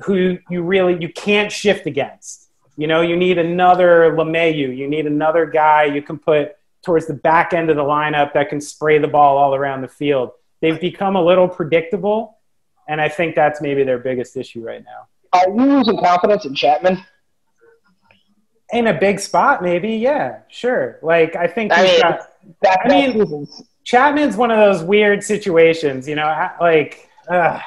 [0.00, 2.47] who you really you can't shift against.
[2.78, 4.74] You know, you need another LeMahieu.
[4.74, 6.52] You need another guy you can put
[6.84, 9.88] towards the back end of the lineup that can spray the ball all around the
[9.88, 10.30] field.
[10.60, 12.38] They've become a little predictable,
[12.88, 15.08] and I think that's maybe their biggest issue right now.
[15.32, 17.04] Are you losing confidence in Chapman?
[18.72, 21.00] In a big spot, maybe, yeah, sure.
[21.02, 22.28] Like I think I mean, got
[22.64, 23.48] I mean-
[23.82, 27.58] Chapman's one of those weird situations, you know, like uh,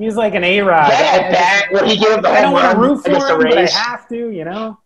[0.00, 0.90] He's like an A Rod.
[0.90, 3.10] That at bat where he gave the I don't home want to run root for
[3.10, 4.78] against the him, but I have to, you know?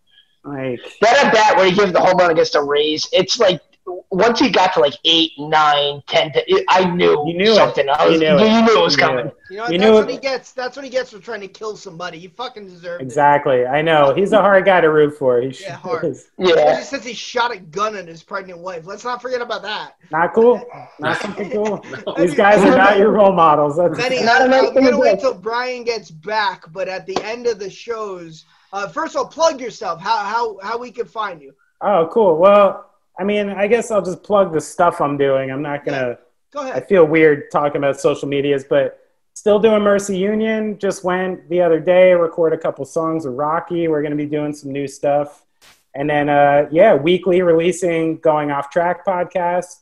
[0.43, 3.07] Like, That at bat where he gave the home run against the Rays.
[3.13, 3.61] It's like
[4.09, 7.55] once he got to like eight, nine, ten, it- I knew, You knew it.
[7.55, 7.87] something.
[7.89, 8.51] I You was, knew you, it.
[8.51, 9.25] you knew it was You knew coming.
[9.27, 9.35] it.
[9.49, 9.71] You know, what?
[9.73, 10.51] You that's what it- he gets.
[10.53, 12.17] That's what he gets for trying to kill somebody.
[12.17, 13.05] He fucking deserved it.
[13.05, 13.65] exactly.
[13.67, 14.13] I know.
[14.15, 15.39] He's a hard guy to root for.
[15.41, 16.03] He Yeah, hard.
[16.05, 16.29] is.
[16.37, 16.53] Yeah.
[16.55, 18.85] Especially since he shot a gun at his pregnant wife.
[18.87, 19.95] Let's not forget about that.
[20.11, 20.65] Not cool.
[20.99, 21.83] Not something cool.
[22.07, 22.13] No.
[22.17, 23.77] These guys are not your role models.
[23.77, 25.21] That's, Benny, Not I, a nice I'm gonna wait do.
[25.21, 29.27] till Brian gets back, but at the end of the shows, uh, first of all,
[29.27, 29.99] plug yourself.
[30.01, 31.53] How how how we can find you?
[31.81, 32.37] oh, cool.
[32.37, 32.85] Well,
[33.17, 35.51] I mean, I guess I'll just plug the stuff I'm doing.
[35.51, 36.17] I'm not gonna.
[36.51, 36.75] Go ahead.
[36.75, 38.99] I feel weird talking about social medias, but
[39.33, 40.77] still doing Mercy Union.
[40.79, 43.87] Just went the other day, record a couple songs with Rocky.
[43.87, 45.45] We're gonna be doing some new stuff,
[45.93, 49.81] and then uh, yeah, weekly releasing Going Off Track podcast.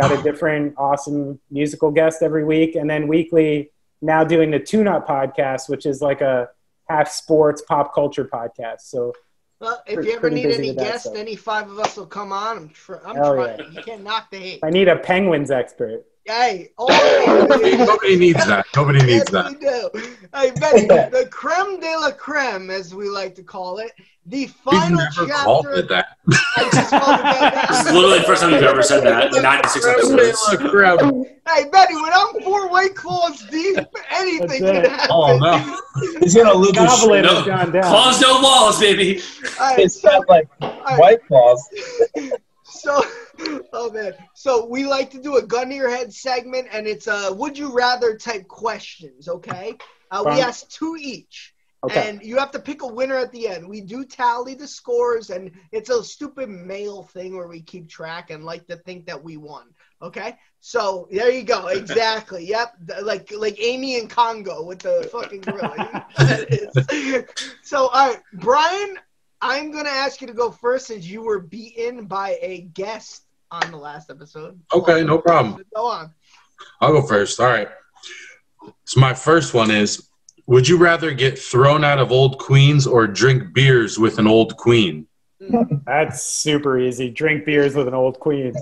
[0.00, 3.70] Got a different awesome musical guest every week, and then weekly
[4.02, 6.48] now doing the Tune Up podcast, which is like a
[6.88, 8.80] half sports pop culture podcast.
[8.80, 9.12] So
[9.60, 12.56] Well, if you ever need any guests, any five of us will come on.
[12.56, 13.72] I'm tr- I'm Hell trying.
[13.72, 14.60] You can't knock the hate.
[14.62, 16.04] I need a Penguins expert.
[16.26, 18.66] Hey, all Nobody needs that.
[18.76, 19.50] Nobody needs yes, that.
[19.50, 20.10] we do.
[20.34, 23.90] Hey, Benny, the creme de la creme, as we like to call it,
[24.26, 25.32] the We've final never chapter.
[25.32, 26.18] called it that.
[26.28, 27.92] I just called it that This is now.
[27.94, 30.46] literally the first time you've ever said that in 96 episodes.
[31.48, 33.78] Hey, Benny, when I'm four white claws deep,
[34.12, 35.08] anything can happen.
[35.10, 35.78] Oh, no.
[36.20, 37.34] He's gonna lose his Goblin No.
[37.36, 37.82] has gone down.
[37.82, 39.20] Claws no walls, baby.
[39.58, 41.68] All right, It's so, not like all right, white claws.
[42.70, 43.02] so,
[43.72, 47.06] oh man, so we like to do a gun to your head segment, and it's
[47.06, 49.28] a would you rather type questions.
[49.28, 49.76] Okay,
[50.10, 51.54] uh, we ask two each.
[51.82, 52.10] Okay.
[52.10, 53.66] And you have to pick a winner at the end.
[53.66, 58.28] We do tally the scores, and it's a stupid mail thing where we keep track
[58.28, 59.64] and like to think that we won.
[60.02, 61.68] Okay, so there you go.
[61.80, 62.46] Exactly.
[62.46, 62.74] Yep.
[63.02, 65.74] Like like Amy in Congo with the fucking gorilla.
[65.76, 67.24] You know what that is.
[67.62, 68.98] So all right, Brian,
[69.42, 73.70] I'm gonna ask you to go first since you were beaten by a guest on
[73.70, 74.60] the last episode.
[74.72, 75.64] Okay, no problem.
[75.74, 76.12] Go on.
[76.80, 77.40] I'll go first.
[77.40, 77.68] All right.
[78.84, 80.08] So my first one is
[80.46, 84.56] would you rather get thrown out of old queens or drink beers with an old
[84.56, 85.06] queen?
[85.86, 87.08] That's super easy.
[87.10, 88.52] Drink beers with an old queen.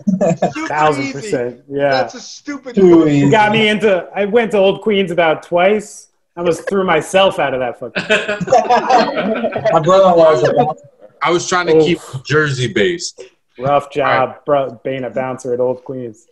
[0.69, 1.63] Thousand percent.
[1.69, 1.91] Yeah.
[1.91, 2.77] That's a stupid.
[2.77, 3.09] Too.
[3.09, 4.09] You got me into.
[4.15, 6.08] I went to Old Queens about twice.
[6.39, 8.05] I almost threw myself out of that fucking.
[9.73, 10.89] My brother-in-law's a bouncer.
[11.21, 11.85] I was trying to Oof.
[11.85, 13.25] keep Jersey based.
[13.59, 16.29] Rough job, bro, being a bouncer at Old Queens.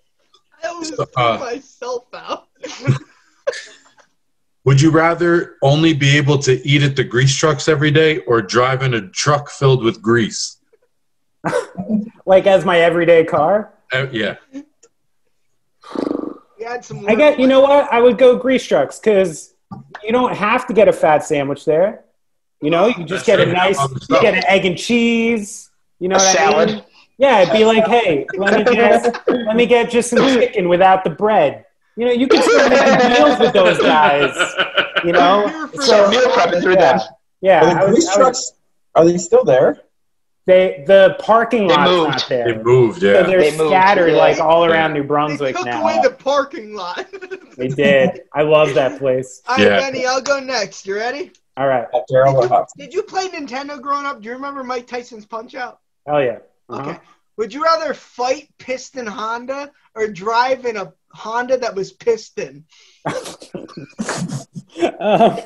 [0.62, 2.46] I almost So, threw uh, myself out.
[4.64, 8.40] Would you rather only be able to eat at the grease trucks every day or
[8.40, 10.58] drive in a truck filled with grease?
[12.28, 13.72] Like as my everyday car.
[13.92, 14.34] Uh, yeah.
[14.52, 14.64] We
[16.64, 17.08] had some.
[17.08, 17.38] I get.
[17.38, 17.88] You know what?
[17.92, 19.54] I would go grease trucks because
[20.02, 22.04] you don't have to get a fat sandwich there.
[22.62, 23.78] You know, you just get a nice,
[24.08, 25.70] you get an egg and cheese.
[25.98, 26.68] You know A what I salad.
[26.70, 26.84] mean?
[27.18, 31.02] Yeah, it'd be like, hey, let me get, let me get just some chicken without
[31.04, 31.64] the bread.
[31.96, 34.34] You know, you can start making deals with those guys.
[35.04, 37.08] You know, So meal prepping through yeah, them.
[37.40, 37.64] yeah.
[37.64, 38.52] Are the grease I would- trucks?
[38.94, 39.82] Are they still there?
[40.46, 42.10] They the parking They lot's moved.
[42.10, 42.52] not there.
[42.54, 43.22] They moved, So yeah.
[43.24, 44.16] they're They moved, scattered yeah.
[44.18, 45.82] like all around New Brunswick They Brunswick took now.
[45.82, 47.06] away the parking lot.
[47.56, 48.20] They did.
[48.34, 49.40] I love that place.
[49.48, 49.80] All right, Yeah.
[49.80, 50.86] Benny, I'll go next.
[50.86, 51.32] You ready?
[51.56, 51.86] All right.
[51.90, 54.20] Did you, did you play Nintendo growing up?
[54.20, 55.80] Do you remember Mike Tyson's Punch Out?
[56.06, 56.38] Hell yeah.
[56.68, 56.90] Uh-huh.
[56.90, 56.98] Okay.
[57.38, 62.64] Would you rather fight Piston Honda or drive in a Honda that was piston?
[65.00, 65.38] Um,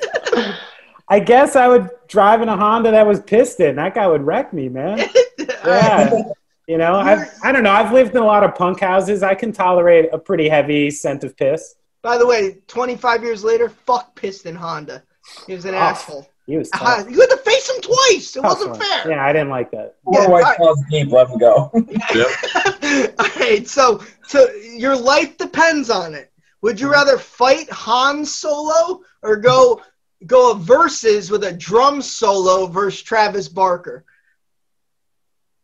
[1.10, 3.76] I guess I would drive in a Honda that was piston.
[3.76, 5.00] That guy would wreck me, man.
[5.64, 6.22] Yeah.
[6.66, 7.70] You know, I've, I don't know.
[7.72, 9.22] I've lived in a lot of punk houses.
[9.22, 11.74] I can tolerate a pretty heavy scent of piss.
[12.02, 15.02] By the way, 25 years later, fuck Piston Honda.
[15.46, 16.30] He was an Oh, asshole.
[16.46, 17.02] He was uh-huh.
[17.02, 17.10] tough.
[17.10, 18.36] you had to face him twice.
[18.36, 18.80] It Tough wasn't one.
[18.80, 19.10] fair.
[19.10, 19.96] Yeah, I didn't like that.
[20.04, 20.56] Four Yeah, white alright.
[20.56, 21.10] claws deep.
[21.10, 21.70] Let him go.
[23.18, 26.32] All right, so so your life depends on it.
[26.62, 26.94] Would you mm-hmm.
[26.94, 29.82] rather fight Han Solo or go
[30.26, 34.04] go a versus with a drum solo versus Travis Barker?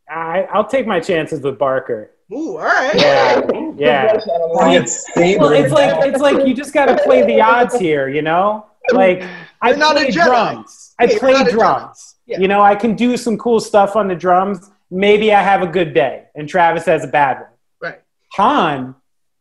[0.09, 2.12] I, I'll take my chances with Barker.
[2.33, 2.95] Ooh, all right.
[2.97, 3.41] Yeah,
[3.77, 4.12] yeah.
[4.15, 8.23] It's Well, it's like it's like you just got to play the odds here, you
[8.23, 8.66] know.
[8.93, 9.23] Like
[9.61, 10.95] I You're not a play drums.
[10.99, 12.16] I Yeah, you're play not a drums.
[12.27, 12.41] Yeah.
[12.41, 14.70] You know, I can do some cool stuff on the drums.
[14.91, 17.51] Maybe I have a good day, and Travis has a bad one.
[17.81, 18.01] Right.
[18.33, 18.95] Han,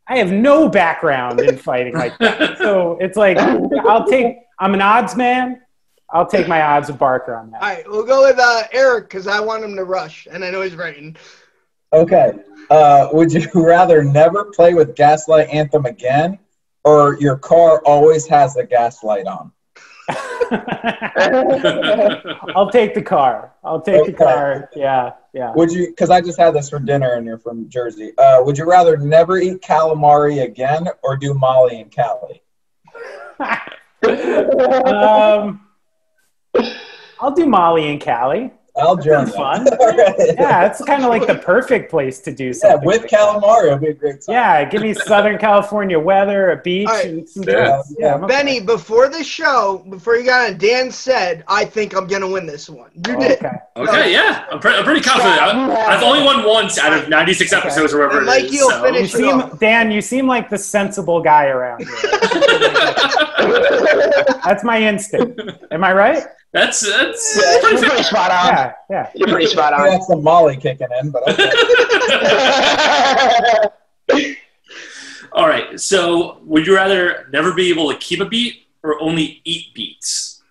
[0.08, 4.38] I have no background in fighting like that, so it's like I'll take.
[4.60, 5.61] I'm an odds man.
[6.11, 7.61] I'll take my odds with Barker on that.
[7.61, 10.52] All right, we'll go with uh, Eric because I want him to rush, and I
[10.52, 11.18] know he's writing.
[11.91, 12.34] Okay.
[12.69, 16.40] Uh, would you rather never play with Gaslight Anthem again
[16.84, 19.52] or your car always has the gas light on?
[22.56, 23.53] I'll take the car.
[23.64, 24.11] I'll take Okay.
[24.11, 24.69] the car.
[24.76, 25.52] Yeah, yeah.
[25.56, 25.88] Would you?
[25.88, 28.14] Because I just had this for dinner, and you're from Jersey.
[28.18, 32.44] Uh, would you rather never eat calamari again, or do Molly and Cali?
[34.06, 35.61] um,
[37.19, 38.52] I'll do Molly and Callie.
[38.77, 39.26] I'll join.
[39.26, 39.64] That's fun.
[39.65, 39.73] that.
[39.80, 40.35] All right.
[40.38, 42.69] Yeah, it's kind of like the perfect place to do something.
[42.69, 42.88] Yeah, something.
[42.88, 43.11] with like
[43.43, 44.34] calamari, it'll be a great time.
[44.35, 47.06] Yeah, give me Southern California weather, a beach, All right.
[47.06, 47.81] and some Yeah.
[47.97, 48.34] Yeah, I'm okay.
[48.35, 52.45] Benny, before the show, before you got on, Dan said, "I think I'm gonna win
[52.45, 53.38] this one." You oh, did.
[53.39, 53.49] Okay.
[53.77, 55.41] Okay, yeah, I'm, pre- I'm pretty confident.
[55.41, 57.61] I, I've only won once out of 96 Okay.
[57.61, 58.61] episodes or whatever And it Mikey is.
[58.61, 59.60] will so- You finish it seem, off.
[59.60, 61.95] Dan, you seem like the sensible guy around here.
[64.45, 65.41] That's my instinct.
[65.72, 66.23] Am I right?
[66.56, 68.48] That's that's Yeah, pretty you're pretty spot on.
[68.48, 69.11] Yeah, yeah.
[69.14, 69.90] You're pretty spot on.
[69.90, 71.52] got some Molly kicking in, but okay.
[75.34, 75.77] All right.
[75.80, 80.41] So, would you rather never be able to keep a beat or only eat beats?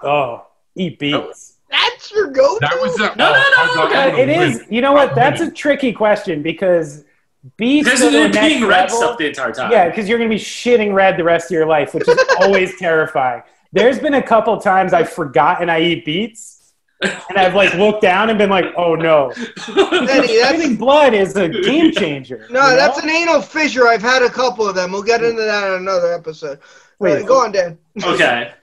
[0.00, 1.54] Oh, eat beets.
[1.70, 2.58] That's your go-to.
[2.62, 3.96] That was the, No, no, no, I okay.
[3.98, 4.64] I would've it is.
[4.70, 5.14] You know what?
[5.14, 7.04] That's a tricky question because
[7.56, 9.70] beets Because go to you're being red level- stuff the entire time.
[9.70, 12.18] Yeah, because you're going to be shitting red the rest of your life, which is
[12.40, 13.42] always terrifying.
[13.76, 16.72] There's been a couple times I've forgotten I eat beets,
[17.02, 19.34] and I've like looked down and been like, "Oh no!"
[19.66, 22.46] Benny, that's Spitting blood is a game changer.
[22.50, 22.76] no, you know?
[22.76, 23.86] that's an anal fissure.
[23.86, 24.92] I've had a couple of them.
[24.92, 26.58] We'll get into that in another episode.
[27.00, 27.22] Wait.
[27.22, 27.76] Uh, go on, Dan.
[28.02, 28.54] okay.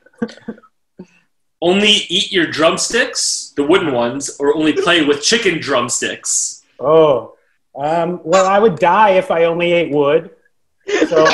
[1.61, 6.63] Only eat your drumsticks, the wooden ones, or only play with chicken drumsticks.
[6.79, 7.35] Oh,
[7.75, 10.31] um, well, I would die if I only ate wood.
[11.07, 11.23] So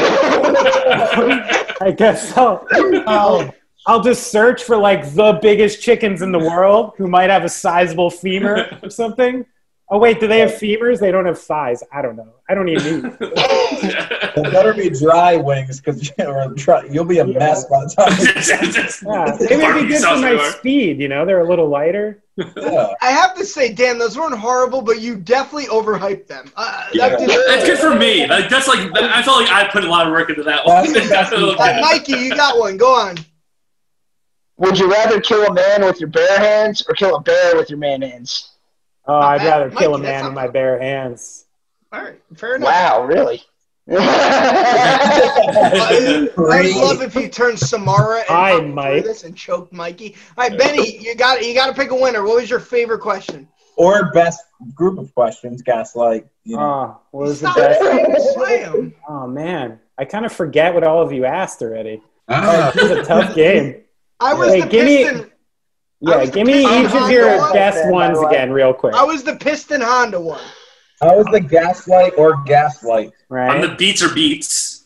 [1.82, 2.68] I guess I'll,
[3.08, 3.56] I'll,
[3.90, 7.50] I'll just search for like the biggest chickens in the world who might have a
[7.50, 9.44] sizable femur or something.
[9.90, 11.00] Oh wait, do they have femurs?
[11.00, 11.82] They don't have thighs.
[11.92, 12.34] I don't know.
[12.48, 13.14] I don't even eat.
[14.38, 16.12] It better be dry wings because
[16.92, 17.40] you'll be a Yeah.
[17.40, 18.14] mess by the time.
[19.04, 21.00] Yeah, maybe it'd be good for my speed.
[21.00, 22.22] You know, they're a little lighter.
[22.38, 22.94] Yeah.
[23.02, 26.52] I have to say, Dan, those weren't horrible, but you definitely overhyped them.
[26.56, 27.10] Uh, Yeah.
[27.10, 28.28] that did- That's good for me.
[28.28, 30.86] Like that's like I felt like I put a lot of work into that one.
[30.94, 32.78] That's- that's- Uh, Mikey, you got one.
[32.78, 33.16] Go on.
[34.60, 37.70] Would you rather kill a man with your bare hands or kill a bear with
[37.70, 38.52] your man hands?
[39.06, 39.46] Oh, I'd bad.
[39.48, 41.46] rather kill a man with not my bare hands.
[41.92, 42.68] All right, fair enough.
[42.68, 43.42] Wow, really?
[43.92, 43.96] I
[46.78, 50.16] love if you turn Samara and Hi, popped through this and choked Mikey.
[50.38, 52.24] All right, Benny, you got you got to pick a winner.
[52.24, 53.48] What was your favorite question?
[53.78, 54.42] Or best
[54.76, 56.28] group of questions, gaslight.
[56.44, 56.62] You know.
[56.64, 57.82] Oh, what was the Stop best?
[57.82, 58.94] saying slam.
[59.08, 62.02] Oh man, I kind of forget what all of you asked already.
[62.28, 63.82] Ah, It was a tough game.
[64.20, 65.32] I was Hey, the give me- piston.
[66.08, 67.54] I Yeah, give me each of your one.
[67.54, 68.36] best Fan, ones by the way.
[68.36, 68.94] again, real quick.
[68.94, 70.42] I was the piston Honda one.
[71.02, 73.08] I was the gaslight or gaslight.
[73.08, 73.62] On Right?
[73.62, 74.84] the beats or beats.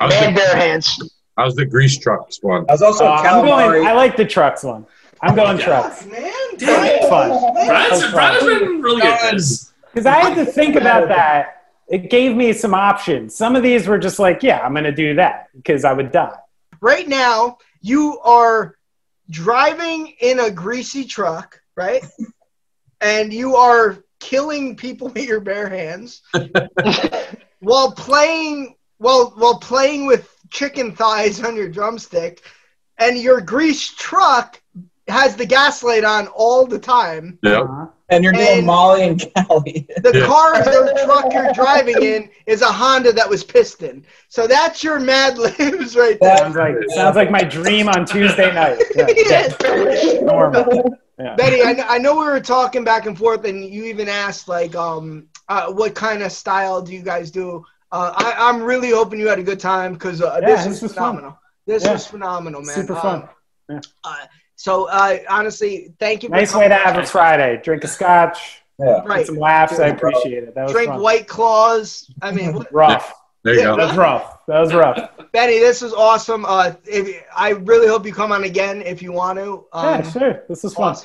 [0.00, 0.98] I was, Man, the, bare hands.
[1.36, 2.64] I was the grease trucks one.
[2.68, 3.72] I was also Oh, I'm calamari.
[3.74, 3.86] going.
[3.86, 4.86] I like the trucks one.
[5.22, 5.64] I'm oh going Yeah.
[5.64, 7.08] trucks Man, Damn it.
[7.08, 7.28] Fun.
[7.54, 8.58] Brad's, That was Brad's fun.
[8.58, 9.40] been really good
[9.92, 11.62] because I had to think about that.
[11.88, 13.34] It gave me some options.
[13.36, 16.10] Some of these were just like, yeah, I'm going to do that because I would
[16.12, 16.34] die.
[16.80, 18.76] Right now, you are
[19.28, 22.02] driving in a greasy truck, right?
[23.02, 26.22] and you are killing people with your bare hands
[27.60, 32.40] while playing while while playing with chicken thighs on your drumstick,
[32.96, 34.58] and your grease truck
[35.06, 37.38] has the gas light on all the time.
[37.42, 37.64] Yep.
[37.64, 37.86] Uh-huh.
[38.14, 39.86] And you're doing And- Molly and Cali.
[40.02, 40.26] The Yeah.
[40.26, 44.04] car, the truck you're driving in is a Honda that was piston.
[44.28, 46.36] So that's your Mad Libs right there.
[46.38, 48.78] Sounds like sounds like my dream on Tuesday night.
[48.96, 50.20] Yeah, Yes.
[50.22, 50.96] normal.
[51.18, 51.34] Yeah.
[51.36, 54.48] Betty, I, kn- I know we were talking back and forth, and you even asked
[54.48, 57.64] like, um, uh, what kind of style do you guys do?
[57.92, 60.66] Uh, I, I'm really hoping you had a good time because uh, Yeah, this, this
[60.74, 61.04] was was fun.
[61.16, 61.38] phenomenal.
[61.66, 61.92] This Yeah.
[61.92, 62.74] was phenomenal, man.
[62.74, 63.28] Super Um, fun.
[63.68, 63.80] Yeah.
[64.64, 66.30] So uh, honestly, thank you.
[66.30, 67.60] Nice way to have a Friday.
[67.62, 69.02] Drink a scotch, Yeah.
[69.04, 69.26] right.
[69.26, 69.78] some laughs.
[69.78, 70.54] I appreciate it.
[70.54, 71.02] That was Drink fun.
[71.02, 72.10] White Claws.
[72.22, 73.12] I mean, Rough.
[73.42, 73.76] There you Yeah, go.
[73.76, 74.46] That was rough.
[74.46, 75.10] That was rough.
[75.32, 76.46] Benny, this was awesome.
[76.46, 79.66] Uh, if, I really hope you come on again if you want to.
[79.74, 80.42] Um, Yeah, sure.
[80.48, 80.92] This is fun.
[80.92, 81.04] awesome.